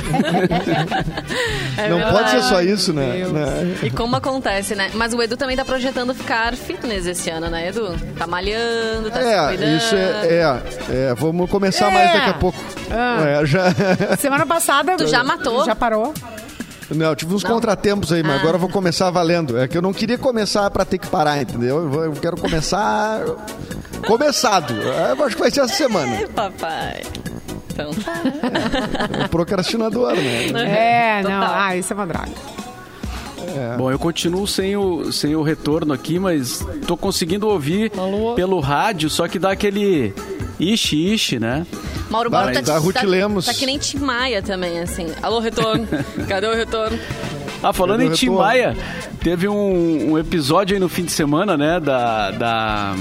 É 1.77 1.89
Não 1.89 1.97
verdade. 1.97 2.17
pode 2.17 2.29
ser 2.31 2.43
só 2.43 2.61
isso, 2.61 2.93
né? 2.93 3.27
Né? 3.27 3.75
E 3.83 3.89
como 3.89 4.15
acontece, 4.15 4.75
né? 4.75 4.89
Mas 4.93 5.13
o 5.13 5.21
Edu 5.21 5.35
também 5.35 5.55
tá 5.57 5.65
projetando 5.65 6.13
ficar 6.13 6.55
fitness 6.55 7.05
esse 7.05 7.29
ano, 7.29 7.49
né, 7.49 7.67
Edu? 7.69 7.95
Tá 8.17 8.25
malhando, 8.25 9.09
tá 9.11 9.21
se 9.21 9.27
É, 9.27 9.47
cuidando. 9.49 9.77
isso 9.77 9.95
é, 9.95 10.27
é, 10.27 11.09
é. 11.09 11.15
Vamos 11.15 11.49
começar 11.49 11.89
É. 11.91 11.93
mais 11.93 12.13
daqui 12.13 12.29
a 12.29 12.33
pouco. 12.35 12.57
Ah. 12.91 13.41
É, 13.41 13.45
já. 13.45 13.65
Semana 14.17 14.45
passada. 14.45 14.68
Tu 14.97 15.07
já 15.07 15.23
matou? 15.23 15.65
Já 15.65 15.75
parou? 15.75 16.13
Não, 16.91 17.05
eu 17.07 17.15
tive 17.15 17.33
uns 17.35 17.43
contratempos 17.43 18.11
aí, 18.11 18.23
mas 18.23 18.37
Ah. 18.37 18.39
agora 18.39 18.55
eu 18.55 18.59
vou 18.59 18.69
começar 18.69 19.09
valendo. 19.11 19.57
É 19.57 19.67
que 19.67 19.77
eu 19.77 19.81
não 19.81 19.93
queria 19.93 20.17
começar 20.17 20.69
pra 20.71 20.83
ter 20.85 20.97
que 20.97 21.07
parar, 21.07 21.41
entendeu? 21.41 21.77
Eu, 21.83 21.89
vou- 21.89 22.03
eu 22.05 22.11
quero 22.13 22.35
começar 22.37 23.21
começado. 24.07 24.73
É, 24.73 25.11
Eu 25.11 25.23
acho 25.23 25.35
que 25.35 25.41
vai 25.41 25.51
ser 25.51 25.61
essa 25.61 25.75
semana. 25.75 26.15
É, 26.15 26.25
papai. 26.33 27.01
Então 27.71 27.91
tá. 27.93 29.25
O 29.25 29.29
procrastinador, 29.29 30.15
né? 30.15 30.47
É, 31.19 31.21
não. 31.23 31.29
Total. 31.41 31.53
Ah, 31.55 31.75
isso 31.77 31.93
é 31.93 31.95
uma 31.95 32.07
droga. 32.07 32.31
Bom, 33.77 33.89
eu 33.91 33.97
continuo 33.97 34.45
sem 34.47 34.75
o, 34.77 35.11
sem 35.11 35.35
o 35.35 35.41
retorno 35.41 35.91
aqui, 35.93 36.19
mas 36.19 36.65
tô 36.85 36.95
conseguindo 36.95 37.47
ouvir 37.47 37.91
pelo 38.35 38.59
rádio, 38.59 39.09
só 39.09 39.27
que 39.27 39.39
dá 39.39 39.51
aquele 39.51 40.13
ishi, 40.59 41.13
ishi, 41.13 41.39
né? 41.39 41.65
Mauro 42.09 42.29
Borba 42.29 42.61
tá, 42.61 42.77
Ruth 42.77 42.95
tá, 42.95 43.03
Lemos. 43.03 43.45
tá 43.45 43.53
que 43.53 43.65
nem 43.65 43.77
Tim 43.77 43.99
Maia 43.99 44.41
também, 44.41 44.79
assim. 44.79 45.07
Alô, 45.21 45.39
retorno. 45.39 45.87
Cadê 46.27 46.47
o 46.47 46.55
retorno? 46.55 46.97
Ah, 47.61 47.71
falando 47.71 48.01
em 48.01 48.09
o 48.09 48.13
Tim? 48.13 48.29
Maia, 48.29 48.75
teve 49.21 49.47
um, 49.47 50.11
um 50.13 50.17
episódio 50.17 50.75
aí 50.75 50.79
no 50.79 50.89
fim 50.89 51.03
de 51.03 51.11
semana, 51.11 51.55
né, 51.57 51.79
da... 51.79 52.31
da 52.31 52.95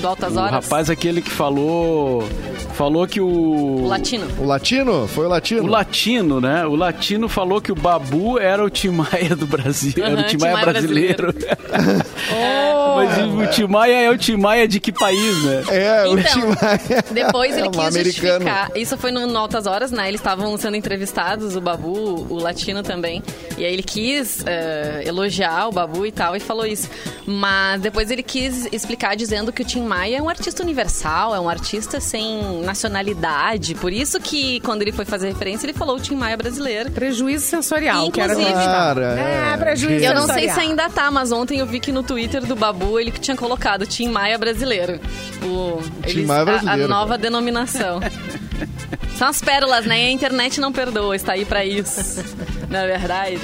Do 0.00 0.08
Altas 0.08 0.34
o 0.34 0.38
Horas? 0.38 0.50
rapaz 0.52 0.88
aquele 0.88 1.20
que 1.20 1.30
falou... 1.30 2.26
Falou 2.74 3.06
que 3.06 3.20
o... 3.20 3.26
O 3.26 3.86
latino. 3.86 4.26
O 4.38 4.44
latino? 4.44 5.06
Foi 5.06 5.26
o 5.26 5.28
latino? 5.28 5.62
O 5.62 5.66
latino, 5.66 6.40
né? 6.40 6.66
O 6.66 6.74
latino 6.74 7.28
falou 7.28 7.60
que 7.60 7.70
o 7.70 7.74
Babu 7.74 8.36
era 8.38 8.64
o 8.64 8.70
Tim 8.70 8.88
Maia 8.88 9.36
do 9.36 9.46
Brasil, 9.46 9.92
era 9.96 10.20
o 10.20 10.22
Tim 10.24 10.36
Tim 10.36 10.42
Maia 10.42 10.54
Maia 10.54 10.66
brasileiro. 10.66 11.34
Oh! 12.34 12.83
Mas 12.96 13.48
o 13.48 13.50
Tim 13.52 13.66
Maia 13.66 14.02
é 14.02 14.10
o 14.10 14.16
Tim 14.18 14.36
Maia 14.36 14.66
de 14.68 14.80
que 14.80 14.92
país, 14.92 15.44
né? 15.44 15.64
É, 15.70 16.04
o 16.08 16.18
Então, 16.18 16.32
Tim 16.32 16.46
Maia. 16.46 17.04
Depois 17.10 17.56
ele 17.56 17.66
é 17.66 17.68
um 17.68 17.70
quis 17.70 17.80
americano. 17.80 18.04
justificar. 18.44 18.70
Isso 18.74 18.96
foi 18.98 19.10
no, 19.10 19.26
no 19.26 19.38
Altas 19.38 19.66
Horas, 19.66 19.90
né? 19.90 20.08
Eles 20.08 20.20
estavam 20.20 20.56
sendo 20.56 20.76
entrevistados, 20.76 21.56
o 21.56 21.60
Babu, 21.60 22.26
o 22.30 22.36
latino 22.38 22.82
também. 22.82 23.22
E 23.58 23.64
aí 23.64 23.72
ele 23.72 23.82
quis 23.82 24.42
eh, 24.46 25.02
elogiar 25.06 25.68
o 25.68 25.72
Babu 25.72 26.04
e 26.06 26.12
tal, 26.12 26.34
e 26.36 26.40
falou 26.40 26.66
isso. 26.66 26.88
Mas 27.26 27.80
depois 27.80 28.10
ele 28.10 28.22
quis 28.22 28.66
explicar 28.72 29.14
dizendo 29.16 29.52
que 29.52 29.62
o 29.62 29.64
Tim 29.64 29.82
Maia 29.82 30.18
é 30.18 30.22
um 30.22 30.28
artista 30.28 30.62
universal, 30.62 31.34
é 31.34 31.40
um 31.40 31.48
artista 31.48 32.00
sem 32.00 32.62
nacionalidade. 32.62 33.74
Por 33.74 33.92
isso 33.92 34.20
que 34.20 34.60
quando 34.60 34.82
ele 34.82 34.92
foi 34.92 35.04
fazer 35.04 35.28
referência, 35.28 35.66
ele 35.66 35.72
falou 35.72 35.96
o 35.96 36.00
Tim 36.00 36.14
Maia 36.16 36.36
brasileiro. 36.36 36.90
Prejuízo 36.90 37.46
sensorial, 37.46 38.10
que 38.10 38.20
era 38.20 38.32
Inclusive- 38.34 38.54
Cara, 38.54 39.18
É, 39.18 39.52
é. 39.52 39.56
prejuízo 39.56 40.04
Eu 40.04 40.14
não 40.14 40.22
sei 40.26 40.34
sensorial. 40.48 40.54
se 40.54 40.60
ainda 40.60 40.88
tá, 40.90 41.10
mas 41.10 41.32
ontem 41.32 41.58
eu 41.58 41.66
vi 41.66 41.80
que 41.80 41.92
no 41.92 42.02
Twitter 42.02 42.44
do 42.44 42.54
Babu 42.56 42.83
ele 42.98 43.10
tinha 43.10 43.36
colocado 43.36 43.86
Tim 43.86 44.08
Maia 44.08 44.36
brasileiro. 44.38 45.00
O, 45.42 45.80
Tim 46.06 46.24
Maia 46.24 46.42
a- 46.42 46.44
brasileiro. 46.44 46.84
A, 46.84 46.88
nova 46.88 47.18
denominação. 47.18 48.00
São 49.18 49.28
as 49.28 49.40
pérolas, 49.40 49.84
né? 49.86 50.02
E 50.02 50.06
a 50.06 50.10
internet 50.10 50.60
não 50.60 50.72
perdoa, 50.72 51.14
está 51.14 51.32
aí 51.34 51.44
pra 51.44 51.64
isso. 51.64 52.22
Na 52.68 52.84
verdade. 52.86 53.38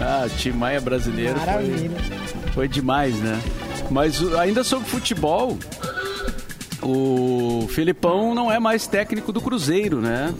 Ah, 0.00 0.26
Tim 0.38 0.50
Maia 0.52 0.80
brasileiro 0.80 1.36
foi, 1.38 1.46
Maravilha. 1.46 1.96
foi 2.52 2.68
demais, 2.68 3.14
né? 3.16 3.40
Mas 3.90 4.20
ainda 4.34 4.62
sobre 4.64 4.88
futebol, 4.88 5.56
o 6.82 7.66
Felipão 7.68 8.34
não 8.34 8.50
é 8.50 8.58
mais 8.58 8.86
técnico 8.86 9.32
do 9.32 9.40
Cruzeiro, 9.40 10.00
né? 10.00 10.34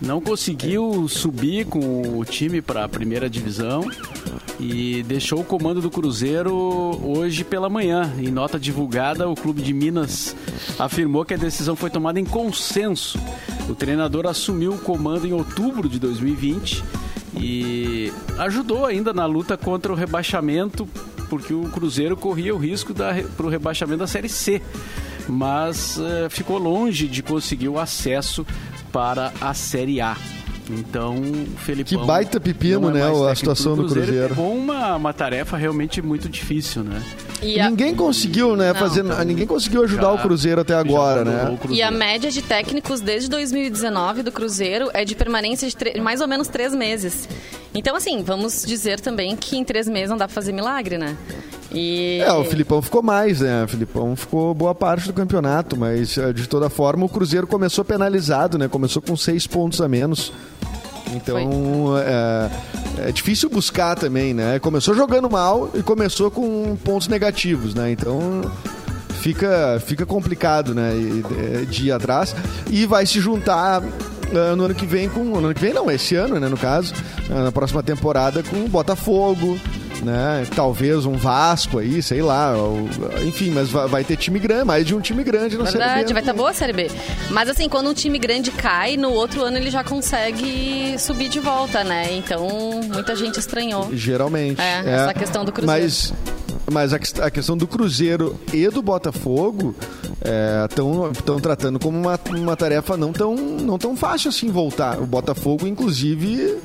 Não 0.00 0.20
conseguiu 0.20 1.06
subir 1.08 1.66
com 1.66 2.18
o 2.18 2.24
time 2.24 2.60
para 2.60 2.84
a 2.84 2.88
primeira 2.88 3.30
divisão 3.30 3.84
e 4.58 5.02
deixou 5.04 5.40
o 5.40 5.44
comando 5.44 5.80
do 5.80 5.90
Cruzeiro 5.90 6.54
hoje 7.04 7.44
pela 7.44 7.68
manhã. 7.68 8.12
Em 8.18 8.30
nota 8.30 8.58
divulgada, 8.58 9.28
o 9.28 9.34
clube 9.34 9.62
de 9.62 9.72
Minas 9.72 10.34
afirmou 10.78 11.24
que 11.24 11.34
a 11.34 11.36
decisão 11.36 11.76
foi 11.76 11.90
tomada 11.90 12.18
em 12.18 12.24
consenso. 12.24 13.18
O 13.68 13.74
treinador 13.74 14.26
assumiu 14.26 14.72
o 14.74 14.78
comando 14.78 15.26
em 15.26 15.32
outubro 15.32 15.88
de 15.88 15.98
2020 15.98 16.82
e 17.36 18.12
ajudou 18.38 18.84
ainda 18.84 19.12
na 19.12 19.26
luta 19.26 19.56
contra 19.56 19.92
o 19.92 19.96
rebaixamento, 19.96 20.88
porque 21.28 21.54
o 21.54 21.62
Cruzeiro 21.70 22.16
corria 22.16 22.54
o 22.54 22.58
risco 22.58 22.92
para 22.94 23.46
o 23.46 23.48
rebaixamento 23.48 24.00
da 24.00 24.06
Série 24.06 24.28
C, 24.28 24.60
mas 25.28 25.98
eh, 25.98 26.28
ficou 26.28 26.58
longe 26.58 27.06
de 27.08 27.22
conseguir 27.22 27.68
o 27.68 27.78
acesso 27.78 28.46
para 28.92 29.32
a 29.40 29.54
Série 29.54 30.00
A. 30.00 30.16
Então, 30.70 31.16
o 31.16 31.56
Felipão... 31.58 31.98
Que 32.00 32.06
baita 32.06 32.38
pepino, 32.40 32.88
é 32.90 32.92
né, 32.92 33.30
a 33.30 33.34
situação 33.34 33.74
do 33.76 33.84
Cruzeiro. 33.86 34.28
Pegou 34.28 34.54
uma, 34.56 34.94
uma 34.96 35.12
tarefa 35.12 35.56
realmente 35.56 36.00
muito 36.00 36.28
difícil, 36.28 36.84
né? 36.84 37.02
E 37.42 37.58
a, 37.58 37.68
Ninguém 37.68 37.94
conseguiu, 37.96 38.54
né, 38.56 38.72
Não. 38.72 38.78
fazer. 38.78 39.02
Ninguém 39.26 39.44
conseguiu 39.46 39.82
ajudar 39.82 40.02
Já- 40.02 40.12
o 40.12 40.18
Cruzeiro 40.18 40.60
até 40.60 40.74
agora, 40.74 41.24
né? 41.24 41.56
Cruzeiro. 41.60 41.74
e 41.74 41.82
a 41.82 41.90
média 41.90 42.30
de 42.30 42.40
técnicos 42.40 43.00
desde 43.00 43.28
2019 43.28 44.22
do 44.22 44.30
Cruzeiro 44.30 44.88
é 44.94 45.04
de 45.04 45.16
permanência 45.16 45.68
de 45.68 45.76
tre- 45.76 46.00
mais 46.00 46.20
ou 46.20 46.28
menos 46.28 46.46
três 46.46 46.72
meses. 46.72 47.28
Então, 47.74 47.96
assim, 47.96 48.22
vamos 48.22 48.62
dizer 48.64 49.00
também 49.00 49.34
que 49.36 49.56
em 49.56 49.64
três 49.64 49.88
meses 49.88 50.10
não 50.10 50.16
dá 50.16 50.26
pra 50.28 50.34
fazer 50.34 50.52
milagre, 50.52 50.96
né? 50.96 51.16
E... 51.74 52.20
É, 52.20 52.32
o 52.32 52.44
Filipão 52.44 52.80
ficou 52.82 53.02
mais, 53.02 53.40
né? 53.40 53.64
O 53.64 53.68
Filipão 53.68 54.14
ficou 54.16 54.54
boa 54.54 54.74
parte 54.74 55.06
do 55.06 55.12
campeonato, 55.12 55.76
mas 55.76 56.16
eh, 56.18 56.32
de 56.32 56.46
toda 56.48 56.68
forma 56.68 57.04
o 57.06 57.08
Cruzeiro 57.08 57.46
começou 57.46 57.84
penalizado, 57.84 58.58
né? 58.58 58.68
Começou 58.68 59.00
com 59.02 59.16
seis 59.16 59.46
pontos 59.46 59.80
a 59.80 59.88
menos. 59.88 60.32
Então 61.14 61.94
é, 61.98 62.50
é 63.08 63.12
difícil 63.12 63.50
buscar 63.50 63.94
também, 63.96 64.32
né? 64.32 64.58
Começou 64.58 64.94
jogando 64.94 65.28
mal 65.28 65.70
e 65.74 65.82
começou 65.82 66.30
com 66.30 66.76
pontos 66.84 67.08
negativos, 67.08 67.74
né? 67.74 67.90
Então 67.90 68.42
fica, 69.20 69.80
fica 69.84 70.06
complicado, 70.06 70.74
né? 70.74 70.94
e- 70.96 71.24
é, 71.62 71.64
De 71.64 71.86
ir 71.86 71.92
atrás. 71.92 72.34
E 72.70 72.86
vai 72.86 73.04
se 73.06 73.20
juntar 73.20 73.82
no 74.56 74.64
ano 74.64 74.74
que 74.74 74.86
vem 74.86 75.08
com. 75.08 75.22
No 75.24 75.38
ano 75.38 75.54
que 75.54 75.60
vem 75.60 75.74
não, 75.74 75.90
esse 75.90 76.14
ano, 76.14 76.40
né? 76.40 76.48
No 76.48 76.56
caso, 76.56 76.94
na 77.28 77.52
próxima 77.52 77.82
temporada 77.82 78.42
com 78.42 78.64
o 78.64 78.68
Botafogo. 78.68 79.58
Né? 80.02 80.44
Talvez 80.56 81.06
um 81.06 81.12
Vasco 81.12 81.78
aí, 81.78 82.02
sei 82.02 82.22
lá. 82.22 82.56
ou- 82.56 82.88
enfim, 83.24 83.50
mas 83.50 83.68
vai, 83.70 83.86
vai 83.86 84.04
ter 84.04 84.16
time 84.16 84.38
grande, 84.40 84.64
mais 84.64 84.84
de 84.84 84.94
um 84.96 85.00
time 85.00 85.22
grande 85.22 85.56
na 85.56 85.64
Série 85.66 85.78
Verdade, 85.78 86.06
B. 86.08 86.12
vai 86.14 86.22
estar 86.22 86.32
boa 86.32 86.50
a 86.50 86.52
Série 86.52 86.72
B. 86.72 86.90
Mas 87.30 87.48
assim, 87.48 87.68
quando 87.68 87.88
um 87.88 87.94
time 87.94 88.18
grande 88.18 88.50
cai, 88.50 88.96
no 88.96 89.10
outro 89.12 89.42
ano 89.44 89.56
ele 89.58 89.70
já 89.70 89.84
consegue 89.84 90.96
subir 90.98 91.28
de 91.28 91.38
volta, 91.38 91.84
né? 91.84 92.12
Então, 92.16 92.48
muita 92.92 93.14
gente 93.14 93.38
estranhou. 93.38 93.90
Geralmente. 93.92 94.60
É, 94.60 94.82
essa 94.90 95.14
questão 95.14 95.44
do 95.44 95.52
Cruzeiro. 95.52 95.80
Mas, 95.82 96.12
mas 96.70 96.92
a, 96.92 96.98
ques- 96.98 97.20
a 97.20 97.30
questão 97.30 97.56
do 97.56 97.66
Cruzeiro 97.68 98.38
e 98.52 98.68
do 98.68 98.82
Botafogo 98.82 99.74
estão 101.16 101.40
tratando 101.40 101.78
como 101.78 101.98
uma, 101.98 102.18
uma 102.30 102.56
tarefa 102.56 102.96
não 102.96 103.12
tão, 103.12 103.34
não 103.36 103.78
tão 103.78 103.96
fácil 103.96 104.30
assim 104.30 104.50
voltar. 104.50 104.98
O 105.00 105.06
Botafogo, 105.06 105.66
inclusive, 105.66 106.56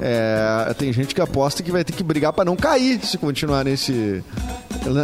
é, 0.00 0.72
tem 0.74 0.92
gente 0.92 1.14
que 1.14 1.20
aposta 1.20 1.62
que 1.62 1.70
vai 1.70 1.84
ter 1.84 1.92
que 1.92 2.02
brigar 2.02 2.32
para 2.32 2.44
não 2.44 2.56
cair 2.56 3.04
se 3.04 3.18
continuar 3.18 3.64
nesse. 3.64 4.24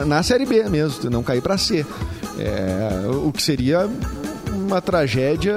Na, 0.06 0.22
Série 0.22 0.46
B 0.46 0.64
mesmo, 0.70 1.10
não 1.10 1.22
cair 1.22 1.42
para 1.42 1.58
C. 1.58 1.84
É, 2.38 3.06
o 3.24 3.30
que 3.30 3.42
seria 3.42 3.88
uma 4.50 4.80
tragédia 4.80 5.56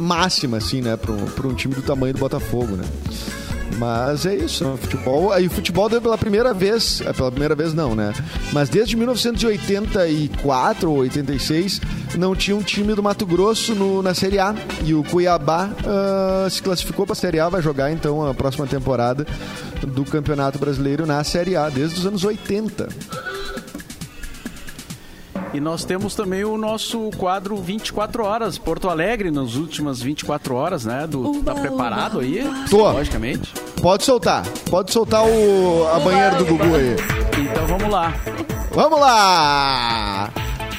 máxima, 0.00 0.58
assim, 0.58 0.82
né, 0.82 0.96
para 0.96 1.46
um 1.46 1.54
time 1.54 1.74
do 1.74 1.82
tamanho 1.82 2.12
do 2.12 2.20
Botafogo, 2.20 2.76
né? 2.76 2.84
Mas 3.78 4.26
é 4.26 4.34
isso, 4.34 4.76
futebol. 4.80 5.32
Aí 5.32 5.46
o 5.46 5.50
futebol 5.50 5.88
deu 5.88 6.00
pela 6.02 6.18
primeira 6.18 6.52
vez, 6.52 7.00
é, 7.02 7.12
pela 7.12 7.30
primeira 7.30 7.54
vez 7.54 7.72
não, 7.72 7.94
né? 7.94 8.12
Mas 8.52 8.68
desde 8.68 8.96
1984 8.96 10.90
ou 10.90 10.98
86 10.98 11.80
não 12.16 12.34
tinha 12.34 12.56
um 12.56 12.62
time 12.62 12.94
do 12.94 13.02
Mato 13.02 13.24
Grosso 13.24 13.74
no- 13.74 14.02
na 14.02 14.12
Série 14.14 14.38
A. 14.38 14.54
E 14.84 14.92
o 14.94 15.02
Cuiabá 15.04 15.70
ah, 15.86 16.46
se 16.50 16.62
classificou 16.62 17.06
para 17.06 17.12
a 17.12 17.16
Série 17.16 17.38
A, 17.40 17.48
vai 17.48 17.62
jogar 17.62 17.90
então 17.92 18.26
a 18.26 18.34
próxima 18.34 18.66
temporada 18.66 19.26
do 19.86 20.04
Campeonato 20.04 20.58
Brasileiro 20.58 21.06
na 21.06 21.22
Série 21.24 21.56
A, 21.56 21.68
desde 21.68 22.00
os 22.00 22.06
anos 22.06 22.24
80. 22.24 22.88
E 25.52 25.60
nós 25.60 25.84
temos 25.84 26.14
também 26.14 26.44
o 26.44 26.56
nosso 26.56 27.10
quadro 27.16 27.56
24 27.56 28.24
horas, 28.24 28.56
Porto 28.56 28.88
Alegre, 28.88 29.30
nas 29.30 29.56
últimas 29.56 30.00
24 30.00 30.54
horas, 30.54 30.84
né? 30.84 31.06
Do, 31.08 31.42
tá 31.42 31.54
preparado 31.54 32.20
aí? 32.20 32.48
Tô. 32.70 32.90
Logicamente. 32.92 33.52
Pode 33.82 34.04
soltar, 34.04 34.46
pode 34.68 34.92
soltar 34.92 35.24
o, 35.24 35.88
a 35.88 35.98
banheira 35.98 36.36
do 36.36 36.44
Gugu 36.44 36.76
aí. 36.76 36.96
Então 37.40 37.66
vamos 37.66 37.90
lá. 37.90 38.14
Vamos 38.70 39.00
lá! 39.00 40.30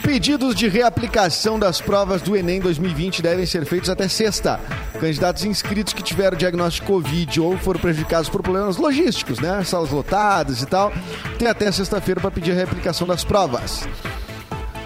Pedidos 0.01 0.55
de 0.55 0.67
reaplicação 0.67 1.59
das 1.59 1.81
provas 1.81 2.21
do 2.21 2.35
Enem 2.35 2.61
2020 2.61 3.21
devem 3.21 3.45
ser 3.45 3.65
feitos 3.65 3.89
até 3.89 4.07
sexta. 4.07 4.59
Candidatos 4.99 5.43
inscritos 5.43 5.93
que 5.93 6.01
tiveram 6.01 6.37
diagnóstico 6.37 6.87
Covid 6.87 7.41
ou 7.41 7.57
foram 7.57 7.79
prejudicados 7.79 8.29
por 8.29 8.41
problemas 8.41 8.77
logísticos, 8.77 9.39
né? 9.39 9.63
Salas 9.63 9.89
lotadas 9.89 10.61
e 10.61 10.65
tal, 10.65 10.93
têm 11.37 11.47
até 11.47 11.71
sexta-feira 11.71 12.21
para 12.21 12.31
pedir 12.31 12.51
a 12.51 12.55
reaplicação 12.55 13.05
das 13.05 13.23
provas. 13.23 13.87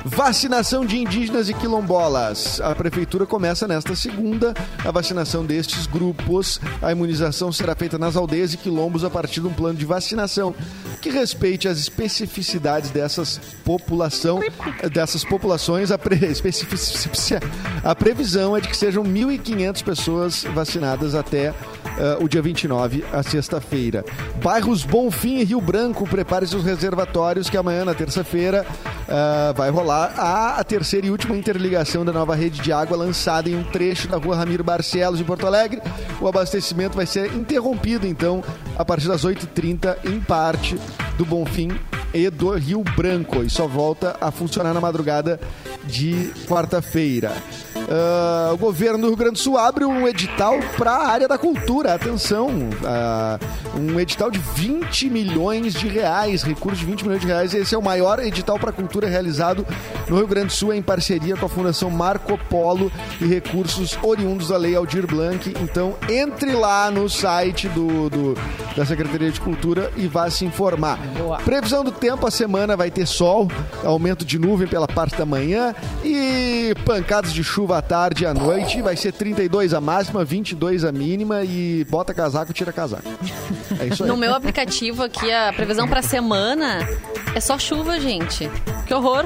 Vacinação 0.05 0.85
de 0.85 0.99
indígenas 0.99 1.49
e 1.49 1.53
quilombolas. 1.55 2.61
A 2.61 2.75
prefeitura 2.75 3.25
começa 3.25 3.67
nesta 3.67 3.95
segunda 3.95 4.53
a 4.85 4.91
vacinação 4.91 5.43
destes 5.43 5.87
grupos. 5.87 6.61
A 6.79 6.91
imunização 6.91 7.51
será 7.51 7.73
feita 7.75 7.97
nas 7.97 8.15
aldeias 8.15 8.53
e 8.53 8.57
quilombos 8.57 9.03
a 9.03 9.09
partir 9.09 9.41
de 9.41 9.47
um 9.47 9.53
plano 9.53 9.79
de 9.79 9.83
vacinação 9.85 10.53
que 11.01 11.09
respeite 11.09 11.67
as 11.67 11.79
especificidades 11.79 12.91
dessas 12.91 13.39
população, 13.63 14.39
dessas 14.93 15.23
populações. 15.23 15.91
A, 15.91 15.97
pre- 15.97 16.19
a 17.83 17.95
previsão 17.95 18.55
é 18.55 18.61
de 18.61 18.67
que 18.67 18.77
sejam 18.77 19.03
1.500 19.03 19.83
pessoas 19.83 20.43
vacinadas 20.53 21.15
até 21.15 21.49
ah, 21.49 22.17
o 22.21 22.27
dia 22.29 22.43
29, 22.43 23.03
a 23.11 23.23
sexta-feira. 23.23 24.05
Bairros 24.43 24.83
Bonfim 24.83 25.37
e 25.39 25.43
Rio 25.43 25.61
Branco, 25.61 26.07
prepare 26.07 26.45
seus 26.45 26.63
reservatórios 26.63 27.49
que 27.49 27.57
amanhã, 27.57 27.83
na 27.85 27.95
terça-feira, 27.95 28.65
ah, 29.09 29.51
vai 29.55 29.71
rolar 29.71 29.94
a, 29.95 30.59
a 30.59 30.63
terceira 30.63 31.07
e 31.07 31.11
última 31.11 31.35
interligação 31.35 32.03
da 32.03 32.11
nova 32.11 32.35
rede 32.35 32.61
de 32.61 32.71
água 32.71 32.97
lançada 32.97 33.49
em 33.49 33.55
um 33.55 33.63
trecho 33.63 34.07
da 34.07 34.17
rua 34.17 34.35
Ramiro 34.35 34.63
Barcelos, 34.63 35.19
em 35.19 35.23
Porto 35.23 35.47
Alegre. 35.47 35.81
O 36.19 36.27
abastecimento 36.27 36.95
vai 36.95 37.05
ser 37.05 37.33
interrompido, 37.33 38.05
então, 38.05 38.43
a 38.77 38.83
partir 38.83 39.07
das 39.07 39.25
8h30, 39.25 39.97
em 40.05 40.19
parte 40.19 40.77
do 41.17 41.25
Bonfim 41.25 41.69
e 42.13 42.29
do 42.29 42.51
Rio 42.51 42.83
Branco. 42.95 43.43
E 43.43 43.49
só 43.49 43.67
volta 43.67 44.15
a 44.19 44.31
funcionar 44.31 44.73
na 44.73 44.81
madrugada 44.81 45.39
de 45.85 46.31
quarta-feira. 46.47 47.33
Ah, 47.89 48.51
o 48.53 48.57
governo 48.57 48.99
do 48.99 49.07
Rio 49.07 49.17
Grande 49.17 49.33
do 49.33 49.39
Sul 49.39 49.57
abre 49.57 49.85
um 49.85 50.07
edital 50.07 50.57
para 50.77 50.91
a 50.91 51.07
área 51.07 51.27
da 51.27 51.37
cultura. 51.37 51.93
Atenção, 51.93 52.49
ah, 52.83 53.39
um 53.77 53.99
edital 53.99 54.31
de 54.31 54.39
20 54.39 55.09
milhões 55.09 55.73
de 55.73 55.87
reais, 55.87 56.43
recurso 56.43 56.79
de 56.79 56.85
20 56.85 57.03
milhões 57.03 57.21
de 57.21 57.27
reais. 57.27 57.53
Esse 57.53 57.75
é 57.75 57.77
o 57.77 57.81
maior 57.81 58.19
edital 58.19 58.57
para 58.59 58.71
cultura 58.71 59.07
realizado 59.07 59.65
no 60.09 60.15
Rio 60.17 60.27
Grande 60.27 60.47
do 60.47 60.53
Sul 60.53 60.73
em 60.73 60.81
parceria 60.81 61.35
com 61.35 61.45
a 61.45 61.49
Fundação 61.49 61.89
Marco 61.89 62.37
Polo 62.49 62.91
e 63.19 63.25
recursos 63.25 63.97
oriundos 64.01 64.47
da 64.49 64.57
Lei 64.57 64.75
Aldir 64.75 65.05
Blanc. 65.07 65.53
Então, 65.61 65.95
entre 66.09 66.53
lá 66.53 66.89
no 66.89 67.09
site 67.09 67.67
do, 67.69 68.09
do- 68.09 68.37
da 68.75 68.85
Secretaria 68.85 69.31
de 69.31 69.39
Cultura 69.39 69.91
e 69.95 70.07
vá 70.07 70.29
se 70.29 70.45
informar. 70.45 70.97
Boa. 71.17 71.37
Previsão 71.37 71.83
do 71.83 71.91
tempo, 71.91 72.27
a 72.27 72.31
semana 72.31 72.75
vai 72.75 72.91
ter 72.91 73.05
sol, 73.05 73.47
aumento 73.83 74.25
de 74.25 74.37
nuvem 74.37 74.67
pela 74.67 74.87
parte 74.87 75.15
da 75.17 75.25
manhã 75.25 75.73
e 76.03 76.73
pancadas 76.85 77.33
de 77.33 77.43
chuva 77.43 77.77
à 77.77 77.81
tarde 77.81 78.23
e 78.23 78.27
à 78.27 78.33
noite. 78.33 78.81
Vai 78.81 78.95
ser 78.97 79.11
32 79.13 79.73
a 79.73 79.79
máxima, 79.81 80.23
22 80.25 80.83
a 80.83 80.91
mínima 80.91 81.43
e 81.43 81.85
bota 81.89 82.13
casaco, 82.13 82.53
tira 82.53 82.71
casaco. 82.73 83.03
É 83.79 83.87
isso 83.87 84.03
aí. 84.03 84.09
No 84.09 84.17
meu 84.17 84.33
aplicativo 84.33 85.03
aqui, 85.03 85.31
a 85.31 85.51
previsão 85.53 85.87
pra 85.87 86.01
semana 86.01 86.87
é 87.33 87.39
só 87.39 87.57
chuva, 87.57 87.99
gente. 87.99 88.49
Que 88.85 88.93
horror. 88.93 89.25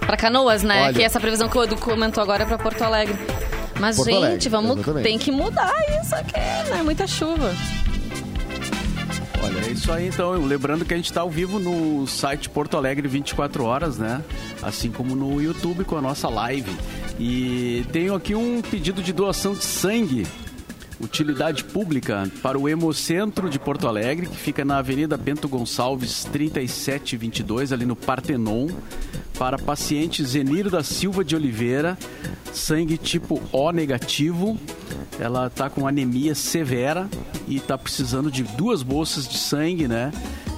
Pra 0.00 0.16
Canoas, 0.16 0.62
né? 0.62 0.84
Olha. 0.84 0.94
Que 0.94 1.02
essa 1.02 1.20
previsão 1.20 1.48
que 1.48 1.56
o 1.56 1.62
Edu 1.62 1.76
comentou 1.76 2.22
agora 2.22 2.42
é 2.42 2.46
pra 2.46 2.58
Porto 2.58 2.82
Alegre. 2.82 3.16
Mas, 3.78 3.96
Porto 3.96 4.10
gente, 4.10 4.24
Alegre, 4.24 4.48
vamos. 4.48 4.76
exatamente. 4.76 5.04
Tem 5.04 5.18
que 5.18 5.30
mudar 5.30 5.72
isso 6.02 6.14
aqui, 6.14 6.70
né? 6.70 6.82
Muita 6.82 7.06
chuva. 7.06 7.54
Olha, 9.42 9.66
é 9.66 9.70
isso 9.70 9.90
aí 9.90 10.08
então. 10.08 10.32
Lembrando 10.44 10.84
que 10.84 10.92
a 10.92 10.96
gente 10.96 11.06
está 11.06 11.22
ao 11.22 11.30
vivo 11.30 11.58
no 11.58 12.06
site 12.06 12.48
Porto 12.48 12.76
Alegre 12.76 13.08
24 13.08 13.64
horas, 13.64 13.96
né? 13.96 14.22
Assim 14.62 14.90
como 14.90 15.14
no 15.14 15.40
YouTube 15.40 15.84
com 15.84 15.96
a 15.96 16.02
nossa 16.02 16.28
live. 16.28 16.70
E 17.18 17.84
tenho 17.92 18.14
aqui 18.14 18.34
um 18.34 18.60
pedido 18.60 19.02
de 19.02 19.12
doação 19.12 19.54
de 19.54 19.64
sangue, 19.64 20.26
utilidade 21.00 21.64
pública, 21.64 22.30
para 22.42 22.58
o 22.58 22.68
Hemocentro 22.68 23.48
de 23.48 23.58
Porto 23.58 23.88
Alegre, 23.88 24.26
que 24.26 24.36
fica 24.36 24.64
na 24.64 24.78
Avenida 24.78 25.16
Bento 25.16 25.48
Gonçalves 25.48 26.24
3722, 26.24 27.72
ali 27.72 27.86
no 27.86 27.96
Partenon. 27.96 28.68
Para 29.38 29.58
paciente 29.58 30.22
Zeniro 30.22 30.70
da 30.70 30.82
Silva 30.82 31.24
de 31.24 31.34
Oliveira, 31.34 31.96
sangue 32.52 32.98
tipo 32.98 33.40
O 33.50 33.72
negativo. 33.72 34.58
Ela 35.18 35.48
tá 35.48 35.70
com 35.70 35.86
anemia 35.86 36.34
severa 36.34 37.08
e 37.48 37.58
tá 37.58 37.78
precisando 37.78 38.30
de 38.30 38.42
duas 38.42 38.82
bolsas 38.82 39.26
de 39.26 39.38
sangue, 39.38 39.88
né? 39.88 40.12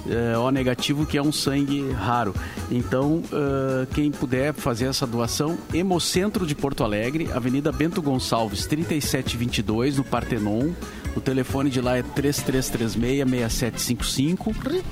É, 0.07 0.37
o 0.37 0.51
negativo, 0.51 1.05
que 1.05 1.17
é 1.17 1.21
um 1.21 1.31
sangue 1.31 1.89
raro. 1.91 2.35
Então, 2.69 3.23
ah, 3.31 3.87
quem 3.93 4.11
puder 4.11 4.53
fazer 4.53 4.85
essa 4.85 5.07
doação, 5.07 5.57
Hemocentro 5.73 6.45
de 6.45 6.53
Porto 6.55 6.83
Alegre, 6.83 7.29
Avenida 7.33 7.71
Bento 7.71 8.01
Gonçalves, 8.01 8.65
3722, 8.65 9.97
no 9.97 10.03
Partenon. 10.03 10.71
O 11.15 11.21
telefone 11.21 11.69
de 11.69 11.79
lá 11.79 11.95
é 11.97 12.03
3336-6755. 12.03 14.83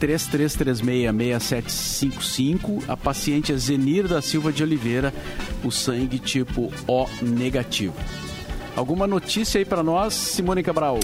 3336-6755. 0.00 2.82
A 2.88 2.96
paciente 2.96 3.52
é 3.52 3.56
Zenir 3.56 4.08
da 4.08 4.22
Silva 4.22 4.50
de 4.50 4.62
Oliveira, 4.62 5.12
o 5.62 5.70
sangue 5.70 6.18
tipo 6.18 6.72
O 6.86 7.06
negativo. 7.22 7.94
Alguma 8.76 9.06
notícia 9.06 9.58
aí 9.58 9.64
pra 9.64 9.82
nós, 9.82 10.14
Simone 10.14 10.62
Cabral? 10.62 10.98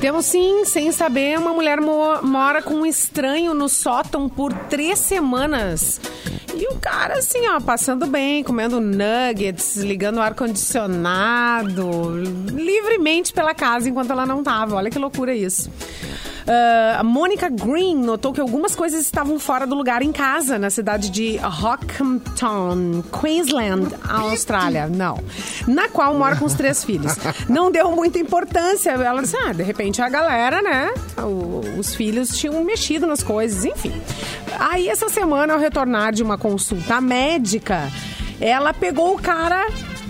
Temos 0.00 0.26
sim, 0.26 0.64
sem 0.64 0.92
saber, 0.92 1.38
uma 1.38 1.52
mulher 1.54 1.80
mo- 1.80 2.20
mora 2.22 2.60
com 2.60 2.74
um 2.74 2.86
estranho 2.86 3.54
no 3.54 3.68
sótão 3.68 4.28
por 4.28 4.52
três 4.52 4.98
semanas. 4.98 6.00
E 6.56 6.68
o 6.68 6.76
cara, 6.78 7.14
assim, 7.18 7.46
ó, 7.48 7.60
passando 7.60 8.06
bem, 8.06 8.44
comendo 8.44 8.80
nuggets, 8.80 9.76
ligando 9.78 10.18
o 10.18 10.20
ar-condicionado, 10.20 12.16
livremente 12.52 13.32
pela 13.32 13.54
casa 13.54 13.88
enquanto 13.88 14.10
ela 14.10 14.26
não 14.26 14.42
tava. 14.42 14.76
Olha 14.76 14.90
que 14.90 14.98
loucura 14.98 15.34
isso. 15.34 15.70
Ah, 16.46 16.98
a 17.00 17.02
Mônica 17.02 17.48
Green 17.48 17.96
notou 17.96 18.32
que 18.32 18.40
algumas 18.40 18.74
coisas 18.76 19.00
estavam 19.00 19.38
fora 19.38 19.66
do 19.66 19.74
lugar 19.74 20.02
em 20.02 20.12
casa, 20.12 20.58
na 20.58 20.68
cidade 20.70 21.10
de 21.10 21.36
Rockhampton, 21.38 23.02
Queensland, 23.20 23.94
Austrália. 24.08 24.86
Não. 24.88 25.22
Na 25.66 25.88
qual 25.88 26.14
mora 26.14 26.36
com 26.36 26.44
os 26.44 26.54
três 26.54 26.84
filhos. 26.84 27.14
Não 27.48 27.70
deu 27.70 27.90
muita 27.92 28.18
importância. 28.18 28.90
Ela 28.90 29.22
disse: 29.22 29.36
ah, 29.36 29.52
de 29.52 29.62
repente 29.62 30.00
a 30.02 30.08
galera, 30.08 30.60
né? 30.62 30.92
o- 31.18 31.62
os 31.78 31.94
filhos 31.94 32.36
tinham 32.36 32.62
mexido 32.64 33.06
nas 33.06 33.22
coisas, 33.22 33.64
enfim. 33.64 33.92
Aí, 34.58 34.88
essa 34.88 35.08
semana, 35.08 35.54
ao 35.54 35.58
retornar 35.58 36.12
de 36.12 36.22
uma 36.22 36.38
consulta 36.38 37.00
médica, 37.00 37.90
ela 38.40 38.72
pegou 38.72 39.14
o 39.14 39.18
cara, 39.20 39.66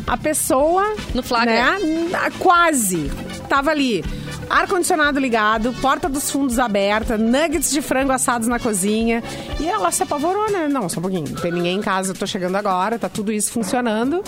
a 0.06 0.16
pessoa. 0.16 0.94
No 1.14 1.22
flagra. 1.22 1.78
Né? 1.78 2.30
Quase. 2.38 3.10
Tava 3.48 3.70
ali. 3.70 4.04
Ar-condicionado 4.48 5.18
ligado, 5.18 5.72
porta 5.80 6.08
dos 6.08 6.30
fundos 6.30 6.58
aberta, 6.58 7.16
nuggets 7.16 7.70
de 7.70 7.80
frango 7.82 8.12
assados 8.12 8.46
na 8.48 8.58
cozinha. 8.58 9.22
E 9.58 9.66
ela 9.66 9.90
se 9.90 10.02
apavorou, 10.02 10.50
né? 10.50 10.68
Não, 10.68 10.88
só 10.88 10.98
um 11.00 11.02
pouquinho. 11.02 11.26
Não 11.30 11.40
tem 11.40 11.52
ninguém 11.52 11.78
em 11.78 11.82
casa, 11.82 12.12
eu 12.12 12.16
tô 12.16 12.26
chegando 12.26 12.56
agora, 12.56 12.98
tá 12.98 13.08
tudo 13.08 13.32
isso 13.32 13.52
funcionando. 13.52 14.22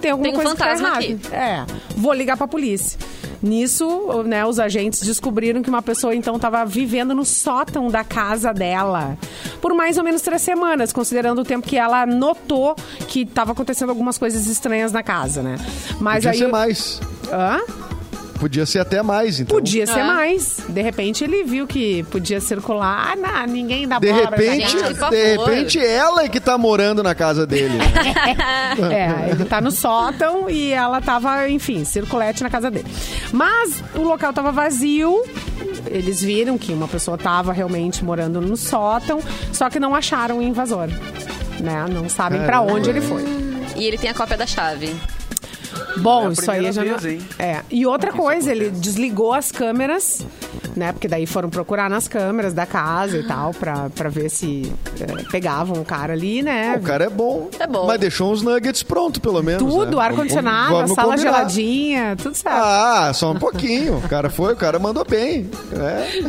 Tem 0.00 0.10
alguma 0.10 0.28
Tem 0.30 0.32
um 0.32 0.42
coisa 0.42 0.52
que 0.52 0.58
tá 0.58 0.64
fantasma 0.64 0.88
errada. 0.88 1.04
aqui. 1.04 1.18
É. 1.32 1.64
Vou 1.96 2.12
ligar 2.12 2.36
pra 2.36 2.46
polícia. 2.46 2.98
Nisso, 3.42 4.22
né, 4.24 4.44
os 4.46 4.58
agentes 4.58 5.00
descobriram 5.00 5.62
que 5.62 5.68
uma 5.68 5.82
pessoa 5.82 6.14
então 6.14 6.36
estava 6.36 6.64
vivendo 6.64 7.14
no 7.14 7.26
sótão 7.26 7.88
da 7.90 8.02
casa 8.02 8.54
dela 8.54 9.18
por 9.60 9.74
mais 9.74 9.98
ou 9.98 10.04
menos 10.04 10.22
três 10.22 10.40
semanas, 10.40 10.92
considerando 10.92 11.40
o 11.40 11.44
tempo 11.44 11.66
que 11.66 11.76
ela 11.76 12.06
notou 12.06 12.74
que 13.08 13.20
estava 13.22 13.52
acontecendo 13.52 13.90
algumas 13.90 14.16
coisas 14.16 14.46
estranhas 14.46 14.92
na 14.92 15.02
casa, 15.02 15.42
né? 15.42 15.56
Mas 16.00 16.24
Podia 16.24 16.30
aí 16.30 16.38
ser 16.38 16.48
mais. 16.48 17.00
Hã? 17.30 17.60
Podia 18.38 18.66
ser 18.66 18.80
até 18.80 19.02
mais, 19.02 19.40
então. 19.40 19.56
Podia 19.56 19.86
ser 19.86 20.00
É. 20.00 20.04
mais. 20.04 20.58
De 20.68 20.82
repente 20.82 21.24
ele 21.24 21.44
viu 21.44 21.66
que 21.66 22.02
podia 22.04 22.40
circular. 22.40 23.12
Ah, 23.12 23.16
não, 23.16 23.46
ninguém 23.52 23.86
dá 23.88 23.98
De 23.98 24.10
bola 24.12 24.28
pra 24.28 24.36
repente, 24.36 24.68
gente. 24.70 24.94
De 25.10 25.36
repente, 25.36 25.78
ela 25.78 26.24
é 26.24 26.28
que 26.28 26.40
tá 26.40 26.58
morando 26.58 27.02
na 27.02 27.14
casa 27.14 27.46
dele. 27.46 27.78
né? 27.78 27.84
É, 28.92 29.30
ele 29.30 29.44
tá 29.44 29.60
no 29.60 29.70
sótão 29.70 30.50
e 30.50 30.72
ela 30.72 31.00
tava, 31.00 31.48
enfim, 31.48 31.84
circulete 31.84 32.42
na 32.42 32.50
casa 32.50 32.70
dele. 32.70 32.86
Mas 33.32 33.82
o 33.94 34.02
local 34.02 34.32
tava 34.32 34.50
vazio. 34.52 35.22
Eles 35.86 36.22
viram 36.22 36.58
que 36.58 36.72
uma 36.72 36.88
pessoa 36.88 37.16
tava 37.16 37.52
realmente 37.52 38.04
morando 38.04 38.40
no 38.40 38.56
sótão, 38.56 39.20
só 39.52 39.68
que 39.70 39.78
não 39.78 39.94
acharam 39.94 40.38
o 40.38 40.42
invasor. 40.42 40.88
Né? 41.60 41.86
Não 41.90 42.08
sabem 42.08 42.40
pra 42.42 42.54
Caramba. 42.58 42.72
onde 42.72 42.90
ele 42.90 43.00
foi. 43.00 43.22
E 43.76 43.84
ele 43.84 43.96
tem 43.98 44.10
a 44.10 44.14
cópia 44.14 44.36
da 44.36 44.46
chave. 44.46 44.94
Bom, 45.98 46.28
É 46.28 46.32
isso 46.32 46.50
aí 46.50 46.72
já 46.72 46.84
não... 46.84 46.98
vez, 46.98 47.04
hein? 47.22 47.28
É. 47.38 47.60
E 47.70 47.86
outra 47.86 48.10
isso 48.10 48.18
coisa, 48.18 48.50
ele 48.50 48.70
desligou 48.70 49.32
as 49.32 49.50
câmeras, 49.52 50.24
né? 50.76 50.92
Porque 50.92 51.06
daí 51.08 51.26
foram 51.26 51.48
procurar 51.48 51.88
nas 51.88 52.08
câmeras 52.08 52.52
da 52.52 52.66
casa 52.66 53.16
e 53.18 53.22
tal, 53.26 53.52
pra, 53.52 53.88
pra 53.90 54.08
ver 54.08 54.28
se 54.28 54.72
eh, 55.00 55.24
pegavam 55.30 55.80
o 55.80 55.84
cara 55.84 56.12
ali, 56.12 56.42
né? 56.42 56.76
O 56.76 56.82
cara 56.82 57.04
é 57.04 57.10
bom. 57.10 57.48
É 57.58 57.66
bom. 57.66 57.86
Mas 57.86 58.00
deixou 58.00 58.32
uns 58.32 58.42
nuggets 58.42 58.82
pronto, 58.82 59.20
pelo 59.20 59.42
menos. 59.42 59.62
Tudo, 59.62 59.96
né? 59.96 60.02
ar-condicionado, 60.04 60.88
sala 60.94 61.12
combinar. 61.12 61.16
geladinha, 61.18 62.16
tudo 62.16 62.34
certo. 62.34 62.56
Ah, 62.56 63.12
só 63.14 63.32
um 63.32 63.38
pouquinho. 63.38 63.96
O 63.98 64.08
cara 64.08 64.28
foi, 64.30 64.52
o 64.52 64.56
cara 64.56 64.78
mandou 64.78 65.04
bem. 65.04 65.48
É. 65.72 66.20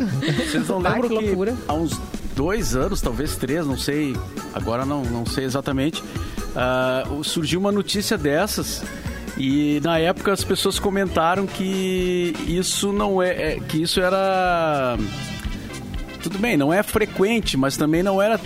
Vocês 0.46 0.68
não 0.68 0.78
Ah, 0.86 0.90
lembram 0.94 1.10
que 1.10 1.36
que, 1.36 1.54
há 1.68 1.74
uns 1.74 2.00
dois 2.36 2.76
anos, 2.76 3.02
talvez 3.02 3.36
três, 3.36 3.66
não 3.66 3.78
sei, 3.78 4.16
agora 4.54 4.86
não, 4.86 5.04
não 5.04 5.26
sei 5.26 5.46
exatamente, 5.46 6.04
ah, 6.56 7.04
surgiu 7.24 7.60
uma 7.60 7.72
notícia 7.72 8.18
dessas 8.18 8.84
e 9.38 9.80
na 9.84 9.98
época 10.00 10.32
as 10.32 10.44
pessoas 10.44 10.80
comentaram 10.80 11.46
que 11.46 12.34
isso 12.48 12.92
não 12.94 13.22
é, 13.22 13.54
é- 13.56 13.60
que 13.68 13.82
isso 13.82 14.00
era 14.00 14.98
tudo 16.24 16.38
bem, 16.40 16.58
não 16.58 16.74
é 16.74 16.82
frequente, 16.82 17.56
mas 17.58 17.78
também 17.78 18.02
não 18.02 18.22
era 18.22 18.40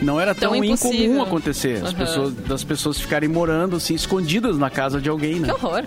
não 0.00 0.20
era 0.20 0.34
tão, 0.34 0.50
Tão 0.52 0.64
incomum 0.64 1.22
acontecer, 1.22 1.76
as 1.76 1.90
Aham. 1.90 1.94
pessoas 1.94 2.34
das 2.34 2.64
pessoas 2.64 2.98
ficarem 3.00 3.28
morando 3.28 3.76
assim 3.76 3.94
escondidas 3.94 4.58
na 4.58 4.68
casa 4.68 5.00
de 5.00 5.08
alguém, 5.08 5.36
né? 5.38 5.46
Que 5.48 5.54
horror. 5.54 5.84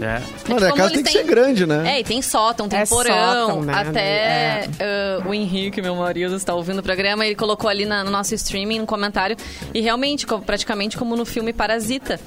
É. 0.00 0.04
É 0.04 0.20
Mas 0.20 0.44
que 0.44 0.52
a 0.52 0.58
como 0.70 0.74
casa 0.76 0.90
tem 0.94 1.02
que 1.02 1.10
ser 1.10 1.24
grande, 1.24 1.66
né? 1.66 1.96
É, 1.96 2.00
e 2.00 2.04
tem 2.04 2.22
sótão, 2.22 2.68
tem 2.68 2.78
É 2.80 2.86
porão. 2.86 3.14
sótão, 3.14 3.62
né? 3.62 3.72
Até 3.74 4.68
ah, 4.80 5.26
o 5.28 5.34
Henrique, 5.34 5.82
meu 5.82 5.96
marido, 5.96 6.36
está 6.36 6.54
ouvindo 6.54 6.78
o 6.78 6.82
programa, 6.82 7.26
ele 7.26 7.34
colocou 7.34 7.68
ali 7.68 7.84
na- 7.84 8.04
no 8.04 8.10
nosso 8.10 8.34
streaming, 8.34 8.78
no 8.78 8.86
comentário. 8.86 9.36
E 9.74 9.80
realmente, 9.80 10.26
co- 10.26 10.38
praticamente 10.40 10.96
como 10.96 11.16
no 11.16 11.24
filme 11.26 11.52
Parasita. 11.52 12.20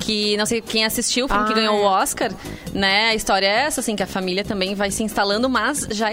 Que 0.00 0.36
não 0.36 0.46
sei 0.46 0.60
quem 0.60 0.84
assistiu, 0.84 1.24
o 1.24 1.28
filme 1.28 1.46
que 1.46 1.52
Ah, 1.52 1.56
ganhou 1.56 1.74
é. 1.78 1.80
o 1.80 1.84
Oscar, 1.84 2.30
né? 2.72 3.08
A 3.08 3.14
história 3.16 3.46
é 3.46 3.64
essa, 3.66 3.80
assim, 3.80 3.96
que 3.96 4.02
a 4.04 4.06
família 4.06 4.44
também 4.44 4.74
vai 4.74 4.90
se 4.92 5.02
instalando, 5.02 5.48
mas 5.48 5.88
já. 5.90 6.10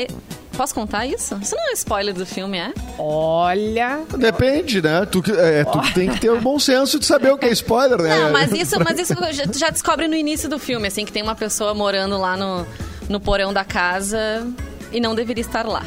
Posso 0.56 0.74
contar 0.76 1.06
isso? 1.08 1.36
Isso 1.41 1.56
não 1.56 1.70
é 1.70 1.74
spoiler 1.74 2.14
do 2.14 2.26
filme, 2.26 2.58
é? 2.60 2.72
Olha. 2.97 4.01
Depende, 4.18 4.82
né? 4.82 5.06
Tu, 5.06 5.24
é, 5.36 5.64
tu 5.66 5.80
tem 5.93 6.12
que 6.12 6.20
ter 6.20 6.30
o 6.30 6.39
bom 6.39 6.60
senso 6.60 6.99
de 6.99 7.06
saber 7.06 7.32
o 7.32 7.38
que 7.38 7.45
é 7.47 7.51
spoiler, 7.51 7.99
né? 8.01 8.20
Não, 8.20 8.32
mas 8.32 8.51
isso, 8.51 8.76
mas 8.84 8.99
isso 8.99 9.16
já- 9.32 9.47
tu 9.47 9.58
já 9.58 9.70
descobre 9.70 10.08
no 10.08 10.16
início 10.16 10.47
do 10.47 10.60
filme, 10.60 10.88
assim, 10.88 11.06
que 11.06 11.12
tem 11.12 11.24
uma 11.24 11.36
pessoa 11.36 11.74
morando 11.74 12.18
lá 12.20 12.38
no, 12.38 12.68
no 13.10 13.20
porão 13.20 13.51
da 13.51 13.66
casa 13.66 14.47
e 14.91 14.99
não 14.99 15.16
deveria 15.16 15.41
estar 15.41 15.66
lá, 15.66 15.84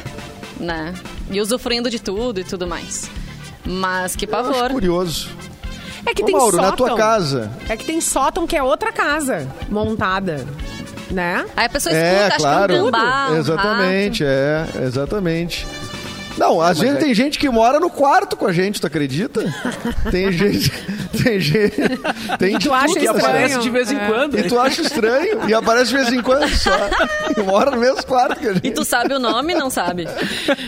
né? 0.59 0.93
E 1.31 1.39
usufruindo 1.39 1.89
de 1.89 1.99
tudo 1.99 2.39
e 2.41 2.43
tudo 2.43 2.67
mais. 2.67 3.09
Mas 3.65 4.15
que 4.15 4.25
Eu 4.25 4.35
acho 4.35 4.49
pavor. 4.51 4.71
curioso. 4.71 5.29
É 6.05 6.13
que 6.13 6.23
Ô, 6.23 6.25
tem 6.25 6.35
Mauro, 6.35 6.55
sótão. 6.57 6.69
na 6.69 6.75
tua 6.75 6.95
casa. 6.95 7.51
É 7.67 7.75
que 7.75 7.85
tem 7.85 7.99
sótão 7.99 8.45
que 8.47 8.55
é 8.55 8.63
outra 8.63 8.91
casa 8.93 9.47
montada, 9.69 10.45
né? 11.11 11.45
Aí 11.55 11.65
a 11.65 11.69
pessoa 11.69 11.93
escuta, 11.93 12.07
É, 12.09 12.27
acha 12.27 12.37
claro. 12.37 12.67
que 12.73 12.79
é 12.79 12.81
um 12.81 12.85
gambá, 12.85 13.27
um 13.31 13.37
exatamente, 13.37 14.23
é, 14.25 14.65
exatamente. 14.85 15.67
Não, 16.37 16.61
às 16.61 16.77
vezes 16.77 16.99
tem 16.99 17.15
gente 17.15 17.39
que 17.39 17.49
mora 17.49 17.79
no 17.79 17.89
quarto 17.89 18.37
com 18.37 18.45
a 18.45 18.53
gente, 18.53 18.79
tu 18.79 18.85
acredita? 18.85 19.41
Tem 20.11 20.31
gente. 20.31 20.71
Tem 21.23 21.39
gente. 21.39 21.75
Tem 22.37 22.53
tu 22.53 22.59
de 22.59 22.69
acha 22.69 22.87
tudo 22.93 22.99
Que 22.99 23.07
aparece 23.07 23.57
de 23.57 23.69
vez 23.71 23.91
em 23.91 23.95
É. 23.97 24.05
quando. 24.05 24.37
E 24.37 24.43
tu 24.43 24.59
acha 24.59 24.83
estranho. 24.83 25.49
E 25.49 25.53
aparece 25.55 25.89
de 25.89 25.97
vez 25.97 26.13
em 26.13 26.21
quando 26.21 26.47
só. 26.49 26.69
E 27.35 27.41
mora 27.41 27.71
no 27.71 27.77
mesmo 27.77 28.05
quarto 28.05 28.39
que 28.39 28.47
a 28.49 28.53
gente. 28.53 28.67
E 28.67 28.69
tu 28.69 28.85
sabe 28.85 29.15
o 29.15 29.19
nome 29.19 29.55
não 29.55 29.71
sabe? 29.71 30.07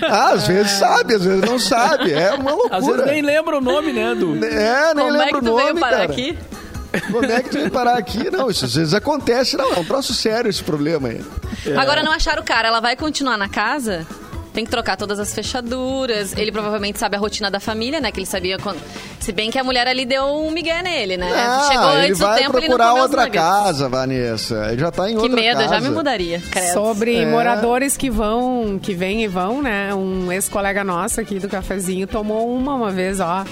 Ah, 0.02 0.32
às 0.32 0.48
vezes 0.48 0.72
sabe, 0.72 1.14
às 1.14 1.24
vezes 1.24 1.42
não 1.42 1.60
sabe. 1.60 2.14
É 2.14 2.32
uma 2.34 2.50
loucura. 2.50 2.76
Às 2.76 2.86
vezes 2.88 3.06
nem 3.06 3.22
lembra 3.22 3.56
o 3.60 3.62
nome, 3.62 3.94
né, 3.94 4.16
do... 4.16 4.44
É, 4.44 4.94
nem 4.96 5.06
Como 5.06 5.18
é 5.22 5.26
lembro 5.26 5.28
que 5.28 5.36
o 5.38 5.42
tu 5.42 5.46
nome, 5.52 5.64
veio 5.66 5.76
parar 5.80 5.98
cara. 6.00 6.12
aqui? 6.12 6.36
Como 7.12 7.26
é 7.26 7.42
que 7.44 7.50
tu 7.50 7.58
veio 7.58 7.72
parar 7.72 7.98
aqui? 7.98 8.30
Não, 8.32 8.50
isso 8.50 8.66
às 8.66 8.74
vezes 8.76 8.94
acontece. 8.94 9.56
Não, 9.58 9.74
é 9.74 9.80
um 9.80 9.84
troço 9.86 10.14
sério 10.14 10.50
esse 10.50 10.64
problema 10.64 11.10
aí. 11.10 11.22
Agora 11.78 12.02
não 12.04 12.12
acharam 12.12 12.42
o 12.42 12.46
cara, 12.46 12.68
ela 12.68 12.80
vai 12.80 12.96
continuar 12.96 13.38
na 13.38 13.48
casa? 13.50 14.06
Tem 14.52 14.66
que 14.66 14.72
trocar 14.72 14.98
todas 14.98 15.20
as 15.20 15.32
fechaduras. 15.34 16.36
Ele 16.36 16.52
provavelmente 16.52 16.98
sabe 16.98 17.16
a 17.16 17.20
rotina 17.20 17.52
da 17.52 17.60
família, 17.60 18.02
né? 18.02 18.12
Que 18.12 18.20
ele 18.20 18.26
sabia 18.26 18.58
quando. 18.58 18.80
Se 19.20 19.32
bem 19.32 19.52
que 19.52 19.60
a 19.60 19.64
mulher 19.64 19.88
ali 19.88 20.06
deu 20.08 20.24
um 20.26 20.50
migué 20.50 20.82
nele, 20.82 21.18
né? 21.18 21.28
Chegou 21.68 21.86
Ah, 21.88 21.94
ele 22.00 22.08
antes 22.08 22.18
do 22.20 22.26
vai 22.26 22.40
tempo, 22.42 22.58
ele 22.58 22.68
não 22.68 22.76
procurar 22.78 22.94
outra 23.02 23.30
casa, 23.30 23.88
Vanessa. 23.88 24.70
Ele 24.72 24.80
já 24.82 24.90
tá 24.92 25.08
em 25.08 25.14
Que 25.16 25.22
outra 25.22 25.36
medo, 25.36 25.60
casa. 25.62 25.76
já 25.76 25.80
me 25.82 25.90
mudaria. 25.92 26.42
Credo. 26.50 26.74
Sobre 26.74 27.16
É. 27.16 27.26
moradores 27.28 27.96
que 27.96 28.10
vão, 28.10 28.80
que 28.82 28.96
vêm 28.96 29.24
e 29.24 29.28
vão, 29.28 29.62
né? 29.62 29.94
Um 29.94 30.32
ex-colega 30.32 30.84
nosso 30.84 31.22
aqui 31.22 31.38
do 31.38 31.48
cafezinho 31.48 32.08
tomou 32.08 32.52
uma 32.52 32.74
uma 32.74 32.90
vez, 32.92 33.20
ó. 33.20 33.46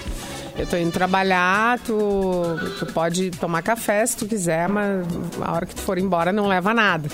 Eu 0.58 0.66
tô 0.66 0.76
indo 0.76 0.92
trabalhar, 0.92 1.78
tu, 1.80 2.44
tu 2.80 2.86
pode 2.88 3.30
tomar 3.32 3.62
café 3.62 4.06
se 4.06 4.18
tu 4.18 4.26
quiser, 4.26 4.68
mas 4.68 5.06
a 5.40 5.52
hora 5.52 5.66
que 5.66 5.76
tu 5.76 5.82
for 5.82 5.98
embora 6.00 6.32
não 6.32 6.48
leva 6.48 6.74
nada. 6.74 7.08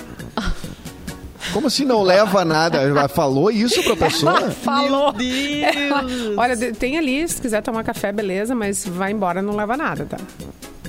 Como 1.52 1.66
assim 1.66 1.84
não 1.84 2.02
leva 2.02 2.42
nada? 2.44 2.78
Ela 2.78 3.06
Falou 3.06 3.50
isso 3.50 3.82
pra 3.82 3.94
pessoa? 3.96 4.50
Falou! 4.50 5.14
Olha, 6.38 6.56
tem 6.72 6.96
ali, 6.96 7.28
se 7.28 7.40
quiser 7.40 7.62
tomar 7.62 7.84
café, 7.84 8.10
beleza, 8.12 8.54
mas 8.54 8.86
vai 8.88 9.12
embora, 9.12 9.42
não 9.42 9.54
leva 9.54 9.76
nada, 9.76 10.06
tá? 10.06 10.16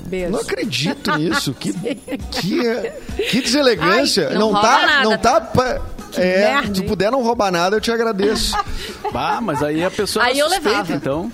Beijo. 0.06 0.30
Não 0.32 0.40
acredito 0.40 1.12
nisso. 1.18 1.52
Que, 1.52 1.72
que, 1.74 2.92
que 3.30 3.40
deselegância. 3.42 4.28
Ai, 4.28 4.34
não 4.34 4.40
não, 4.40 4.52
rouba 4.52 4.68
tá. 4.68 4.86
nada, 4.86 5.04
Não 5.04 5.18
tá. 5.18 5.40
pa- 5.40 5.80
É, 6.16 6.54
merda, 6.54 6.74
se 6.74 6.82
puder 6.84 7.10
não 7.10 7.22
roubar 7.22 7.52
nada, 7.52 7.76
eu 7.76 7.80
te 7.80 7.90
agradeço. 7.92 8.56
Bah, 9.12 9.40
mas 9.42 9.62
aí 9.62 9.84
a 9.84 9.90
pessoa 9.90 10.24
Aí 10.24 10.38
eu 10.38 10.48
suspeita, 10.48 10.70
levava. 10.70 10.92
então. 10.94 11.30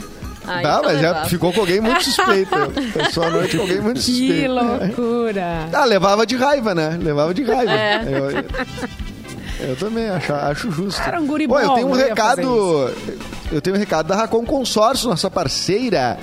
Aí 0.47 0.63
tá, 0.63 0.81
que 0.81 0.87
mas 0.87 1.01
já 1.01 1.09
levava. 1.09 1.29
ficou 1.29 1.53
com 1.53 1.61
alguém 1.61 1.81
muito 1.81 2.03
suspeito. 2.05 2.51
Passou 2.99 3.23
a 3.25 3.31
noite 3.31 3.57
com 3.57 3.63
alguém 3.63 3.81
muito 3.81 3.97
Que 4.03 4.03
suspeito. 4.03 4.53
loucura! 4.53 5.69
Ah, 5.73 5.85
levava 5.85 6.27
de 6.27 6.37
raiva, 6.37 6.75
né? 6.75 6.99
Levava 7.01 7.33
de 7.33 7.43
raiva. 7.45 7.73
É. 7.73 8.03
Eu, 8.07 8.45
eu 9.69 9.77
também 9.77 10.09
acho, 10.09 10.33
acho 10.33 10.71
justo. 10.71 11.01
Era 11.03 11.21
um 11.21 11.27
guri 11.27 11.47
Pô, 11.47 11.59
eu 11.59 11.69
bom, 11.69 11.75
tenho 11.75 11.89
um 11.89 11.93
recado. 11.93 12.91
Eu 13.51 13.61
tenho 13.61 13.77
um 13.77 13.79
recado 13.79 14.07
da 14.07 14.17
Racon 14.17 14.45
Consórcio, 14.47 15.09
nossa 15.09 15.31
parceira. 15.31 16.19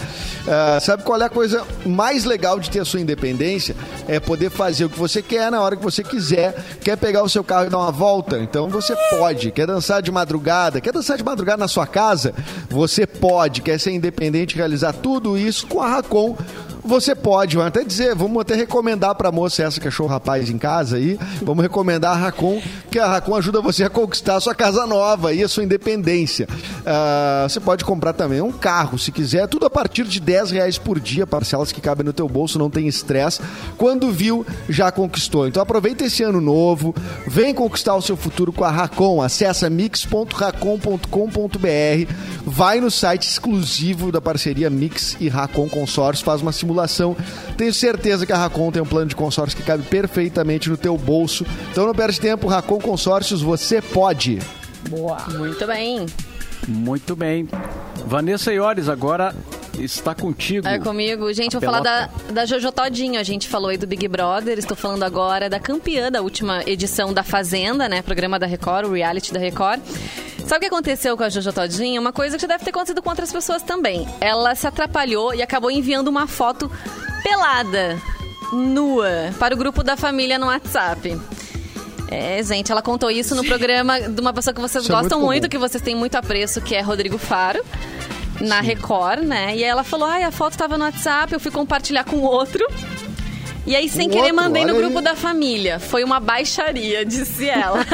Ah, 0.48 0.80
sabe 0.82 1.04
qual 1.04 1.22
é 1.22 1.26
a 1.26 1.30
coisa 1.30 1.64
mais 1.86 2.26
legal 2.26 2.60
de 2.60 2.72
ter 2.72 2.80
a 2.80 2.86
sua 2.86 3.00
independência? 3.00 3.76
É 4.08 4.20
poder 4.20 4.50
fazer 4.50 4.86
o 4.86 4.90
que 4.90 4.98
você 4.98 5.22
quer 5.22 5.52
na 5.52 5.62
hora 5.62 5.76
que 5.76 5.84
você 5.84 6.04
quiser. 6.04 6.56
Quer 6.82 6.98
pegar 6.98 7.22
o 7.22 7.30
seu 7.30 7.44
carro 7.44 7.68
e 7.68 7.70
dar 7.70 7.78
uma 7.78 7.92
volta? 7.92 8.40
Então 8.40 8.68
você 8.68 8.96
pode. 9.12 9.52
Quer 9.52 9.68
dançar 9.68 10.02
de 10.02 10.12
madrugada? 10.12 10.82
Quer 10.82 10.92
dançar 10.92 11.18
de 11.18 11.24
madrugada 11.24 11.58
na 11.60 11.68
sua 11.68 11.86
casa? 11.86 12.34
Você 12.68 13.06
pode. 13.06 13.62
Quer 13.62 13.80
ser 13.80 13.92
independente 13.92 14.54
e 14.54 14.58
realizar 14.58 14.94
tudo 14.94 15.38
isso 15.38 15.68
com 15.68 15.82
a 15.82 15.88
Racon? 15.88 16.36
Você 16.84 17.14
pode, 17.14 17.58
vamos 17.58 17.68
até 17.68 17.84
dizer, 17.84 18.16
vamos 18.16 18.42
até 18.42 18.56
recomendar 18.56 19.14
pra 19.14 19.32
moça 19.32 19.64
essa 19.64 19.80
que 19.80 19.88
achou 19.88 20.06
o 20.06 20.10
rapaz 20.10 20.50
em 20.50 20.58
casa 20.58 20.96
aí. 20.96 21.20
Vamos 21.42 21.62
recomendar 21.62 22.14
a 22.14 22.20
Racon, 22.20 22.62
que 22.90 22.98
a 22.98 23.06
Racon 23.06 23.36
ajuda 23.36 23.62
você 23.62 23.84
a 23.84 23.90
conquistar 23.90 24.38
a 24.38 24.40
sua 24.40 24.56
casa 24.56 24.88
nova 24.88 25.34
e 25.34 25.44
a 25.44 25.48
sua 25.48 25.64
independência. 25.64 26.48
Ah, 26.86 27.46
você 27.48 27.60
pode 27.60 27.84
comprar 27.84 28.14
também 28.14 28.42
um 28.42 28.52
carro, 28.52 28.98
se 28.98 29.12
quiser, 29.12 29.48
tudo 29.48 29.66
a 29.66 29.70
partir 29.70 30.06
de 30.06 30.20
10 30.20 30.52
reais 30.52 30.78
por 30.78 31.00
dia, 31.00 31.28
parcelas 31.28 31.72
que 31.72 31.82
cabem 31.82 32.06
no 32.06 32.14
teu 32.14 32.30
bolso, 32.30 32.58
não 32.58 32.70
tem 32.70 32.88
estresse. 32.88 33.42
Quando 33.78 34.12
viu, 34.12 34.46
já 34.70 34.92
conquistou. 34.92 35.48
Então 35.48 35.62
aproveita 35.62 36.06
esse 36.06 36.24
ano 36.24 36.40
novo, 36.40 36.96
vem 37.28 37.54
conquistar 37.54 37.96
o 37.96 38.02
seu 38.02 38.16
futuro 38.16 38.54
com 38.54 38.64
a 38.64 38.72
Racon. 38.72 39.22
Acesse 39.22 39.70
mix.racon.com.br, 39.70 42.14
vai 42.46 42.80
no 42.80 42.90
site 42.90 43.28
exclusivo 43.28 44.12
da 44.12 44.22
parceria 44.22 44.70
Mix 44.70 45.18
e 45.20 45.28
Racon 45.28 45.68
Consórcio, 45.68 46.26
faz 46.26 46.42
uma 46.42 46.54
simulação. 46.54 46.79
Tenho 47.58 47.74
certeza 47.74 48.26
que 48.26 48.32
a 48.32 48.38
Racon 48.38 48.72
tem 48.72 48.82
um 48.82 48.86
plano 48.86 49.08
de 49.08 49.16
consórcio 49.16 49.58
que 49.58 49.64
cabe 49.64 49.84
perfeitamente 49.84 50.70
no 50.70 50.78
teu 50.78 50.98
bolso. 50.98 51.46
Então 51.72 51.86
não 51.86 51.94
perde 51.94 52.20
tempo, 52.20 52.48
Racon 52.48 52.80
Consórcios, 52.80 53.42
você 53.42 53.82
pode. 53.82 54.40
Boa. 54.90 55.18
Muito 55.30 55.66
bem. 55.68 56.06
Muito 56.70 57.16
bem. 57.16 57.48
Vanessa 58.06 58.54
Iores, 58.54 58.88
agora 58.88 59.36
está 59.78 60.14
contigo. 60.14 60.68
É 60.68 60.80
comigo. 60.80 61.32
Gente, 61.34 61.54
vou 61.54 61.62
falar 61.62 61.82
da, 61.82 62.08
pelota. 62.08 62.34
da 62.34 62.46
Jojo 62.46 62.72
Todinho. 62.72 63.20
A 63.20 63.24
gente 63.24 63.48
falou 63.48 63.70
aí 63.70 63.78
do 63.78 63.88
Big 63.88 64.08
Brother. 64.08 64.58
Estou 64.58 64.78
falando 64.78 65.04
agora 65.04 65.50
da 65.50 65.60
campeã 65.60 66.12
da 66.12 66.22
última 66.22 66.64
edição 66.66 67.14
da 67.14 67.24
Fazenda, 67.24 67.90
né? 67.90 68.02
Programa 68.02 68.38
da 68.38 68.46
Record, 68.46 68.88
o 68.88 68.94
reality 68.94 69.34
da 69.34 69.40
Record. 69.40 69.82
Sabe 70.46 70.58
o 70.58 70.60
que 70.62 70.74
aconteceu 70.74 71.16
com 71.18 71.24
a 71.24 71.30
Jojo 71.30 71.54
Todinho? 71.54 72.02
Uma 72.02 72.14
coisa 72.14 72.38
que 72.38 72.48
deve 72.48 72.64
ter 72.64 72.70
acontecido 72.72 73.02
com 73.02 73.10
outras 73.10 73.32
pessoas 73.32 73.62
também. 73.62 74.08
Ela 74.20 74.56
se 74.56 74.66
atrapalhou 74.66 75.34
e 75.34 75.42
acabou 75.42 75.70
enviando 75.70 76.08
uma 76.08 76.28
foto 76.28 76.72
pelada, 77.24 77.98
nua, 78.52 79.32
para 79.38 79.54
o 79.54 79.58
grupo 79.58 79.84
da 79.84 79.96
família 79.96 80.40
no 80.40 80.48
WhatsApp. 80.48 81.20
É, 82.12 82.42
gente, 82.44 82.72
ela 82.72 82.82
contou 82.82 83.12
isso 83.12 83.36
no 83.36 83.44
programa 83.44 84.00
de 84.02 84.20
uma 84.20 84.34
pessoa 84.34 84.54
que 84.54 84.60
vocês 84.60 84.84
Isso 84.84 84.92
é 84.92 84.96
gostam 84.96 85.20
muito 85.20 85.30
muito, 85.30 85.42
comum. 85.44 85.50
que 85.50 85.58
vocês 85.60 85.82
têm 85.84 85.96
muito 85.96 86.16
apreço, 86.16 86.60
que 86.62 86.74
é 86.76 86.82
Rodrigo 86.82 87.18
Faro, 87.20 87.64
na 88.42 88.62
Record, 88.62 89.22
né? 89.24 89.50
E 89.56 89.64
aí 89.64 89.64
ela 89.64 89.84
falou: 89.84 90.08
ai, 90.08 90.24
a 90.24 90.32
foto 90.32 90.58
tava 90.58 90.78
no 90.78 90.86
WhatsApp, 90.86 91.32
eu 91.34 91.40
fui 91.40 91.52
compartilhar 91.52 92.04
com 92.06 92.18
outro. 92.22 92.66
E 93.68 93.76
aí, 93.76 93.88
sem 93.88 94.08
Um 94.08 94.10
querer, 94.10 94.22
outro, 94.32 94.36
mandei 94.38 94.66
no 94.66 94.74
grupo 94.74 94.98
aí. 94.98 95.04
da 95.04 95.16
família. 95.16 95.80
Foi 95.80 96.04
uma 96.04 96.20
baixaria, 96.20 97.06
disse 97.06 97.48
ela. 97.48 97.86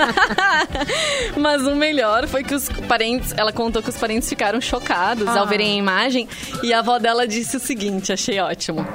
Mas 1.36 1.64
o 1.64 1.76
melhor 1.76 2.28
foi 2.28 2.44
que 2.44 2.56
os 2.56 2.70
parentes, 2.88 3.34
ela 3.36 3.52
contou 3.52 3.82
que 3.84 3.90
os 3.90 3.98
parentes 3.98 4.30
ficaram 4.30 4.62
chocados 4.62 5.28
ao 5.28 5.44
Ah. 5.44 5.46
verem 5.46 5.74
a 5.74 5.76
imagem. 5.78 6.30
E 6.64 6.72
a 6.74 6.80
avó 6.80 6.98
dela 7.00 7.28
disse 7.28 7.58
o 7.58 7.60
seguinte: 7.60 8.14
achei 8.14 8.40
ótimo. 8.40 8.88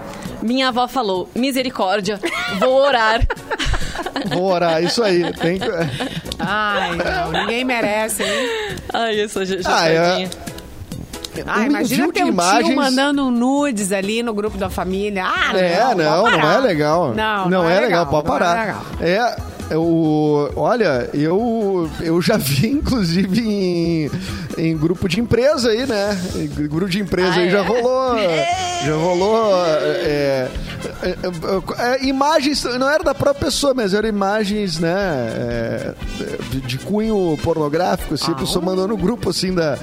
Minha 0.43 0.69
avó 0.69 0.89
falou: 0.89 1.29
misericórdia, 1.35 2.19
vou 2.59 2.75
orar. 2.81 3.27
Vou 4.31 4.45
orar, 4.53 4.83
isso 4.83 5.03
aí. 5.03 5.33
Tem. 5.35 5.59
Ai, 6.39 6.97
não, 6.97 7.33
ninguém 7.41 7.65
merece, 7.65 8.23
hein? 8.23 8.77
Ai, 8.93 9.21
essa 9.21 9.45
Jojo 9.45 9.63
Ah, 9.67 9.89
é-. 9.89 10.29
Ah, 11.47 11.61
Um 11.61 11.65
imagina 11.67 12.07
de 12.09 12.13
teu 12.13 12.27
imagens- 12.27 12.67
tio 12.67 12.77
mandando 12.77 13.31
nudes 13.31 13.93
ali 13.93 14.23
no 14.23 14.35
grupo 14.35 14.59
da 14.59 14.69
família. 14.69 15.25
Ah, 15.25 15.57
É, 15.57 15.95
não, 15.95 15.97
não, 15.97 16.23
pode 16.25 16.39
não 16.39 16.51
é 16.51 16.59
legal. 16.59 17.15
Não, 17.15 17.49
não, 17.49 17.69
é, 17.71 17.81
legal, 17.81 18.07
pode 18.07 18.27
não 18.29 18.35
é 18.35 18.39
parar. 18.39 18.61
legal. 18.61 18.83
É, 19.01 19.37
é 19.75 19.77
o, 19.79 20.51
olha, 20.57 21.09
eu, 21.15 21.89
eu 22.01 22.21
já 22.21 22.37
vi, 22.37 22.67
inclusive, 22.73 23.41
em, 23.41 24.11
em 24.59 24.77
grupo 24.77 25.09
de 25.09 25.21
empresa 25.21 25.71
aí, 25.71 25.87
né? 25.87 26.19
Em 26.37 26.47
grupo 26.69 26.89
de 26.89 27.01
empresa 27.01 27.31
Ah, 27.35 27.39
aí 27.39 27.49
é? 27.49 27.51
já 27.51 27.63
rolou. 27.63 28.17
Já 28.85 28.95
rolou. 28.95 29.67
é, 29.67 30.49
é, 31.03 31.09
é, 31.09 31.95
é, 32.03 32.05
imagens, 32.07 32.65
não 32.65 32.89
era 32.89 33.03
da 33.05 33.15
própria 33.15 33.47
pessoa, 33.47 33.75
mas 33.75 33.93
eram 33.95 34.09
imagens, 34.09 34.79
né? 34.79 34.91
é, 34.91 35.95
de, 36.51 36.61
de 36.63 36.79
cunho 36.79 37.39
pornográfico, 37.43 38.15
assim, 38.15 38.33
a 38.33 38.35
pessoa 38.35 38.65
mandou 38.65 38.89
no 38.89 38.97
grupo, 38.97 39.31
assim, 39.31 39.53
da, 39.55 39.79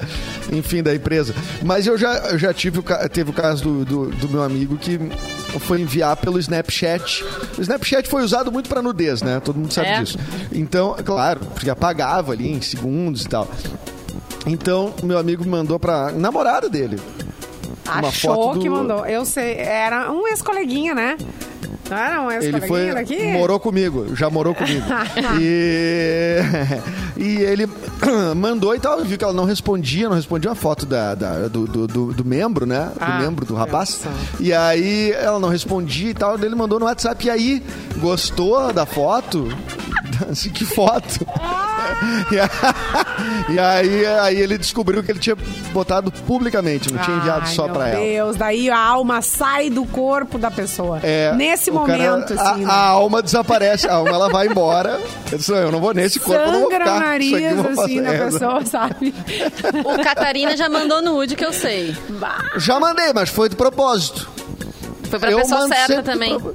enfim, 0.52 0.82
da 0.82 0.94
empresa. 0.94 1.34
Mas 1.62 1.86
eu 1.86 1.96
já, 1.96 2.14
eu 2.30 2.38
já 2.38 2.52
tive 2.52 2.80
o, 2.80 2.84
teve 3.08 3.30
o 3.30 3.32
caso 3.32 3.62
do, 3.64 3.84
do, 3.84 4.06
do 4.10 4.28
meu 4.28 4.42
amigo 4.42 4.76
que 4.76 4.98
foi 5.60 5.80
enviar 5.80 6.16
pelo 6.16 6.38
Snapchat. 6.38 7.24
O 7.56 7.60
Snapchat 7.60 8.08
foi 8.08 8.22
usado 8.22 8.50
muito 8.52 8.68
para 8.68 8.82
nudez, 8.82 9.22
né? 9.22 9.40
Todo 9.44 9.56
mundo 9.58 9.72
sabe 9.72 9.88
É? 9.88 10.02
disso. 10.02 10.18
Então, 10.52 10.96
claro, 11.04 11.40
porque 11.54 11.70
apagava 11.70 12.32
ali 12.32 12.50
em 12.50 12.60
segundos 12.60 13.24
e 13.24 13.28
tal. 13.28 13.48
Então, 14.46 14.94
meu 15.02 15.18
amigo 15.18 15.44
me 15.44 15.50
mandou 15.50 15.78
pra 15.78 16.10
namorada 16.12 16.68
dele. 16.68 16.98
Uma 17.86 18.08
Achou 18.08 18.34
foto 18.34 18.54
do- 18.54 18.60
que 18.60 18.68
mandou. 18.70 19.06
Eu 19.06 19.24
sei, 19.24 19.54
era 19.56 20.10
um 20.12 20.26
ex-coleguinha, 20.26 20.94
né? 20.94 21.16
Não 21.90 21.96
era 21.96 22.20
um 22.20 22.30
Ele 22.30 22.44
ex-coleguinha 22.54 22.92
foi, 22.92 22.94
daqui? 22.94 23.32
morou 23.32 23.58
comigo, 23.58 24.14
já 24.14 24.28
morou 24.28 24.54
comigo. 24.54 24.84
e, 25.40 26.36
e 27.16 27.36
ele 27.42 27.66
mandou 28.36 28.74
e 28.74 28.78
tal, 28.78 29.02
viu 29.02 29.16
que 29.16 29.24
ela 29.24 29.32
não 29.32 29.44
respondia, 29.44 30.06
não 30.06 30.16
respondia 30.16 30.50
uma 30.50 30.54
foto 30.56 30.84
da, 30.84 31.14
da- 31.14 31.48
do, 31.48 31.66
do, 31.66 31.86
do- 31.86 32.12
do 32.12 32.24
membro, 32.26 32.66
né? 32.66 32.90
Do 32.94 32.98
Ah, 33.00 33.18
membro, 33.20 33.46
do 33.46 33.54
rapaz. 33.54 34.02
E 34.38 34.52
aí 34.52 35.12
ela 35.12 35.38
não 35.40 35.48
respondia 35.48 36.10
e 36.10 36.14
tal, 36.14 36.34
ele 36.38 36.54
mandou 36.54 36.78
no 36.78 36.84
WhatsApp. 36.84 37.26
E 37.26 37.30
aí, 37.30 37.62
gostou 37.96 38.70
da 38.70 38.84
foto? 38.84 39.48
Assim, 40.30 40.50
que 40.50 40.64
foto? 40.64 41.26
E, 43.50 43.58
a- 43.58 43.70
aí, 43.72 44.06
aí 44.06 44.36
ele 44.40 44.58
descobriu 44.58 45.02
que 45.02 45.10
ele 45.10 45.18
tinha 45.18 45.36
botado 45.72 46.10
publicamente, 46.12 46.92
não 46.92 47.02
tinha 47.02 47.16
enviado 47.16 47.42
Ai, 47.46 47.54
só 47.54 47.64
meu 47.64 47.74
pra 47.74 47.88
ela. 47.88 48.00
Deus, 48.00 48.36
daí 48.36 48.70
a 48.70 48.78
alma 48.78 49.22
sai 49.22 49.70
do 49.70 49.84
corpo 49.86 50.38
da 50.38 50.50
pessoa. 50.50 51.00
É, 51.02 51.32
Nesse 51.34 51.70
cara- 51.72 51.80
momento, 51.86 52.34
a, 52.38 52.42
assim. 52.52 52.64
a 52.64 52.66
né? 52.66 52.72
alma 52.74 53.22
desaparece, 53.22 53.88
a 53.88 53.94
alma 53.94 54.10
ela 54.10 54.28
vai 54.28 54.46
embora. 54.46 55.00
Eu 55.32 55.38
disse, 55.38 55.50
não, 55.50 55.58
eu 55.58 55.72
não 55.72 55.80
vou 55.80 55.94
nesse 55.94 56.20
corpo, 56.20 56.40
eu 56.40 56.52
não 56.52 56.60
vou 56.60 56.70
Sangra 56.70 56.84
ficar. 56.84 57.00
nariz, 57.00 57.56
vou 57.56 57.84
assim, 57.84 58.00
É, 58.06 58.18
pessoa, 58.24 58.64
sabe? 58.66 59.14
O 59.84 60.02
Catarina 60.04 60.56
já 60.56 60.68
mandou 60.68 61.00
nude, 61.02 61.34
que 61.34 61.44
eu 61.44 61.52
sei. 61.52 61.96
Já 62.58 62.78
mandei, 62.78 63.12
mas 63.14 63.28
foi 63.30 63.48
de 63.48 63.56
propósito. 63.56 64.28
Foi 65.10 65.18
pra 65.18 65.30
eu 65.30 65.38
pessoa 65.38 65.66
certa 65.68 66.02
também. 66.02 66.38
pro- 66.38 66.54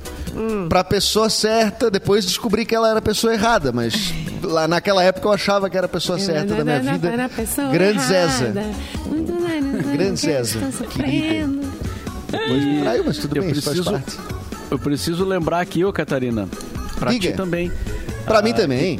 Pra 0.69 0.83
pessoa 0.83 1.29
certa, 1.29 1.91
depois 1.91 2.25
descobri 2.25 2.65
que 2.65 2.73
ela 2.75 2.89
era 2.89 2.99
a 2.99 3.01
pessoa 3.01 3.33
errada, 3.33 3.71
mas 3.71 4.13
lá 4.41 4.67
naquela 4.67 5.03
época 5.03 5.27
eu 5.27 5.31
achava 5.33 5.69
que 5.69 5.77
era 5.77 5.85
a 5.85 5.89
pessoa 5.89 6.17
certa 6.17 6.55
da 6.55 6.63
minha 6.63 6.79
vida. 6.93 7.09
Era 7.09 7.25
a 7.25 7.29
pessoa 7.29 7.69
Grande. 7.69 8.01
Zeza. 8.01 8.53
Grande 9.93 10.19
Zeza. 10.19 10.59
Depois 12.29 12.63
me 12.65 12.81
traiu, 12.81 13.03
mas 13.05 13.17
tudo 13.17 13.35
Eu 13.37 13.43
bem, 13.43 13.51
isso 13.51 13.61
faz 13.61 13.75
preciso, 13.77 13.91
parte. 13.91 14.17
eu 14.71 14.79
preciso 14.79 15.25
lembrar 15.25 15.59
aqui, 15.59 15.85
ô 15.85 15.93
Catarina, 15.93 16.47
pra 16.99 17.11
Diga. 17.11 17.31
ti 17.31 17.37
também. 17.37 17.71
Pra 18.25 18.39
Ah, 18.39 18.41
mim 18.41 18.53
também. 18.53 18.99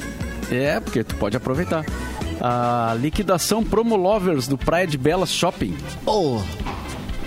É, 0.52 0.80
porque 0.80 1.04
tu 1.04 1.16
pode 1.16 1.36
aproveitar. 1.36 1.84
A 2.42 2.96
liquidação 3.00 3.64
Promo 3.64 3.96
Lovers 3.96 4.48
do 4.48 4.58
Praia 4.58 4.86
de 4.86 4.98
Belas 4.98 5.30
Shopping. 5.30 5.76
Oh, 6.06 6.40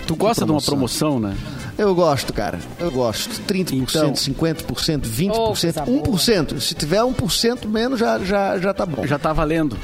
Tu 0.05 0.15
gosta 0.15 0.45
de 0.45 0.51
uma 0.51 0.61
promoção. 0.61 1.17
promoção, 1.17 1.19
né? 1.19 1.35
Eu 1.77 1.93
gosto, 1.95 2.33
cara. 2.33 2.59
Eu 2.79 2.91
gosto. 2.91 3.41
30%, 3.43 3.71
Então. 3.73 4.13
50%, 4.13 5.31
Oh, 5.33 5.53
20%, 5.53 5.61
coisa 5.61 5.85
boa. 5.85 6.17
1%. 6.17 6.59
Se 6.59 6.73
tiver 6.75 7.01
1% 7.01 7.67
menos, 7.67 7.99
já, 7.99 8.19
já, 8.19 8.57
já 8.57 8.73
tá 8.73 8.85
bom. 8.85 9.05
Já 9.05 9.17
tá 9.19 9.31
valendo. 9.33 9.77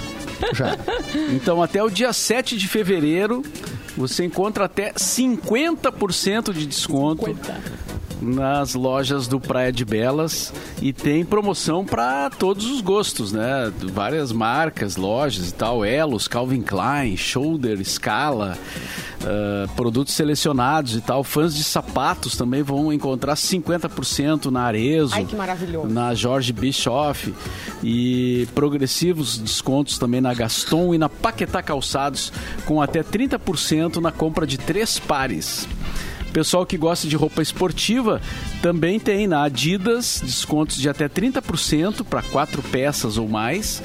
Já. 0.54 0.78
Então, 1.32 1.62
até 1.62 1.82
o 1.84 1.90
dia 1.90 2.12
7 2.12 2.58
de 2.58 2.68
fevereiro, 2.68 3.44
você 3.96 4.26
encontra 4.26 4.66
até 4.66 4.92
50% 4.94 6.52
de 6.54 6.66
desconto 6.66 7.26
nas 8.24 8.74
lojas 8.74 9.28
do 9.28 9.40
Praia 9.40 9.72
de 9.72 9.84
Belas 9.84 10.54
e 10.82 10.94
tem 10.94 11.26
promoção 11.26 11.86
para 11.86 12.30
todos 12.30 12.66
os 12.66 12.82
gostos, 12.82 13.32
né? 13.32 13.72
Várias 13.92 14.32
marcas, 14.32 14.96
lojas 14.96 15.50
e 15.50 15.54
tal, 15.54 15.84
Elos, 15.84 16.28
Calvin 16.28 16.62
Klein, 16.62 17.18
Shoulder, 17.18 17.84
Scala, 17.84 18.58
ah, 19.24 19.68
produtos 19.76 20.14
selecionados 20.14 20.96
e 20.96 21.02
tal. 21.02 21.24
Fãs 21.24 21.56
de 21.56 21.64
sapatos 21.64 22.36
também 22.36 22.64
vão 22.64 22.92
encontrar 22.92 23.36
50% 23.36 24.46
na 24.46 24.64
Arezo, 24.64 25.16
Ai, 25.16 25.26
que 25.26 25.36
maravilhoso. 25.36 25.88
na 25.88 26.14
Jorge 26.14 26.52
Bischoff 26.54 27.34
e 27.84 28.48
progressivos 28.56 29.38
descontos 29.38 29.98
também 29.98 30.22
na 30.22 30.34
Gaston 30.34 30.94
e 30.94 30.98
na 30.98 31.10
Paquetá 31.10 31.62
Calçados 31.62 32.32
com 32.66 32.82
até 32.82 33.04
30% 33.04 33.98
na 33.98 34.12
compra 34.12 34.46
de 34.48 34.58
três 34.58 35.00
pares. 35.00 35.68
Pessoal 36.34 36.66
que 36.66 36.78
gosta 36.78 37.08
de 37.08 37.16
roupa 37.16 37.44
esportiva 37.44 38.20
também 38.62 39.00
tem 39.00 39.28
na 39.28 39.44
Adidas 39.44 40.20
descontos 40.24 40.78
de 40.78 40.90
até 40.90 41.08
30% 41.08 42.04
para 42.04 42.24
quatro 42.24 42.62
peças 42.64 43.18
ou 43.18 43.28
mais. 43.30 43.84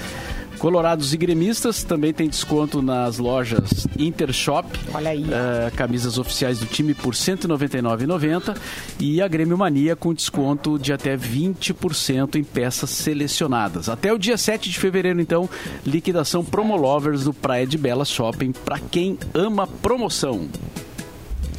Colorados 0.58 1.14
e 1.14 1.16
gremistas 1.16 1.84
também 1.84 2.12
tem 2.12 2.28
desconto 2.28 2.82
nas 2.82 3.18
lojas 3.18 3.86
Intershop. 3.96 4.68
Olha 4.92 5.10
aí, 5.10 5.24
eh, 5.30 5.70
camisas 5.76 6.18
oficiais 6.18 6.58
do 6.58 6.66
time 6.66 6.94
por 6.94 7.14
R$ 7.14 7.20
199,90 7.20 8.56
e 8.98 9.22
a 9.22 9.28
Grêmio 9.28 9.56
Mania 9.56 9.94
com 9.94 10.12
desconto 10.12 10.78
de 10.78 10.92
até 10.92 11.16
20% 11.16 12.36
em 12.36 12.42
peças 12.42 12.90
selecionadas. 12.90 13.88
Até 13.88 14.12
o 14.12 14.18
dia 14.18 14.36
7 14.36 14.68
de 14.68 14.78
fevereiro, 14.78 15.20
então, 15.20 15.48
liquidação 15.86 16.44
Promolovers 16.44 17.24
do 17.24 17.32
Praia 17.32 17.66
de 17.66 17.78
Bela 17.78 18.04
Shopping 18.04 18.50
para 18.50 18.80
quem 18.80 19.16
ama 19.34 19.66
promoção. 19.66 20.48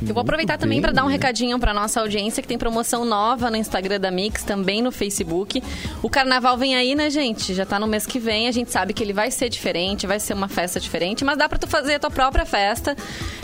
Eu 0.01 0.13
vou 0.13 0.21
aproveitar 0.21 0.53
Muito 0.53 0.61
também 0.61 0.81
para 0.81 0.93
dar 0.93 1.03
um 1.03 1.07
recadinho 1.07 1.59
para 1.59 1.73
nossa 1.73 1.99
audiência 1.99 2.41
que 2.41 2.47
tem 2.47 2.57
promoção 2.57 3.03
nova 3.03 3.49
no 3.49 3.57
Instagram 3.57 3.99
da 3.99 4.09
Mix, 4.09 4.43
também 4.43 4.81
no 4.81 4.91
Facebook. 4.91 5.61
O 6.01 6.09
carnaval 6.09 6.57
vem 6.57 6.75
aí, 6.75 6.95
né, 6.95 7.09
gente? 7.09 7.53
Já 7.53 7.65
tá 7.65 7.77
no 7.77 7.85
mês 7.85 8.05
que 8.05 8.17
vem, 8.17 8.47
a 8.47 8.51
gente 8.51 8.71
sabe 8.71 8.93
que 8.93 9.03
ele 9.03 9.11
vai 9.11 9.29
ser 9.29 9.49
diferente, 9.49 10.07
vai 10.07 10.19
ser 10.19 10.33
uma 10.33 10.47
festa 10.47 10.79
diferente, 10.79 11.25
mas 11.25 11.37
dá 11.37 11.49
para 11.49 11.59
tu 11.59 11.67
fazer 11.67 11.95
a 11.95 11.99
tua 11.99 12.09
própria 12.09 12.45
festa, 12.45 12.95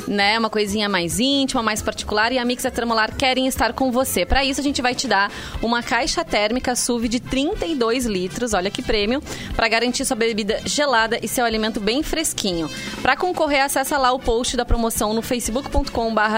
né? 0.08 0.40
Uma 0.40 0.50
coisinha 0.50 0.88
mais 0.88 1.20
íntima, 1.20 1.62
mais 1.62 1.82
particular 1.82 2.32
e 2.32 2.40
a 2.40 2.46
Mix 2.46 2.64
e 2.64 2.68
a 2.68 2.72
Termolar 2.72 3.14
querem 3.16 3.48
estar 3.48 3.74
com 3.74 3.92
você. 3.92 4.26
Para 4.26 4.46
isso 4.46 4.62
a 4.62 4.64
gente 4.64 4.82
vai 4.82 4.96
te 4.96 5.08
dar 5.10 5.30
uma 5.62 5.84
caixa 5.84 6.24
térmica 6.24 6.74
SUV 6.74 7.10
de 7.10 7.20
32 7.20 8.06
litros, 8.06 8.54
olha 8.54 8.72
que 8.72 8.82
prêmio, 8.82 9.22
para 9.56 9.68
garantir 9.68 10.06
sua 10.06 10.16
bebida 10.16 10.62
gelada 10.66 11.20
e 11.22 11.28
seu 11.28 11.44
alimento 11.44 11.82
bem 11.82 12.02
fresquinho. 12.02 12.70
Para 13.02 13.18
concorrer, 13.18 13.64
acessa 13.64 13.98
lá 13.98 14.14
o 14.14 14.20
post 14.20 14.56
da 14.56 14.64
promoção 14.64 15.14
no 15.14 15.22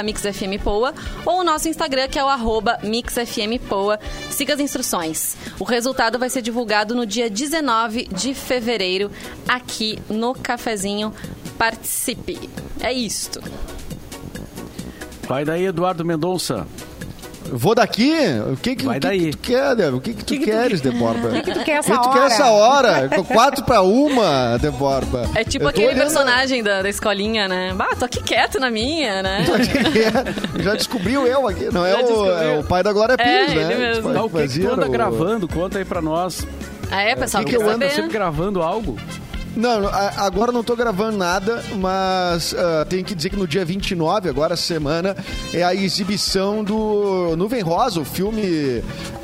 MixFMPoa 0.08 0.94
ou 1.26 1.42
o 1.42 1.44
nosso 1.44 1.68
Instagram, 1.68 2.08
que 2.08 2.18
é 2.18 2.24
o 2.24 2.28
arroba 2.30 2.80
MixFMPoa. 2.82 4.00
Siga 4.30 4.54
as 4.54 4.60
instruções. 4.60 5.36
O 5.60 5.66
resultado 5.66 6.18
vai 6.18 6.30
ser 6.30 6.42
divulgado 6.42 6.96
no 6.96 7.06
dia 7.06 7.30
19 7.30 8.08
de 8.08 8.34
fevereiro, 8.34 9.12
aqui 9.48 10.00
no 10.10 10.34
Cafezinho. 10.34 11.14
Participe. 11.58 12.50
É 12.80 12.94
isto. 12.94 13.42
Vai 15.28 15.44
daí, 15.44 15.66
Eduardo 15.66 16.06
Mendonça. 16.06 16.66
Vou 17.52 17.74
daqui? 17.76 18.14
O 18.52 18.58
que 18.58 18.76
que, 18.76 18.86
Vai 18.86 18.98
o 18.98 19.02
que 19.02 19.10
que 19.20 19.32
tu 19.32 19.38
quer, 19.40 19.76
Débora? 19.76 19.96
O 19.96 20.02
que 20.02 20.14
que 20.14 20.26
tu 20.26 20.34
que 20.34 20.40
queres, 20.46 20.82
Deborba? 20.82 21.30
O 21.30 21.42
que 21.42 21.52
tu 21.54 21.64
quer 21.64 21.78
essa 21.80 21.92
que 21.92 22.02
tu 22.02 22.10
hora? 22.10 22.20
quer 22.20 22.26
essa 22.28 22.46
hora? 22.52 23.10
Quatro 23.26 23.64
pra 23.64 23.82
uma, 23.82 24.58
Deborba. 24.60 25.30
É 25.36 25.44
tipo 25.44 25.68
aquele 25.68 25.88
olhando- 25.88 26.00
personagem 26.00 26.62
da, 26.64 26.82
da 26.82 26.90
escolinha, 26.90 27.48
né? 27.48 27.74
Bah, 27.76 27.90
tô 27.98 28.06
aqui 28.06 28.22
quieto 28.22 28.60
na 28.60 28.70
minha, 28.70 29.22
né? 29.24 29.46
Já 30.60 30.76
descobriu 30.76 31.26
eu 31.28 31.48
aqui. 31.48 31.70
Não 31.72 31.86
é 31.86 31.96
o, 31.96 32.32
é 32.32 32.60
o 32.60 32.64
pai 32.64 32.84
da 32.84 32.92
Glória 32.92 33.14
É, 33.14 33.18
Pires, 33.18 33.54
né? 33.56 33.72
ele 33.72 33.76
mesmo. 33.76 34.04
Tipo, 34.04 34.14
Tá, 34.14 34.24
o 34.24 34.30
que, 34.30 34.48
que 34.48 34.60
tu 34.60 34.72
anda 34.74 34.88
o- 34.88 34.92
gravando? 34.92 35.48
Conta 35.48 35.78
aí 35.80 35.86
pra 35.86 36.02
nós. 36.02 36.46
Ah, 36.90 37.02
é, 37.02 37.16
pessoal, 37.16 37.44
que 37.44 37.52
quer 37.52 37.58
que 37.58 37.64
eu 37.64 37.70
ando 37.70 37.90
sempre 37.90 38.12
gravando 38.12 38.62
algo? 38.62 38.98
Não, 39.56 39.88
agora 40.18 40.52
não 40.52 40.64
tô 40.64 40.76
gravando 40.76 41.18
nada, 41.18 41.64
mas 41.78 42.54
ah, 42.56 42.86
tenho 42.88 43.04
que 43.04 43.16
dizer 43.16 43.32
que 43.32 43.36
no 43.36 43.48
dia 43.48 43.66
29, 43.66 44.30
agora 44.30 44.56
semana, 44.56 45.16
é 45.52 45.64
a 45.64 45.74
exibição 45.74 46.64
do 46.64 47.36
Nuvem 47.36 47.62
Rosa, 47.62 48.00
o 48.00 48.06
filme, 48.06 48.44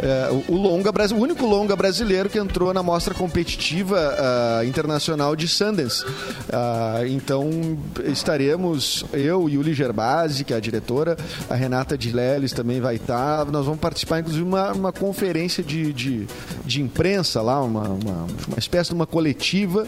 eh, 0.01 0.29
o- 0.49 0.55
longa 0.55 0.91
o 1.13 1.15
único 1.19 1.45
longa 1.45 1.75
brasileiro 1.75 2.29
que 2.29 2.39
entrou 2.39 2.73
na 2.73 2.81
mostra 2.81 3.13
competitiva 3.13 3.97
ah, 4.17 4.65
internacional 4.65 5.35
de 5.35 5.47
Sundance. 5.47 6.03
Ah, 6.51 7.01
então 7.07 7.77
estaremos 8.05 9.05
eu, 9.13 9.47
Yuli 9.47 9.73
Gerbasi, 9.73 10.43
que 10.43 10.53
é 10.53 10.57
a 10.57 10.59
diretora, 10.59 11.15
a 11.49 11.53
Renata 11.55 11.95
de 11.97 12.11
Leles 12.11 12.53
também 12.53 12.81
vai 12.81 12.95
estar. 12.95 13.45
Nós 13.45 13.65
vamos 13.65 13.79
participar, 13.79 14.19
inclusive, 14.19 14.43
de 14.43 14.49
uma, 14.49 14.71
uma 14.71 14.91
conferência 14.91 15.63
de, 15.63 15.93
de, 15.93 16.27
de 16.65 16.81
imprensa 16.81 17.39
lá, 17.41 17.61
uma, 17.61 17.83
uma, 17.89 18.25
uma 18.47 18.57
espécie 18.57 18.89
de 18.89 18.95
uma 18.95 19.05
coletiva. 19.05 19.85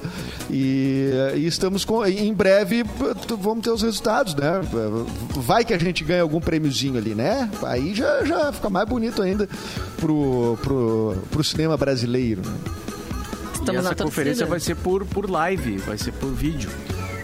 E, 0.49 1.09
e 1.35 1.45
estamos 1.47 1.83
com. 1.85 2.05
Em 2.05 2.33
breve 2.33 2.83
vamos 3.39 3.63
ter 3.63 3.71
os 3.71 3.81
resultados, 3.81 4.35
né? 4.35 4.61
Vai 5.35 5.63
que 5.65 5.73
a 5.73 5.77
gente 5.77 6.03
ganha 6.03 6.21
algum 6.21 6.39
prêmiozinho 6.39 6.97
ali, 6.97 7.15
né? 7.15 7.49
Aí 7.63 7.93
já, 7.93 8.23
já 8.23 8.51
fica 8.51 8.69
mais 8.69 8.87
bonito 8.87 9.21
ainda 9.21 9.47
pro, 9.97 10.57
pro, 10.61 11.17
pro 11.31 11.43
cinema 11.43 11.75
brasileiro. 11.77 12.41
né? 12.45 12.53
e 12.65 13.57
Estamos 13.57 13.79
essa 13.79 13.89
na 13.89 13.95
torcida. 13.95 14.03
conferência 14.03 14.45
vai 14.45 14.59
ser 14.59 14.75
por, 14.75 15.05
por 15.05 15.29
live, 15.29 15.77
vai 15.79 15.97
ser 15.97 16.11
por 16.13 16.31
vídeo. 16.31 16.69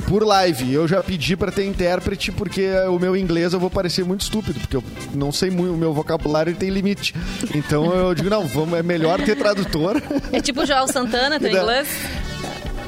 Por 0.07 0.25
live, 0.25 0.73
eu 0.73 0.87
já 0.89 1.01
pedi 1.01 1.37
pra 1.37 1.51
ter 1.51 1.65
intérprete 1.65 2.33
porque 2.33 2.67
o 2.89 2.99
meu 2.99 3.15
inglês 3.15 3.53
eu 3.53 3.59
vou 3.61 3.69
parecer 3.69 4.03
muito 4.03 4.21
estúpido, 4.21 4.59
porque 4.59 4.75
eu 4.75 4.83
não 5.13 5.31
sei 5.31 5.49
muito, 5.49 5.73
o 5.73 5.77
meu 5.77 5.93
vocabulário 5.93 6.53
tem 6.53 6.69
limite. 6.69 7.15
Então 7.55 7.93
eu 7.93 8.13
digo, 8.13 8.29
não, 8.29 8.45
vamos, 8.45 8.77
é 8.77 8.83
melhor 8.83 9.21
ter 9.21 9.37
tradutor. 9.37 10.01
É 10.33 10.41
tipo 10.41 10.63
o 10.63 10.65
Joel 10.65 10.87
Santana, 10.89 11.39
teu 11.39 11.49
Não. 11.53 11.59
inglês? 11.61 11.87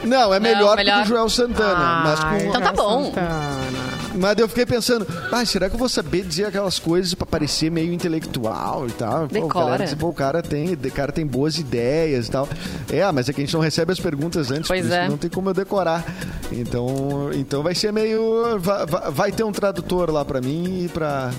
Não, 0.04 0.34
é 0.34 0.40
melhor, 0.40 0.76
melhor. 0.78 0.96
que 0.96 1.02
o 1.02 1.04
do 1.04 1.08
Joel 1.10 1.30
Santana. 1.30 2.02
mas 2.04 2.20
com... 2.24 2.50
então 2.50 2.62
tá 2.62 2.72
bom. 2.72 3.06
Santana. 3.06 3.94
Mas 4.16 4.38
eu 4.38 4.48
fiquei 4.48 4.66
pensando, 4.66 5.08
ah, 5.32 5.44
será 5.44 5.68
que 5.70 5.76
eu 5.76 5.80
vou 5.80 5.90
saber 5.90 6.24
dizer 6.24 6.46
aquelas 6.46 6.78
coisas 6.78 7.16
pra 7.16 7.26
parecer 7.26 7.72
meio 7.72 7.92
intelectual 7.92 8.88
e 8.88 8.92
tal? 8.92 9.22
Pô, 9.22 9.26
o 9.26 9.28
Decora. 9.28 9.66
cara, 9.72 9.86
diz, 9.86 9.94
pô, 9.96 10.10
o 10.10 10.14
cara 10.14 10.42
tem, 10.44 10.74
o 10.74 10.92
cara 10.92 11.12
tem 11.12 11.26
boas 11.26 11.58
ideias 11.58 12.28
e 12.28 12.32
tal. 12.32 12.48
É, 12.92 13.12
mas 13.12 13.28
é 13.28 13.34
que 13.34 13.42
a 13.42 13.44
gente 13.44 13.54
não 13.56 13.62
recebe 13.62 13.92
as 13.92 14.00
perguntas 14.00 14.52
antes, 14.52 14.68
Pois 14.68 14.90
é. 14.92 15.08
não 15.10 15.18
tem 15.18 15.32
como 15.32 15.50
eu 15.50 15.54
decorar. 15.56 16.06
Então, 16.52 17.32
então 17.34 17.64
vai 17.64 17.74
ser 17.74 17.92
meio. 17.92 18.60
Vai, 18.60 18.86
vai- 18.86 19.12
vai 19.12 19.32
ter 19.32 19.44
um 19.44 19.52
tradutor 19.52 20.12
lá 20.12 20.24
pra 20.24 20.40
mim 20.40 20.84
e 20.86 20.90
pra. 20.90 21.32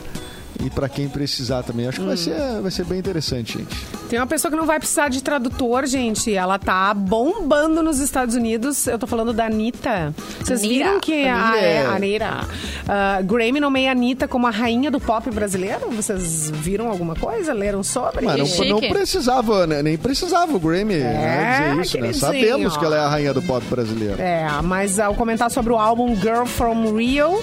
E 0.63 0.71
pra 0.71 0.89
quem 0.89 1.09
precisar 1.09 1.63
também. 1.63 1.87
Acho 1.89 1.99
que 1.99 2.05
Hum. 2.05 2.09
vai, 2.09 2.17
ser, 2.17 2.61
vai 2.63 2.71
ser 2.71 2.85
bem 2.85 2.99
interessante, 2.99 3.59
gente. 3.59 3.77
Tem 4.09 4.19
uma 4.19 4.27
pessoa 4.27 4.51
que 4.51 4.57
não 4.57 4.67
vai 4.67 4.79
precisar 4.79 5.09
de 5.09 5.23
tradutor, 5.23 5.87
gente. 5.87 6.33
Ela 6.35 6.59
tá 6.59 6.93
bombando 6.95 7.83
nos 7.83 7.99
Estados 7.99 8.35
Unidos. 8.35 8.87
Eu 8.87 8.99
tô 8.99 9.07
falando 9.07 9.33
da 9.33 9.47
Anitta. 9.47 10.15
Vocês 10.41 10.63
Anira. 10.63 10.85
viram 10.87 11.01
que 11.01 11.27
a, 11.27 11.37
Anira. 11.49 11.61
é, 11.67 11.87
a 11.87 11.91
Anira, 11.91 12.41
ah, 12.89 13.21
Grammy 13.23 13.61
nomeia 13.61 13.91
a 13.91 13.93
Anitta 13.93 14.29
como 14.29 14.47
a 14.47 14.51
rainha 14.51 14.91
do 14.91 15.01
pop 15.01 15.29
brasileiro? 15.31 15.91
Vocês 15.91 16.51
viram 16.51 16.89
alguma 16.89 17.15
coisa? 17.17 17.53
Leram 17.53 17.83
sobre? 17.83 18.25
Mas 18.27 18.59
não, 18.59 18.69
não 18.69 18.81
precisava, 18.81 19.67
né? 19.67 19.83
nem 19.83 19.97
precisava 19.99 20.55
o 20.55 20.61
Grammy 20.61 20.97
né, 20.97 21.79
dizer 21.81 21.81
isso, 21.81 22.01
né? 22.01 22.13
Sabemos 22.13 22.77
que 22.77 22.85
ela 22.85 22.97
é 22.97 23.01
a 23.01 23.09
rainha 23.09 23.35
do 23.35 23.43
pop 23.43 23.65
brasileiro. 23.67 24.21
É, 24.21 24.47
mas 24.63 24.99
ao 24.99 25.15
comentar 25.15 25.51
sobre 25.51 25.73
o 25.73 25.79
álbum 25.79 26.15
Girl 26.17 26.45
From 26.45 26.95
Rio, 26.97 27.41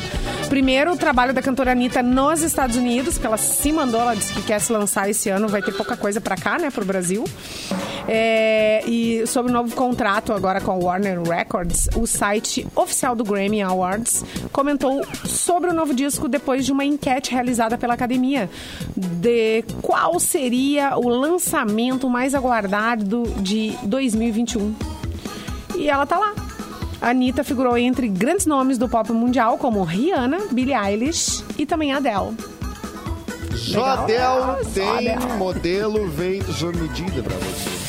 primeiro 0.51 0.91
o 0.91 0.97
trabalho 0.97 1.33
da 1.33 1.41
cantora 1.41 1.71
Anitta 1.71 2.03
nos 2.03 2.41
Estados 2.41 2.75
Unidos, 2.75 3.17
que 3.17 3.25
ela 3.25 3.37
se 3.37 3.71
mandou, 3.71 4.01
ela 4.01 4.13
disse 4.13 4.33
que 4.33 4.41
quer 4.41 4.59
se 4.59 4.73
lançar 4.73 5.09
esse 5.09 5.29
ano, 5.29 5.47
vai 5.47 5.61
ter 5.61 5.71
pouca 5.71 5.95
coisa 5.95 6.19
pra 6.19 6.35
cá, 6.35 6.59
né, 6.59 6.69
pro 6.69 6.83
Brasil. 6.83 7.23
É, 8.05 8.83
e 8.85 9.25
sobre 9.27 9.49
o 9.49 9.53
novo 9.53 9.73
contrato 9.73 10.33
agora 10.33 10.59
com 10.59 10.71
a 10.71 10.75
Warner 10.75 11.21
Records, 11.21 11.87
o 11.95 12.05
site 12.05 12.67
oficial 12.75 13.15
do 13.15 13.23
Grammy 13.23 13.61
Awards 13.61 14.25
comentou 14.51 15.01
sobre 15.23 15.69
o 15.69 15.73
novo 15.73 15.93
disco 15.93 16.27
depois 16.27 16.65
de 16.65 16.73
uma 16.73 16.83
enquete 16.83 17.31
realizada 17.31 17.77
pela 17.77 17.93
academia 17.93 18.49
de 18.93 19.63
qual 19.81 20.19
seria 20.19 20.97
o 20.97 21.07
lançamento 21.07 22.09
mais 22.09 22.35
aguardado 22.35 23.23
de 23.37 23.73
2021. 23.83 24.75
E 25.77 25.89
ela 25.89 26.05
tá 26.05 26.19
lá. 26.19 26.50
A 27.01 27.09
Anitta 27.09 27.43
figurou 27.43 27.77
entre 27.77 28.07
grandes 28.07 28.45
nomes 28.45 28.77
do 28.77 28.87
pop 28.87 29.11
mundial, 29.11 29.57
como 29.57 29.83
Rihanna, 29.83 30.37
Billie 30.51 30.75
Eilish 30.75 31.43
e 31.57 31.65
também 31.65 31.91
Adele. 31.93 32.37
Jodel 33.53 34.57
Só 34.63 34.71
tem 34.73 35.11
Adele. 35.13 35.33
modelo 35.37 36.11
feito 36.11 36.51
sob 36.53 36.77
medida 36.77 37.23
pra 37.23 37.35
você. 37.37 37.80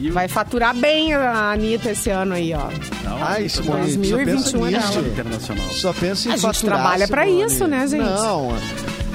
E 0.00 0.10
Vai 0.10 0.28
faturar 0.28 0.74
bem 0.76 1.12
a 1.14 1.52
Anitta 1.52 1.90
esse 1.90 2.10
ano 2.10 2.34
aí, 2.34 2.52
ó. 2.54 2.68
Não, 3.04 3.22
Ai, 3.22 3.44
tá 3.44 3.48
Simone, 3.48 3.80
só 3.92 4.16
2021 4.16 4.24
pensa 4.24 4.56
é 4.56 4.70
nisso. 4.78 4.92
dela. 4.92 5.08
internacional. 5.08 5.70
Só 5.72 5.92
pensa 5.92 6.28
em 6.28 6.32
A 6.32 6.36
gente 6.36 6.42
faturar, 6.46 6.78
trabalha 6.78 7.08
pra 7.08 7.24
Simone. 7.24 7.44
isso, 7.44 7.66
né, 7.66 7.86
gente? 7.86 8.04
Não. 8.04 8.56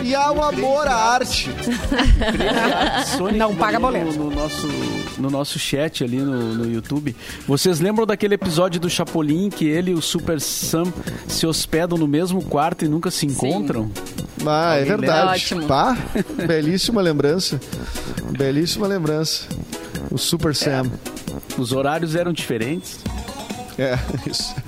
E 0.03 0.13
há 0.13 0.31
o 0.33 0.43
amor 0.43 0.85
à 0.85 0.93
arte. 0.95 1.49
Sônia 3.17 3.37
Não 3.39 3.55
paga 3.55 3.79
boleto. 3.79 4.11
No, 4.17 4.29
no 4.29 4.35
nosso, 4.35 4.67
no 5.17 5.29
nosso 5.29 5.57
chat 5.57 6.03
ali 6.03 6.17
no, 6.17 6.55
no 6.55 6.69
YouTube. 6.69 7.15
Vocês 7.47 7.79
lembram 7.79 8.05
daquele 8.05 8.35
episódio 8.35 8.81
do 8.81 8.89
Chapolin 8.89 9.49
que 9.49 9.65
ele 9.65 9.91
e 9.91 9.93
o 9.93 10.01
Super 10.01 10.41
Sam 10.41 10.91
se 11.25 11.47
hospedam 11.47 11.97
no 11.97 12.07
mesmo 12.07 12.41
quarto 12.43 12.83
e 12.83 12.89
nunca 12.89 13.09
se 13.09 13.25
encontram? 13.25 13.89
Ah, 14.45 14.75
é 14.75 14.83
verdade. 14.83 15.29
Ótimo. 15.29 15.67
Pá, 15.67 15.97
belíssima 16.45 17.01
lembrança. 17.01 17.61
Belíssima 18.37 18.87
lembrança. 18.87 19.47
O 20.13 20.17
Super 20.19 20.55
Sam. 20.55 20.91
Os 21.57 21.71
horários 21.71 22.15
eram 22.15 22.31
diferentes. 22.31 22.99
É, 23.77 23.97
isso. 24.29 24.55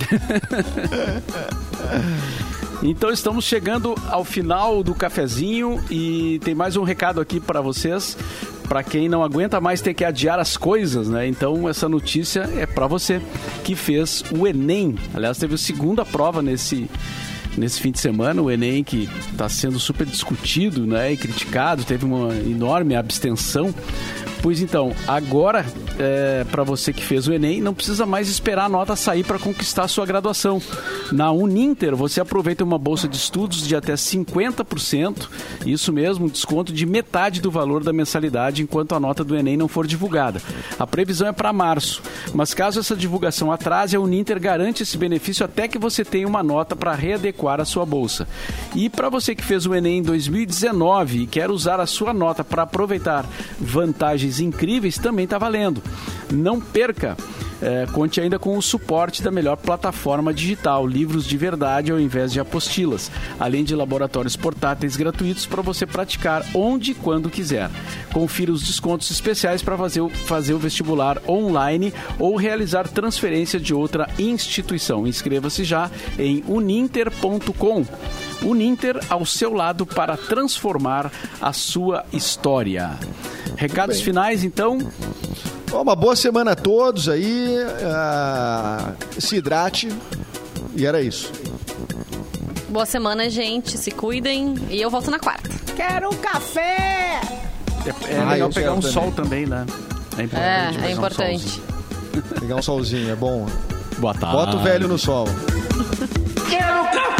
Então 2.82 3.10
estamos 3.10 3.46
chegando 3.46 3.94
ao 4.10 4.22
final 4.22 4.82
do 4.82 4.94
cafezinho 4.94 5.82
e 5.90 6.38
tem 6.44 6.54
mais 6.54 6.76
um 6.76 6.82
recado 6.82 7.22
aqui 7.22 7.40
para 7.40 7.62
vocês. 7.62 8.18
Para 8.68 8.82
quem 8.82 9.08
não 9.08 9.24
aguenta 9.24 9.58
mais 9.62 9.80
ter 9.80 9.94
que 9.94 10.04
adiar 10.04 10.38
as 10.38 10.58
coisas, 10.58 11.08
né? 11.08 11.26
Então 11.26 11.66
essa 11.70 11.88
notícia 11.88 12.40
é 12.54 12.66
para 12.66 12.86
você 12.86 13.22
que 13.64 13.74
fez 13.74 14.22
o 14.30 14.46
Enem. 14.46 14.94
Aliás, 15.14 15.38
teve 15.38 15.54
a 15.54 15.58
segunda 15.58 16.04
prova 16.04 16.42
nesse 16.42 16.86
nesse 17.56 17.80
fim 17.80 17.90
de 17.90 17.98
semana, 17.98 18.42
o 18.42 18.50
Enem 18.50 18.84
que 18.84 19.08
está 19.30 19.48
sendo 19.48 19.80
super 19.80 20.06
discutido, 20.06 20.86
né, 20.86 21.12
e 21.12 21.16
criticado, 21.16 21.84
teve 21.84 22.04
uma 22.04 22.34
enorme 22.34 22.94
abstenção. 22.94 23.74
Pois 24.46 24.62
então, 24.62 24.92
agora, 25.08 25.66
é, 25.98 26.44
para 26.52 26.62
você 26.62 26.92
que 26.92 27.02
fez 27.02 27.26
o 27.26 27.32
Enem, 27.32 27.60
não 27.60 27.74
precisa 27.74 28.06
mais 28.06 28.28
esperar 28.28 28.66
a 28.66 28.68
nota 28.68 28.94
sair 28.94 29.24
para 29.24 29.40
conquistar 29.40 29.82
a 29.82 29.88
sua 29.88 30.06
graduação. 30.06 30.62
Na 31.10 31.32
Uninter, 31.32 31.96
você 31.96 32.20
aproveita 32.20 32.62
uma 32.62 32.78
bolsa 32.78 33.08
de 33.08 33.16
estudos 33.16 33.66
de 33.66 33.74
até 33.74 33.94
50%, 33.94 35.28
isso 35.66 35.92
mesmo, 35.92 36.30
desconto 36.30 36.72
de 36.72 36.86
metade 36.86 37.40
do 37.40 37.50
valor 37.50 37.82
da 37.82 37.92
mensalidade 37.92 38.62
enquanto 38.62 38.94
a 38.94 39.00
nota 39.00 39.24
do 39.24 39.34
Enem 39.34 39.56
não 39.56 39.66
for 39.66 39.84
divulgada. 39.84 40.40
A 40.78 40.86
previsão 40.86 41.26
é 41.26 41.32
para 41.32 41.52
março, 41.52 42.00
mas 42.32 42.54
caso 42.54 42.78
essa 42.78 42.94
divulgação 42.94 43.50
atrase, 43.50 43.96
a 43.96 44.00
Uninter 44.00 44.38
garante 44.38 44.84
esse 44.84 44.96
benefício 44.96 45.44
até 45.44 45.66
que 45.66 45.76
você 45.76 46.04
tenha 46.04 46.28
uma 46.28 46.44
nota 46.44 46.76
para 46.76 46.94
readequar 46.94 47.60
a 47.60 47.64
sua 47.64 47.84
bolsa. 47.84 48.28
E 48.76 48.88
para 48.88 49.08
você 49.08 49.34
que 49.34 49.44
fez 49.44 49.66
o 49.66 49.74
Enem 49.74 49.98
em 49.98 50.02
2019 50.02 51.22
e 51.22 51.26
quer 51.26 51.50
usar 51.50 51.80
a 51.80 51.86
sua 51.86 52.14
nota 52.14 52.44
para 52.44 52.62
aproveitar 52.62 53.26
vantagens 53.58 54.35
incríveis, 54.40 54.98
também 54.98 55.24
está 55.24 55.38
valendo. 55.38 55.82
Não 56.30 56.60
perca! 56.60 57.16
É, 57.60 57.86
conte 57.90 58.20
ainda 58.20 58.38
com 58.38 58.56
o 58.56 58.62
suporte 58.62 59.22
da 59.22 59.30
melhor 59.30 59.56
plataforma 59.56 60.32
digital, 60.32 60.86
livros 60.86 61.24
de 61.24 61.36
verdade 61.36 61.90
ao 61.90 61.98
invés 61.98 62.32
de 62.32 62.38
apostilas, 62.38 63.10
além 63.40 63.64
de 63.64 63.74
laboratórios 63.74 64.36
portáteis 64.36 64.96
gratuitos 64.96 65.46
para 65.46 65.62
você 65.62 65.86
praticar 65.86 66.44
onde 66.54 66.90
e 66.90 66.94
quando 66.94 67.30
quiser. 67.30 67.70
Confira 68.12 68.52
os 68.52 68.62
descontos 68.62 69.10
especiais 69.10 69.62
para 69.62 69.76
fazer, 69.76 70.06
fazer 70.10 70.52
o 70.52 70.58
vestibular 70.58 71.18
online 71.26 71.94
ou 72.18 72.36
realizar 72.36 72.88
transferência 72.88 73.58
de 73.58 73.72
outra 73.72 74.08
instituição. 74.18 75.06
Inscreva-se 75.06 75.64
já 75.64 75.90
em 76.18 76.44
uninter.com. 76.46 77.86
Uninter 78.42 78.98
ao 79.08 79.24
seu 79.24 79.52
lado 79.52 79.84
para 79.86 80.16
transformar 80.16 81.10
a 81.40 81.52
sua 81.52 82.04
história. 82.12 82.90
Recados 83.56 84.00
finais, 84.00 84.44
então. 84.44 84.78
Uma 85.72 85.96
boa 85.96 86.14
semana 86.16 86.52
a 86.52 86.56
todos 86.56 87.08
aí. 87.08 87.56
ah, 87.84 88.92
se 89.18 89.36
hidrate. 89.36 89.88
E 90.74 90.84
era 90.86 91.00
isso. 91.02 91.32
Boa 92.68 92.84
semana, 92.86 93.28
gente. 93.30 93.76
Se 93.78 93.90
cuidem. 93.90 94.54
E 94.70 94.80
eu 94.80 94.90
volto 94.90 95.10
na 95.10 95.18
quarta. 95.18 95.48
Quero 95.74 96.10
um 96.10 96.16
café! 96.16 97.20
É, 97.84 98.12
é 98.14 98.18
Ah, 98.18 98.30
legal 98.32 98.50
pegar 98.50 98.72
um 98.72 98.80
quero 98.80 98.92
sol 98.92 99.12
também, 99.12 99.46
né? 99.46 99.64
É 100.18 100.22
importante. 100.22 100.34
É, 100.46 100.70
pegar 100.72 100.86
é 100.86 100.88
um 100.88 100.92
importante. 100.92 101.42
solzinho. 101.42 101.62
Pegar 102.40 102.56
um 102.56 102.62
solzinho, 102.62 103.10
é 103.10 103.16
bom. 103.16 103.46
Boa 103.98 104.14
tarde. 104.14 104.36
Bota 104.36 104.56
o 104.56 104.60
velho 104.62 104.88
no 104.88 104.98
sol. 104.98 105.26
Quero 106.48 106.84
café! 106.84 107.15